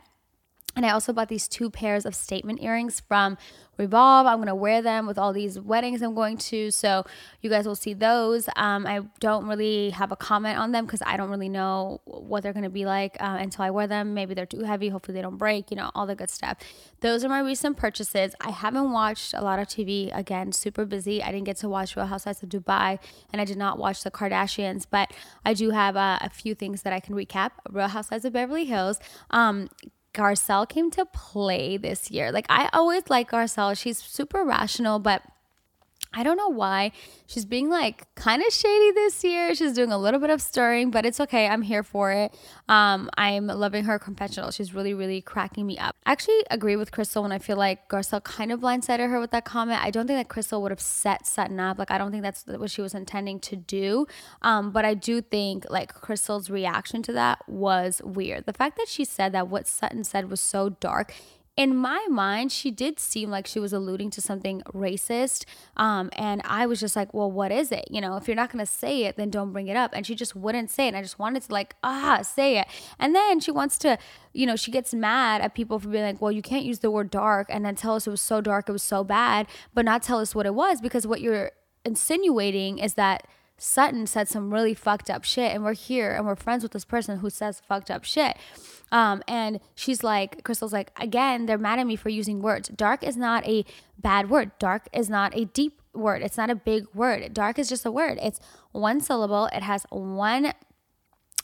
And 0.77 0.87
I 0.87 0.91
also 0.91 1.13
bought 1.13 1.29
these 1.29 1.49
two 1.49 1.71
pairs 1.71 2.07
of 2.07 2.15
statement 2.15 2.63
earrings 2.63 3.01
from 3.01 3.37
Revolve. 3.79 4.27
I'm 4.27 4.39
gonna 4.39 4.55
wear 4.55 4.83
them 4.83 5.07
with 5.07 5.19
all 5.19 5.33
these 5.33 5.59
weddings 5.59 6.03
I'm 6.03 6.15
going 6.15 6.37
to, 6.37 6.71
so 6.73 7.05
you 7.41 7.49
guys 7.49 7.65
will 7.67 7.77
see 7.77 7.95
those. 7.95 8.49
Um, 8.57 8.87
I 8.87 9.03
don't 9.21 9.47
really 9.47 9.91
have 9.91 10.11
a 10.11 10.17
comment 10.17 10.59
on 10.59 10.73
them 10.73 10.85
because 10.85 11.01
I 11.07 11.17
don't 11.17 11.31
really 11.31 11.49
know 11.49 12.01
what 12.05 12.43
they're 12.43 12.53
gonna 12.53 12.71
be 12.71 12.85
like 12.85 13.17
uh, 13.21 13.39
until 13.41 13.65
I 13.65 13.71
wear 13.71 13.87
them. 13.87 14.15
Maybe 14.15 14.35
they're 14.35 14.47
too 14.47 14.63
heavy. 14.63 14.89
Hopefully 14.89 15.15
they 15.15 15.23
don't 15.23 15.37
break. 15.37 15.71
You 15.71 15.77
know 15.77 15.91
all 15.95 16.07
the 16.07 16.17
good 16.17 16.31
stuff. 16.31 16.59
Those 17.01 17.25
are 17.25 17.29
my 17.29 17.41
recent 17.41 17.77
purchases. 17.77 18.35
I 18.41 18.51
haven't 18.51 18.91
watched 18.91 19.33
a 19.33 19.43
lot 19.43 19.61
of 19.61 19.69
TV. 19.69 20.17
Again, 20.17 20.51
super 20.51 20.85
busy. 20.85 21.23
I 21.23 21.31
didn't 21.31 21.47
get 21.47 21.57
to 21.59 21.69
watch 21.69 21.95
Real 21.97 22.07
Housewives 22.07 22.43
of 22.43 22.49
Dubai, 22.49 22.99
and 23.33 23.41
I 23.41 23.45
did 23.45 23.59
not 23.59 23.79
watch 23.79 24.03
the 24.03 24.11
Kardashians, 24.11 24.87
but 24.91 25.13
I 25.45 25.55
do 25.55 25.71
have 25.71 25.97
uh, 25.97 26.19
a 26.21 26.31
few 26.31 26.57
things 26.57 26.83
that 26.83 26.93
I 26.93 26.99
can 26.99 27.15
recap. 27.15 27.51
Real 27.71 27.89
Housewives 27.89 28.25
of 28.25 28.33
Beverly 28.33 28.65
Hills. 28.65 28.99
Um, 29.31 29.69
Garcelle 30.19 30.69
came 30.69 30.91
to 30.91 31.05
play 31.07 31.77
this 31.77 32.11
year. 32.11 32.33
Like 32.33 32.47
I 32.49 32.69
always 32.73 33.05
like 33.09 33.31
Garcelle. 33.31 33.79
She's 33.79 33.99
super 33.99 34.45
rational, 34.45 34.99
but 34.99 35.23
I 36.13 36.23
don't 36.23 36.37
know 36.37 36.49
why 36.49 36.93
she's 37.27 37.45
being 37.45 37.69
like 37.69 38.13
kind 38.15 38.43
of 38.43 38.53
shady 38.53 38.93
this 38.93 39.23
year. 39.23 39.55
She's 39.55 39.75
doing 39.75 39.93
a 39.93 39.99
little 39.99 40.21
bit 40.21 40.31
of 40.31 40.41
stirring, 40.41 40.91
but 40.91 41.05
it's 41.05 41.21
okay. 41.21 41.47
I'm 41.47 41.63
here 41.63 41.83
for 41.83 42.13
it. 42.13 42.35
Um, 42.69 43.11
I'm 43.19 43.47
loving 43.47 43.85
her 43.85 43.99
confessional. 43.99 44.51
She's 44.51 44.75
really, 44.75 44.95
really 44.95 45.21
cracking 45.21 45.67
me 45.67 45.79
up. 45.79 45.97
I 46.07 46.13
actually 46.13 46.43
agree 46.51 46.77
with 46.77 46.93
Crystal 46.93 47.23
when 47.23 47.33
I 47.33 47.39
feel 47.39 47.57
like 47.57 47.89
Garcelle 47.89 48.23
kind 48.25 48.51
of 48.51 48.61
blindsided 48.61 49.11
her 49.11 49.21
with 49.21 49.31
that 49.33 49.45
comment. 49.45 49.83
I 49.83 49.91
don't 49.91 50.07
think 50.07 50.19
that 50.19 50.29
Crystal 50.29 50.63
would 50.63 50.71
have 50.71 50.81
set 50.81 51.27
Sutton 51.27 51.61
up. 51.61 51.79
Like, 51.79 51.91
I 51.91 51.99
don't 51.99 52.11
think 52.11 52.23
that's 52.23 52.47
what 52.47 52.71
she 52.71 52.81
was 52.81 52.95
intending 52.95 53.39
to 53.41 53.57
do. 53.57 54.07
Um, 54.43 54.71
but 54.71 54.85
I 54.85 54.95
do 54.95 55.21
think 55.21 55.67
like 55.69 55.93
Crystal's 55.93 56.49
reaction 56.49 57.03
to 57.03 57.13
that 57.13 57.47
was 57.47 58.01
weird. 58.05 58.47
The 58.47 58.53
fact 58.53 58.77
that 58.79 58.89
she 58.89 59.05
said 59.05 59.33
that 59.33 59.49
what 59.49 59.67
Sutton 59.67 60.05
said 60.05 60.31
was 60.31 60.41
so 60.41 60.71
dark 60.71 61.15
in 61.59 61.75
my 61.75 62.07
mind, 62.09 62.53
she 62.53 62.71
did 62.71 63.01
seem 63.01 63.31
like 63.31 63.45
she 63.45 63.59
was 63.59 63.73
alluding 63.73 64.11
to 64.11 64.21
something 64.21 64.63
racist. 64.73 65.45
Um, 65.77 66.09
and 66.13 66.41
I 66.45 66.67
was 66.67 66.79
just 66.79 66.95
like, 66.95 67.13
well, 67.13 67.29
what 67.29 67.51
is 67.51 67.73
it? 67.73 67.89
You 67.91 68.01
know, 68.01 68.17
if 68.17 68.29
you're 68.29 68.37
not 68.37 68.53
going 68.53 68.65
to 68.65 68.71
say 68.71 69.07
it, 69.07 69.17
then 69.17 69.29
don't 69.29 69.53
bring 69.53 69.67
it 69.67 69.77
up. 69.77 69.91
And 69.93 70.07
she 70.07 70.15
just 70.15 70.37
wouldn't 70.37 70.71
say 70.71 70.85
it. 70.85 70.89
And 70.91 70.97
I 70.97 71.03
just 71.03 71.19
wanted 71.19 71.43
to, 71.43 71.53
like, 71.53 71.75
ah, 71.83 72.23
say 72.23 72.61
it. 72.61 72.69
And 73.01 73.13
then 73.13 73.41
she 73.41 73.51
wants 73.51 73.77
to, 73.79 73.99
you 74.33 74.47
know, 74.47 74.55
she 74.55 74.71
gets 74.71 74.95
mad 74.95 75.41
at 75.41 75.57
people 75.57 75.81
for 75.81 75.89
being 75.89 76.05
like, 76.05 76.23
well, 76.23 76.31
you 76.31 76.43
can't 76.43 76.65
use 76.65 76.79
the 76.79 76.93
word 76.93 77.11
dark 77.11 77.49
and 77.51 77.65
then 77.65 77.75
tell 77.75 77.97
us 77.97 78.07
it 78.07 78.11
was 78.11 78.21
so 78.21 78.41
dark, 78.41 78.69
it 78.69 78.73
was 78.73 78.85
so 78.85 79.03
bad, 79.03 79.49
but 79.75 79.85
not 79.85 80.01
tell 80.01 80.21
us 80.21 80.37
what 80.37 80.47
it 80.47 80.55
was 80.55 80.81
because 80.81 81.09
what 81.09 81.21
you're 81.21 81.51
insinuating 81.85 82.79
is 82.79 82.95
that 82.95 83.27
Sutton 83.59 84.07
said 84.07 84.29
some 84.29 84.53
really 84.53 84.75
fucked 84.75 85.11
up 85.11 85.25
shit, 85.25 85.53
and 85.53 85.65
we're 85.65 85.75
here 85.75 86.15
and 86.15 86.25
we're 86.27 86.37
friends 86.37 86.63
with 86.63 86.73
this 86.73 86.85
person 86.85 87.19
who 87.19 87.29
says 87.29 87.61
fucked 87.69 87.91
up 87.91 88.05
shit. 88.05 88.37
Um, 88.91 89.23
and 89.29 89.61
she's 89.75 90.03
like, 90.03 90.45
Crystal's 90.45 90.73
like, 90.73 90.93
again, 90.99 91.47
they're 91.47 91.59
mad 91.59 91.79
at 91.79 91.87
me 91.87 91.97
for 91.97 92.09
using 92.09 92.41
words. 92.41 92.69
Dark 92.69 93.03
is 93.03 93.17
not 93.17 93.47
a 93.47 93.65
bad 93.99 94.31
word. 94.31 94.53
Dark 94.59 94.89
is 94.93 95.11
not 95.11 95.37
a 95.37 95.45
deep 95.45 95.83
word. 95.93 96.23
It's 96.23 96.37
not 96.37 96.51
a 96.51 96.55
big 96.55 96.87
word. 96.95 97.35
Dark 97.35 97.59
is 97.59 97.69
just 97.69 97.85
a 97.85 97.91
word. 97.91 98.19
It's 98.23 98.41
one 98.73 99.01
syllable. 99.01 99.47
It 99.47 99.63
has 99.63 99.85
one 99.91 100.53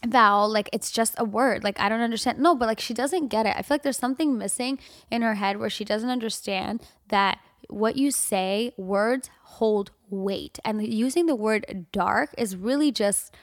vowel 0.06 0.48
like 0.50 0.68
it's 0.70 0.90
just 0.90 1.14
a 1.16 1.24
word 1.24 1.64
like 1.64 1.80
i 1.80 1.88
don't 1.88 2.02
understand 2.02 2.38
no 2.38 2.54
but 2.54 2.66
like 2.66 2.78
she 2.78 2.92
doesn't 2.92 3.28
get 3.28 3.46
it 3.46 3.54
i 3.56 3.62
feel 3.62 3.74
like 3.74 3.82
there's 3.82 3.96
something 3.96 4.36
missing 4.36 4.78
in 5.10 5.22
her 5.22 5.36
head 5.36 5.58
where 5.58 5.70
she 5.70 5.82
doesn't 5.82 6.10
understand 6.10 6.82
that 7.08 7.38
what 7.68 7.96
you 7.96 8.10
say 8.10 8.72
words 8.76 9.30
hold 9.58 9.90
weight 10.10 10.58
and 10.64 10.86
using 10.86 11.26
the 11.26 11.34
word 11.34 11.86
dark 11.92 12.34
is 12.36 12.56
really 12.56 12.90
just 12.92 13.34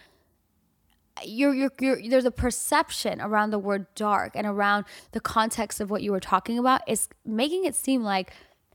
you're, 1.23 1.53
you're, 1.53 1.71
you're, 1.79 2.09
there's 2.09 2.25
a 2.25 2.31
perception 2.31 3.21
around 3.21 3.51
the 3.51 3.59
word 3.59 3.85
dark 3.95 4.31
and 4.35 4.47
around 4.47 4.85
the 5.11 5.19
context 5.19 5.79
of 5.79 5.91
what 5.91 6.01
you 6.01 6.11
were 6.11 6.19
talking 6.19 6.57
about 6.57 6.81
is 6.87 7.09
making 7.25 7.65
it 7.65 7.75
seem 7.75 8.03
like 8.03 8.31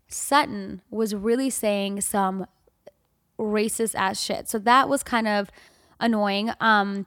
Sutton 0.08 0.82
was 0.90 1.14
really 1.14 1.50
saying 1.50 2.00
some 2.02 2.46
racist 3.38 3.94
ass 3.94 4.22
shit. 4.22 4.48
So 4.48 4.58
that 4.60 4.88
was 4.88 5.02
kind 5.02 5.26
of 5.26 5.50
annoying. 5.98 6.50
Um, 6.60 7.06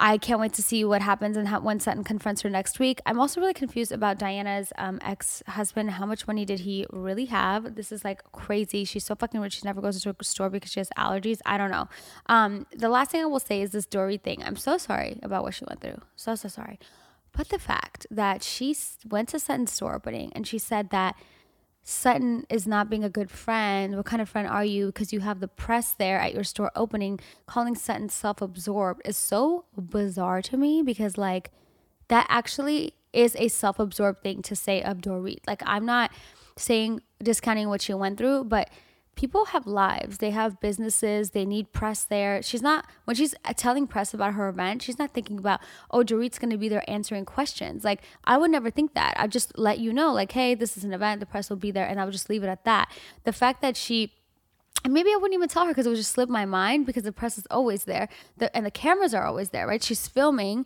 I 0.00 0.16
can't 0.16 0.38
wait 0.38 0.52
to 0.54 0.62
see 0.62 0.84
what 0.84 1.02
happens 1.02 1.36
and 1.36 1.48
how, 1.48 1.60
when 1.60 1.80
Sutton 1.80 2.04
confronts 2.04 2.42
her 2.42 2.50
next 2.50 2.78
week. 2.78 3.00
I'm 3.04 3.18
also 3.18 3.40
really 3.40 3.54
confused 3.54 3.90
about 3.90 4.18
Diana's 4.18 4.72
um, 4.78 5.00
ex 5.02 5.42
husband. 5.48 5.90
How 5.92 6.06
much 6.06 6.26
money 6.28 6.44
did 6.44 6.60
he 6.60 6.86
really 6.90 7.24
have? 7.26 7.74
This 7.74 7.90
is 7.90 8.04
like 8.04 8.22
crazy. 8.30 8.84
She's 8.84 9.04
so 9.04 9.16
fucking 9.16 9.40
rich. 9.40 9.54
She 9.54 9.62
never 9.64 9.80
goes 9.80 10.00
to 10.00 10.14
a 10.18 10.24
store 10.24 10.50
because 10.50 10.70
she 10.70 10.78
has 10.78 10.90
allergies. 10.96 11.40
I 11.44 11.58
don't 11.58 11.72
know. 11.72 11.88
Um, 12.26 12.66
the 12.76 12.88
last 12.88 13.10
thing 13.10 13.22
I 13.22 13.26
will 13.26 13.40
say 13.40 13.60
is 13.60 13.70
this 13.72 13.86
Dorit 13.86 14.22
thing. 14.22 14.42
I'm 14.44 14.56
so 14.56 14.78
sorry 14.78 15.18
about 15.22 15.42
what 15.42 15.54
she 15.54 15.64
went 15.68 15.80
through. 15.80 16.00
So, 16.14 16.36
so 16.36 16.48
sorry. 16.48 16.78
But 17.36 17.48
the 17.48 17.58
fact 17.58 18.06
that 18.10 18.44
she 18.44 18.76
went 19.08 19.30
to 19.30 19.40
Sutton's 19.40 19.72
store 19.72 19.96
opening 19.96 20.32
and 20.34 20.46
she 20.46 20.58
said 20.58 20.90
that 20.90 21.16
Sutton 21.90 22.44
is 22.50 22.66
not 22.66 22.90
being 22.90 23.02
a 23.02 23.08
good 23.08 23.30
friend. 23.30 23.96
What 23.96 24.04
kind 24.04 24.20
of 24.20 24.28
friend 24.28 24.46
are 24.46 24.62
you? 24.62 24.88
Because 24.88 25.10
you 25.10 25.20
have 25.20 25.40
the 25.40 25.48
press 25.48 25.94
there 25.94 26.18
at 26.18 26.34
your 26.34 26.44
store 26.44 26.70
opening, 26.76 27.18
calling 27.46 27.74
Sutton 27.74 28.10
self 28.10 28.42
absorbed 28.42 29.00
is 29.06 29.16
so 29.16 29.64
bizarre 29.74 30.42
to 30.42 30.58
me 30.58 30.82
because, 30.82 31.16
like, 31.16 31.50
that 32.08 32.26
actually 32.28 32.92
is 33.14 33.34
a 33.38 33.48
self 33.48 33.78
absorbed 33.78 34.22
thing 34.22 34.42
to 34.42 34.54
say 34.54 34.82
of 34.82 34.98
Dorit. 34.98 35.38
Like, 35.46 35.62
I'm 35.64 35.86
not 35.86 36.12
saying 36.58 37.00
discounting 37.22 37.70
what 37.70 37.80
she 37.80 37.94
went 37.94 38.18
through, 38.18 38.44
but 38.44 38.68
people 39.18 39.46
have 39.46 39.66
lives, 39.66 40.18
they 40.18 40.30
have 40.30 40.60
businesses, 40.60 41.30
they 41.30 41.44
need 41.44 41.72
press 41.72 42.04
there. 42.04 42.40
She's 42.40 42.62
not, 42.62 42.86
when 43.04 43.16
she's 43.16 43.34
telling 43.56 43.88
press 43.88 44.14
about 44.14 44.34
her 44.34 44.48
event, 44.48 44.80
she's 44.80 44.96
not 44.96 45.12
thinking 45.12 45.38
about, 45.38 45.58
oh, 45.90 46.04
Dorit's 46.04 46.38
going 46.38 46.50
to 46.50 46.56
be 46.56 46.68
there 46.68 46.88
answering 46.88 47.24
questions. 47.24 47.82
Like, 47.82 48.02
I 48.22 48.38
would 48.38 48.52
never 48.52 48.70
think 48.70 48.94
that. 48.94 49.14
I'd 49.16 49.32
just 49.32 49.58
let 49.58 49.80
you 49.80 49.92
know, 49.92 50.12
like, 50.12 50.30
hey, 50.30 50.54
this 50.54 50.76
is 50.76 50.84
an 50.84 50.92
event, 50.92 51.18
the 51.18 51.26
press 51.26 51.50
will 51.50 51.56
be 51.56 51.72
there, 51.72 51.84
and 51.84 52.00
I 52.00 52.04
would 52.04 52.12
just 52.12 52.30
leave 52.30 52.44
it 52.44 52.48
at 52.48 52.64
that. 52.64 52.92
The 53.24 53.32
fact 53.32 53.60
that 53.60 53.76
she, 53.76 54.12
and 54.84 54.94
maybe 54.94 55.10
I 55.10 55.16
wouldn't 55.16 55.34
even 55.34 55.48
tell 55.48 55.64
her 55.64 55.72
because 55.72 55.86
it 55.86 55.88
would 55.88 55.96
just 55.96 56.12
slip 56.12 56.28
my 56.28 56.44
mind 56.44 56.86
because 56.86 57.02
the 57.02 57.10
press 57.10 57.38
is 57.38 57.46
always 57.50 57.84
there 57.84 58.08
the, 58.36 58.56
and 58.56 58.64
the 58.64 58.70
cameras 58.70 59.14
are 59.14 59.26
always 59.26 59.48
there, 59.48 59.66
right? 59.66 59.82
She's 59.82 60.06
filming 60.06 60.64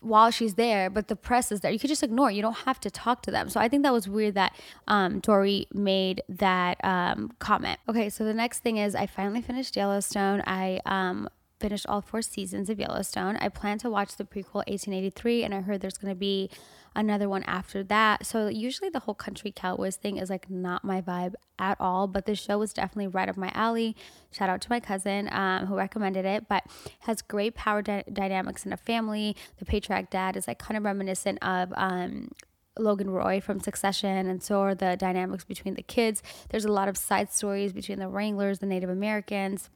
while 0.00 0.30
she's 0.30 0.54
there, 0.54 0.90
but 0.90 1.08
the 1.08 1.16
press 1.16 1.50
is 1.50 1.60
there. 1.60 1.70
You 1.70 1.78
could 1.78 1.88
just 1.88 2.02
ignore. 2.02 2.30
You 2.30 2.42
don't 2.42 2.58
have 2.58 2.78
to 2.80 2.90
talk 2.90 3.22
to 3.22 3.30
them. 3.30 3.48
So 3.48 3.60
I 3.60 3.68
think 3.68 3.82
that 3.82 3.92
was 3.92 4.08
weird 4.08 4.34
that 4.34 4.54
um, 4.86 5.20
Dorit 5.20 5.66
made 5.74 6.22
that 6.28 6.82
um, 6.84 7.32
comment. 7.38 7.78
Okay, 7.88 8.08
so 8.08 8.24
the 8.24 8.34
next 8.34 8.60
thing 8.60 8.76
is 8.76 8.94
I 8.94 9.06
finally 9.06 9.42
finished 9.42 9.76
Yellowstone. 9.76 10.42
I 10.46 10.80
um, 10.86 11.28
finished 11.58 11.86
all 11.88 12.00
four 12.00 12.22
seasons 12.22 12.68
of 12.70 12.78
Yellowstone. 12.78 13.36
I 13.36 13.48
plan 13.48 13.78
to 13.78 13.90
watch 13.90 14.16
the 14.16 14.24
prequel 14.24 14.64
1883, 14.66 15.44
and 15.44 15.54
I 15.54 15.60
heard 15.60 15.80
there's 15.80 15.98
going 15.98 16.12
to 16.12 16.18
be 16.18 16.50
another 16.94 17.28
one 17.28 17.42
after 17.44 17.82
that. 17.84 18.26
So 18.26 18.48
usually 18.48 18.90
the 18.90 19.00
whole 19.00 19.14
country 19.14 19.52
cowboys 19.54 19.96
thing 19.96 20.16
is 20.16 20.30
like 20.30 20.50
not 20.50 20.84
my 20.84 21.00
vibe 21.00 21.34
at 21.58 21.76
all, 21.80 22.06
but 22.06 22.26
this 22.26 22.38
show 22.38 22.58
was 22.58 22.72
definitely 22.72 23.08
right 23.08 23.28
up 23.28 23.36
my 23.36 23.50
alley. 23.54 23.96
Shout 24.32 24.48
out 24.48 24.60
to 24.62 24.70
my 24.70 24.80
cousin 24.80 25.28
um, 25.32 25.66
who 25.66 25.76
recommended 25.76 26.24
it, 26.24 26.48
but 26.48 26.64
has 27.00 27.22
great 27.22 27.54
power 27.54 27.82
di- 27.82 28.04
dynamics 28.12 28.64
in 28.64 28.72
a 28.72 28.76
family. 28.76 29.36
The 29.58 29.64
patriarch 29.64 30.10
dad 30.10 30.36
is 30.36 30.48
like 30.48 30.58
kind 30.58 30.76
of 30.76 30.84
reminiscent 30.84 31.38
of 31.42 31.72
um, 31.76 32.30
Logan 32.78 33.10
Roy 33.10 33.40
from 33.40 33.60
Succession, 33.60 34.26
and 34.26 34.42
so 34.42 34.60
are 34.60 34.74
the 34.74 34.96
dynamics 34.96 35.44
between 35.44 35.74
the 35.74 35.82
kids. 35.82 36.22
There's 36.50 36.64
a 36.64 36.72
lot 36.72 36.88
of 36.88 36.96
side 36.96 37.32
stories 37.32 37.72
between 37.72 37.98
the 37.98 38.08
Wranglers, 38.08 38.58
the 38.58 38.66
Native 38.66 38.90
Americans, 38.90 39.70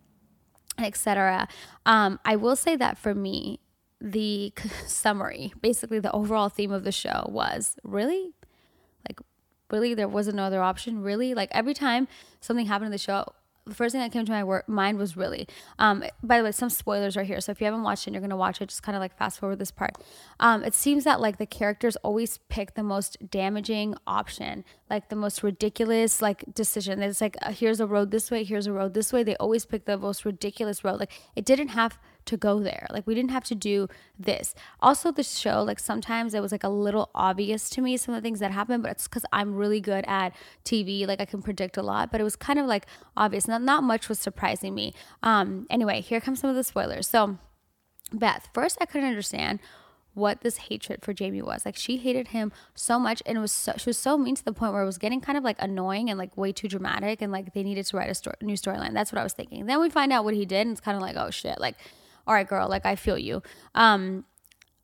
etc. 0.80 1.48
Um, 1.86 2.18
I 2.24 2.36
will 2.36 2.56
say 2.56 2.76
that 2.76 2.98
for 2.98 3.14
me, 3.14 3.60
the 4.00 4.52
summary, 4.86 5.52
basically 5.60 6.00
the 6.00 6.12
overall 6.12 6.48
theme 6.48 6.72
of 6.72 6.84
the 6.84 6.92
show 6.92 7.26
was 7.28 7.76
really 7.84 8.34
like 9.08 9.20
really 9.70 9.94
there 9.94 10.08
was 10.08 10.26
no 10.28 10.44
other 10.44 10.62
option 10.62 11.02
really 11.02 11.32
like 11.32 11.48
every 11.52 11.74
time 11.74 12.08
something 12.40 12.66
happened 12.66 12.86
in 12.86 12.92
the 12.92 12.98
show 12.98 13.24
the 13.70 13.74
first 13.76 13.92
thing 13.92 14.02
that 14.02 14.12
came 14.12 14.26
to 14.26 14.33
my 14.33 14.44
wor- 14.44 14.64
mind 14.66 14.98
was 14.98 15.16
really. 15.16 15.48
Um, 15.78 16.04
by 16.22 16.38
the 16.38 16.44
way, 16.44 16.52
some 16.52 16.68
spoilers 16.68 17.16
are 17.16 17.22
here, 17.22 17.40
so 17.40 17.52
if 17.52 17.61
you 17.61 17.64
haven't 17.64 17.83
watched 17.83 18.06
it, 18.06 18.12
you're 18.12 18.20
gonna 18.20 18.37
watch 18.37 18.61
it. 18.61 18.68
Just 18.68 18.83
kind 18.83 18.96
of 18.96 19.00
like 19.00 19.16
fast 19.16 19.38
forward 19.38 19.59
this 19.59 19.70
part. 19.70 19.92
Um, 20.38 20.62
it 20.62 20.74
seems 20.74 21.04
that 21.04 21.20
like 21.20 21.38
the 21.38 21.46
characters 21.46 21.96
always 21.96 22.38
pick 22.48 22.74
the 22.74 22.83
most 22.83 23.30
damaging 23.30 23.94
option, 24.06 24.64
like 24.90 25.09
the 25.09 25.16
most 25.16 25.42
ridiculous 25.42 26.20
like 26.20 26.44
decision. 26.54 27.02
It's 27.02 27.20
like 27.20 27.37
uh, 27.40 27.52
here's 27.52 27.80
a 27.80 27.87
road 27.87 28.11
this 28.11 28.30
way, 28.30 28.44
here's 28.44 28.66
a 28.66 28.72
road 28.72 28.94
this 28.94 29.12
way. 29.12 29.22
They 29.22 29.37
always 29.37 29.64
pick 29.64 29.87
the 29.87 29.96
most 29.96 30.24
ridiculous 30.24 30.85
road. 30.85 31.00
Like 31.00 31.12
it 31.35 31.44
didn't 31.44 31.68
have 31.68 31.98
to 32.26 32.37
go 32.37 32.61
there. 32.61 32.87
Like 32.90 33.06
we 33.06 33.14
didn't 33.14 33.30
have 33.30 33.44
to 33.44 33.54
do 33.54 33.88
this. 34.18 34.54
Also, 34.80 35.11
the 35.12 35.22
show, 35.22 35.62
like 35.62 35.78
sometimes 35.78 36.35
it 36.35 36.40
was 36.40 36.52
like 36.52 36.64
a 36.64 36.68
little 36.68 37.11
obvious 37.14 37.70
to 37.70 37.80
me 37.80 37.96
some 37.96 38.14
of 38.14 38.22
the 38.22 38.26
things 38.26 38.40
that 38.40 38.50
happened, 38.50 38.83
but 38.83 38.92
it's 38.92 39.09
because 39.09 39.24
I'm 39.33 39.54
really 39.54 39.80
good 39.80 40.04
at 40.06 40.35
TV. 40.64 41.06
Like 41.06 41.20
I 41.20 41.24
can 41.24 41.42
predict 41.42 41.76
a 41.76 41.83
lot, 41.83 42.11
but 42.12 42.20
it 42.20 42.24
was 42.24 42.37
kind 42.37 42.59
of 42.59 42.66
like 42.66 42.87
obvious. 43.16 43.48
Not 43.48 43.62
not 43.62 43.83
much 43.83 44.09
was 44.09 44.18
surprising 44.18 44.74
me. 44.74 44.94
Um. 45.22 45.66
Anyway, 45.70 46.00
here 46.00 46.20
comes 46.20 46.40
some 46.40 46.50
of 46.50 46.56
the 46.56 46.64
spoilers. 46.64 47.09
So, 47.09 47.38
Beth, 48.12 48.48
first 48.54 48.78
I 48.80 48.87
couldn't 48.87 49.09
understand 49.09 49.61
what 50.14 50.40
this 50.40 50.56
hatred 50.56 51.02
for 51.02 51.12
Jamie 51.12 51.42
was. 51.42 51.64
Like 51.64 51.76
she 51.76 51.96
hated 51.96 52.28
him 52.28 52.52
so 52.74 52.98
much 52.98 53.22
and 53.26 53.40
was 53.40 53.52
so, 53.52 53.72
she 53.76 53.88
was 53.88 53.98
so 53.98 54.18
mean 54.18 54.35
to 54.35 54.44
the 54.44 54.52
point 54.52 54.72
where 54.72 54.83
it 54.83 54.87
was 54.87 54.98
getting 54.98 55.20
kind 55.20 55.38
of 55.38 55.44
like 55.44 55.56
annoying 55.61 56.11
and 56.11 56.18
like 56.18 56.37
way 56.37 56.52
too 56.52 56.68
dramatic 56.68 57.22
and 57.22 57.30
like 57.33 57.54
they 57.54 57.62
needed 57.62 57.87
to 57.87 57.96
write 57.96 58.11
a 58.11 58.14
story, 58.14 58.37
new 58.42 58.54
storyline. 58.54 58.92
That's 58.92 59.12
what 59.12 59.20
I 59.20 59.22
was 59.22 59.33
thinking. 59.33 59.66
Then 59.66 59.80
we 59.80 59.88
find 59.88 60.12
out 60.12 60.24
what 60.24 60.35
he 60.35 60.44
did 60.44 60.62
and 60.66 60.72
it's 60.72 60.80
kind 60.80 60.96
of 60.96 61.02
like, 61.02 61.16
oh 61.16 61.30
shit, 61.30 61.61
like 61.61 61.76
all 62.30 62.36
right, 62.36 62.46
girl, 62.46 62.68
like 62.68 62.86
I 62.86 62.94
feel 62.94 63.18
you. 63.18 63.42
Um, 63.74 64.24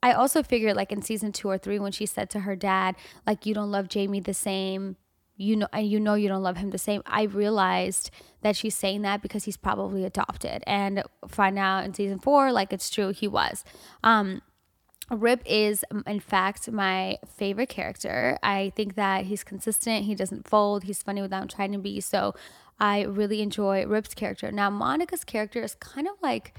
I 0.03 0.13
also 0.15 0.43
figured 0.43 0.75
like 0.75 0.91
in 0.91 1.01
season 1.01 1.31
two 1.31 1.49
or 1.49 1.59
three 1.59 1.79
when 1.79 1.93
she 1.93 2.05
said 2.05 2.29
to 2.31 2.41
her 2.41 2.57
dad, 2.57 2.97
like, 3.25 3.47
you 3.47 3.55
don't 3.55 3.71
love 3.71 3.89
Jamie 3.89 4.19
the 4.19 4.35
same, 4.35 4.97
you 5.37 5.55
know, 5.55 5.69
and 5.73 5.87
you 5.89 6.01
know 6.01 6.15
you 6.15 6.27
don't 6.27 6.43
love 6.43 6.57
him 6.57 6.71
the 6.71 6.79
same. 6.79 7.03
I 7.07 7.23
realized 7.23 8.11
that 8.41 8.57
she's 8.57 8.75
saying 8.75 9.03
that 9.03 9.23
because 9.23 9.45
he's 9.45 9.57
probably 9.57 10.05
adopted, 10.05 10.65
and 10.67 11.05
find 11.29 11.57
out 11.57 11.85
in 11.85 11.95
season 11.95 12.19
four, 12.19 12.51
like 12.51 12.73
it's 12.73 12.91
true, 12.91 13.11
he 13.11 13.29
was. 13.29 13.65
Um, 14.03 14.43
Rip 15.09 15.43
is, 15.47 15.85
in 16.05 16.19
fact, 16.19 16.69
my 16.73 17.19
favorite 17.37 17.69
character. 17.69 18.41
I 18.43 18.73
think 18.75 18.97
that 18.97 19.27
he's 19.27 19.45
consistent. 19.45 20.05
He 20.05 20.17
doesn't 20.17 20.49
fold. 20.49 20.83
He's 20.83 21.01
funny 21.01 21.23
without 21.23 21.49
trying 21.49 21.71
to 21.71 21.79
be. 21.79 22.01
So 22.01 22.35
I 22.81 23.03
really 23.03 23.41
enjoy 23.41 23.87
Rip's 23.87 24.15
character. 24.15 24.51
Now, 24.51 24.69
Monica's 24.69 25.23
character 25.23 25.63
is 25.63 25.77
kind 25.77 26.09
of 26.09 26.15
like 26.21 26.59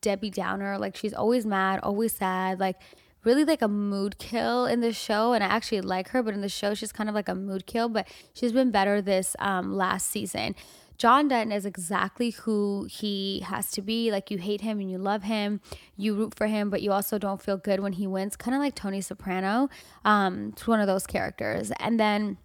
Debbie 0.00 0.30
Downer. 0.30 0.78
Like 0.78 0.96
she's 0.96 1.14
always 1.14 1.46
mad, 1.46 1.80
always 1.82 2.14
sad, 2.14 2.60
like 2.60 2.76
really 3.24 3.44
like 3.44 3.62
a 3.62 3.68
mood 3.68 4.18
kill 4.18 4.66
in 4.66 4.80
the 4.80 4.92
show. 4.92 5.32
And 5.32 5.42
I 5.42 5.48
actually 5.48 5.80
like 5.80 6.08
her, 6.10 6.22
but 6.22 6.34
in 6.34 6.40
the 6.40 6.48
show 6.48 6.74
she's 6.74 6.92
kind 6.92 7.08
of 7.08 7.14
like 7.14 7.28
a 7.28 7.34
mood 7.34 7.66
kill. 7.66 7.88
But 7.88 8.08
she's 8.34 8.52
been 8.52 8.70
better 8.70 9.02
this 9.02 9.36
um, 9.38 9.76
last 9.76 10.10
season. 10.10 10.54
John 10.98 11.28
Dutton 11.28 11.52
is 11.52 11.66
exactly 11.66 12.30
who 12.30 12.86
he 12.90 13.40
has 13.40 13.70
to 13.72 13.82
be. 13.82 14.10
Like 14.10 14.30
you 14.30 14.38
hate 14.38 14.62
him 14.62 14.80
and 14.80 14.90
you 14.90 14.98
love 14.98 15.24
him, 15.24 15.60
you 15.96 16.14
root 16.14 16.34
for 16.34 16.46
him, 16.46 16.70
but 16.70 16.80
you 16.80 16.92
also 16.92 17.18
don't 17.18 17.42
feel 17.42 17.58
good 17.58 17.80
when 17.80 17.92
he 17.92 18.06
wins. 18.06 18.36
Kind 18.36 18.54
of 18.54 18.60
like 18.60 18.74
Tony 18.74 19.00
Soprano. 19.00 19.68
Um, 20.04 20.50
it's 20.52 20.66
one 20.66 20.80
of 20.80 20.86
those 20.86 21.06
characters. 21.06 21.70
And 21.78 22.00
then 22.00 22.38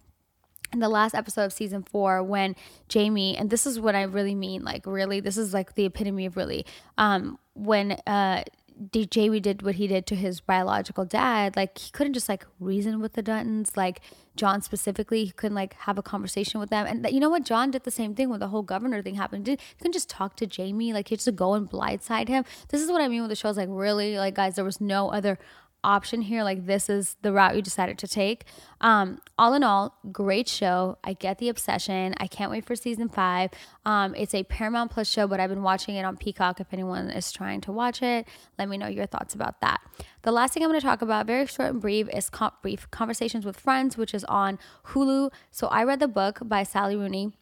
in 0.72 0.78
the 0.80 0.88
last 0.88 1.14
episode 1.14 1.44
of 1.44 1.52
season 1.52 1.82
four 1.82 2.22
when 2.22 2.56
Jamie, 2.88 3.36
and 3.36 3.50
this 3.50 3.66
is 3.66 3.78
what 3.78 3.94
I 3.94 4.02
really 4.02 4.34
mean, 4.34 4.64
like 4.64 4.86
really, 4.86 5.20
this 5.20 5.36
is 5.36 5.52
like 5.52 5.74
the 5.74 5.84
epitome 5.84 6.26
of 6.26 6.36
really, 6.36 6.64
um, 6.98 7.38
when 7.54 7.92
uh 8.06 8.44
Jamie 8.90 9.40
did 9.40 9.62
what 9.62 9.76
he 9.76 9.86
did 9.86 10.06
to 10.06 10.14
his 10.16 10.40
biological 10.40 11.04
dad, 11.04 11.56
like 11.56 11.78
he 11.78 11.90
couldn't 11.90 12.14
just 12.14 12.28
like 12.28 12.46
reason 12.58 13.00
with 13.00 13.12
the 13.12 13.22
Duttons, 13.22 13.76
like 13.76 14.00
John 14.34 14.62
specifically, 14.62 15.24
he 15.24 15.30
couldn't 15.30 15.54
like 15.54 15.74
have 15.74 15.98
a 15.98 16.02
conversation 16.02 16.58
with 16.58 16.70
them. 16.70 16.86
And 16.86 17.06
you 17.10 17.20
know 17.20 17.28
what? 17.28 17.44
John 17.44 17.70
did 17.70 17.84
the 17.84 17.90
same 17.90 18.14
thing 18.14 18.28
when 18.28 18.40
the 18.40 18.48
whole 18.48 18.62
governor 18.62 19.02
thing 19.02 19.14
happened. 19.14 19.44
Did 19.44 19.60
he 19.60 19.74
couldn't 19.76 19.92
just 19.92 20.08
talk 20.08 20.36
to 20.36 20.46
Jamie, 20.46 20.92
like 20.92 21.08
he 21.08 21.16
just 21.16 21.34
go 21.36 21.54
and 21.54 21.68
blindside 21.70 22.28
him. 22.28 22.44
This 22.68 22.80
is 22.80 22.90
what 22.90 23.02
I 23.02 23.08
mean 23.08 23.20
with 23.20 23.30
the 23.30 23.36
show. 23.36 23.50
Is 23.50 23.56
like 23.56 23.68
really, 23.70 24.18
like 24.18 24.34
guys, 24.34 24.56
there 24.56 24.64
was 24.64 24.80
no 24.80 25.10
other 25.10 25.38
option 25.84 26.22
here 26.22 26.42
like 26.44 26.66
this 26.66 26.88
is 26.88 27.16
the 27.22 27.32
route 27.32 27.56
you 27.56 27.62
decided 27.62 27.98
to 27.98 28.08
take. 28.08 28.44
Um 28.80 29.20
all 29.38 29.54
in 29.54 29.62
all 29.62 29.98
great 30.10 30.48
show. 30.48 30.98
I 31.04 31.12
get 31.14 31.38
the 31.38 31.48
obsession. 31.48 32.14
I 32.18 32.26
can't 32.26 32.50
wait 32.50 32.64
for 32.64 32.76
season 32.76 33.08
five. 33.08 33.50
Um 33.84 34.14
it's 34.14 34.34
a 34.34 34.44
paramount 34.44 34.90
plus 34.90 35.08
show 35.08 35.26
but 35.26 35.40
i've 35.40 35.50
been 35.50 35.62
watching 35.62 35.96
it 35.96 36.04
on 36.04 36.16
peacock. 36.16 36.60
If 36.60 36.68
anyone 36.72 37.10
is 37.10 37.32
trying 37.32 37.60
to 37.62 37.72
watch 37.72 38.02
it 38.02 38.26
let 38.58 38.68
me 38.68 38.76
know 38.76 38.88
your 38.88 39.06
thoughts 39.06 39.34
about 39.34 39.60
that. 39.60 39.80
The 40.22 40.32
last 40.32 40.54
thing 40.54 40.62
i'm 40.62 40.70
going 40.70 40.80
to 40.80 40.86
talk 40.86 41.02
about 41.02 41.26
very 41.26 41.46
short 41.46 41.70
and 41.70 41.80
brief 41.80 42.08
is 42.12 42.30
com- 42.30 42.52
brief 42.62 42.90
conversations 42.90 43.44
with 43.44 43.58
friends 43.58 43.96
which 43.96 44.14
is 44.14 44.24
on 44.24 44.58
hulu. 44.88 45.30
So 45.50 45.66
i 45.68 45.84
read 45.84 46.00
the 46.00 46.08
book 46.08 46.40
by 46.42 46.62
sally 46.62 46.96
rooney 46.96 47.32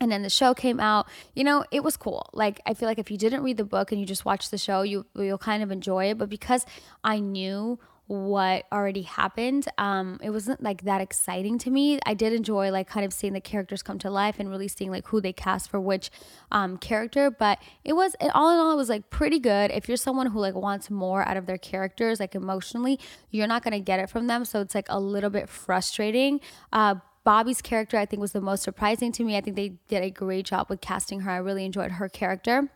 and 0.00 0.10
then 0.10 0.22
the 0.22 0.30
show 0.30 0.54
came 0.54 0.80
out. 0.80 1.06
You 1.34 1.44
know 1.44 1.64
it 1.70 1.84
was 1.84 1.96
cool. 1.96 2.28
Like 2.32 2.60
i 2.66 2.74
feel 2.74 2.88
like 2.88 2.98
if 2.98 3.10
you 3.10 3.18
didn't 3.18 3.42
read 3.42 3.56
the 3.56 3.64
book 3.64 3.92
and 3.92 4.00
you 4.00 4.06
just 4.06 4.24
watched 4.24 4.50
the 4.50 4.58
show 4.58 4.82
you 4.82 5.06
you'll 5.14 5.38
kind 5.38 5.62
of 5.62 5.70
enjoy 5.70 6.10
it. 6.10 6.18
But 6.18 6.28
because 6.28 6.64
i 7.04 7.18
knew 7.18 7.78
what 8.06 8.64
already 8.72 9.02
happened 9.02 9.68
um 9.78 10.18
it 10.20 10.30
wasn't 10.30 10.60
like 10.60 10.82
that 10.82 11.00
exciting 11.00 11.58
to 11.58 11.70
me. 11.70 12.00
I 12.04 12.14
did 12.14 12.32
enjoy 12.32 12.72
like 12.72 12.88
kind 12.88 13.06
of 13.06 13.12
seeing 13.12 13.34
the 13.34 13.40
characters 13.40 13.84
come 13.84 14.00
to 14.00 14.10
life 14.10 14.40
and 14.40 14.50
really 14.50 14.66
seeing 14.66 14.90
like 14.90 15.06
who 15.06 15.20
they 15.20 15.32
cast 15.32 15.70
for 15.70 15.78
which 15.80 16.10
um 16.50 16.76
character. 16.76 17.30
But 17.30 17.58
it 17.84 17.92
was 17.92 18.16
all 18.34 18.50
in 18.52 18.58
all 18.58 18.72
it 18.72 18.76
was 18.76 18.88
like 18.88 19.10
pretty 19.10 19.38
good. 19.38 19.70
If 19.70 19.86
you're 19.86 19.96
someone 19.96 20.26
who 20.26 20.40
like 20.40 20.56
wants 20.56 20.90
more 20.90 21.22
out 21.28 21.36
of 21.36 21.46
their 21.46 21.58
characters 21.58 22.18
like 22.18 22.34
emotionally 22.34 22.98
you're 23.30 23.46
not 23.46 23.62
going 23.62 23.72
to 23.72 23.80
get 23.80 24.00
it 24.00 24.10
from 24.10 24.26
them. 24.26 24.44
So 24.44 24.60
it's 24.60 24.74
like 24.74 24.86
a 24.88 24.98
little 24.98 25.30
bit 25.30 25.48
frustrating. 25.48 26.40
Uh 26.72 26.96
Bobby's 27.30 27.62
character, 27.62 27.96
I 27.96 28.06
think, 28.06 28.20
was 28.20 28.32
the 28.32 28.40
most 28.40 28.64
surprising 28.64 29.12
to 29.12 29.22
me. 29.22 29.36
I 29.36 29.40
think 29.40 29.54
they 29.54 29.74
did 29.86 30.02
a 30.02 30.10
great 30.10 30.46
job 30.46 30.68
with 30.68 30.80
casting 30.80 31.20
her. 31.20 31.30
I 31.30 31.36
really 31.36 31.64
enjoyed 31.64 31.92
her 31.92 32.08
character. 32.08 32.68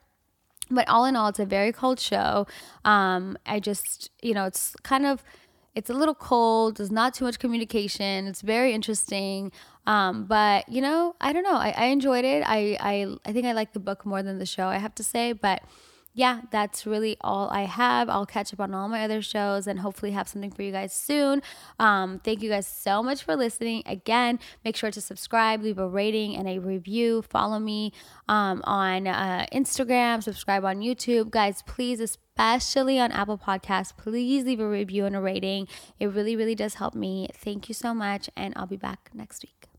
But 0.71 0.89
all 0.89 1.07
in 1.07 1.17
all, 1.17 1.27
it's 1.27 1.41
a 1.41 1.45
very 1.45 1.73
cold 1.73 1.99
show. 1.99 2.47
Um, 2.85 3.37
I 3.45 3.59
just, 3.59 4.13
you 4.23 4.33
know, 4.33 4.45
it's 4.45 4.77
kind 4.85 5.07
of, 5.07 5.25
it's 5.75 5.91
a 5.91 5.93
little 5.93 6.15
cold. 6.15 6.77
There's 6.77 6.93
not 6.93 7.15
too 7.15 7.25
much 7.25 7.41
communication. 7.41 8.29
It's 8.29 8.43
very 8.43 8.73
interesting. 8.73 9.51
Um, 9.89 10.25
but 10.27 10.69
you 10.69 10.81
know, 10.81 11.17
I 11.21 11.33
don't 11.33 11.43
know. 11.43 11.57
I, 11.57 11.75
I 11.77 11.85
enjoyed 11.87 12.25
it. 12.25 12.45
I, 12.47 12.79
I, 12.79 13.13
I 13.27 13.33
think 13.33 13.47
I 13.47 13.55
like 13.55 13.73
the 13.73 13.81
book 13.81 14.07
more 14.07 14.23
than 14.23 14.39
the 14.39 14.47
show. 14.47 14.69
I 14.69 14.77
have 14.77 14.95
to 14.95 15.03
say, 15.03 15.33
but 15.33 15.65
yeah, 16.17 16.43
that's 16.53 16.87
really 16.87 17.17
all 17.21 17.49
I 17.51 17.63
have. 17.63 18.09
I'll 18.09 18.25
catch 18.25 18.53
up 18.53 18.61
on 18.61 18.73
all 18.73 18.89
my 18.89 19.03
other 19.03 19.21
shows 19.21 19.67
and 19.67 19.81
hopefully 19.81 20.13
have 20.13 20.29
something 20.29 20.53
for 20.53 20.63
you 20.63 20.71
guys 20.71 20.93
soon. 20.93 21.43
Um, 21.81 22.21
thank 22.21 22.41
you 22.41 22.49
guys 22.49 22.69
so 22.69 23.03
much 23.03 23.25
for 23.25 23.35
listening. 23.35 23.83
Again, 23.85 24.39
make 24.65 24.77
sure 24.77 24.93
to 24.93 25.01
subscribe, 25.01 25.61
leave 25.63 25.79
a 25.79 25.89
rating 25.89 26.37
and 26.37 26.49
a 26.49 26.61
review. 26.61 27.23
Follow 27.23 27.59
me 27.59 27.93
um, 28.29 28.63
on 28.65 29.09
uh, 29.09 29.47
Instagram, 29.53 30.23
subscribe 30.23 30.65
on 30.65 30.79
YouTube. 30.79 31.31
Guys, 31.31 31.63
please, 31.67 31.99
especially 31.99 33.01
on 33.01 33.11
Apple 33.11 33.39
Podcasts, 33.39 33.97
please 33.97 34.45
leave 34.45 34.61
a 34.61 34.69
review 34.69 35.07
and 35.07 35.17
a 35.17 35.21
rating. 35.21 35.67
It 35.99 36.07
really, 36.07 36.37
really 36.37 36.55
does 36.55 36.75
help 36.75 36.95
me. 36.95 37.29
Thank 37.35 37.69
you 37.69 37.75
so 37.75 37.93
much, 37.93 38.31
and 38.37 38.55
I'll 38.57 38.67
be 38.67 38.77
back 38.77 39.11
next 39.13 39.43
week. 39.43 39.74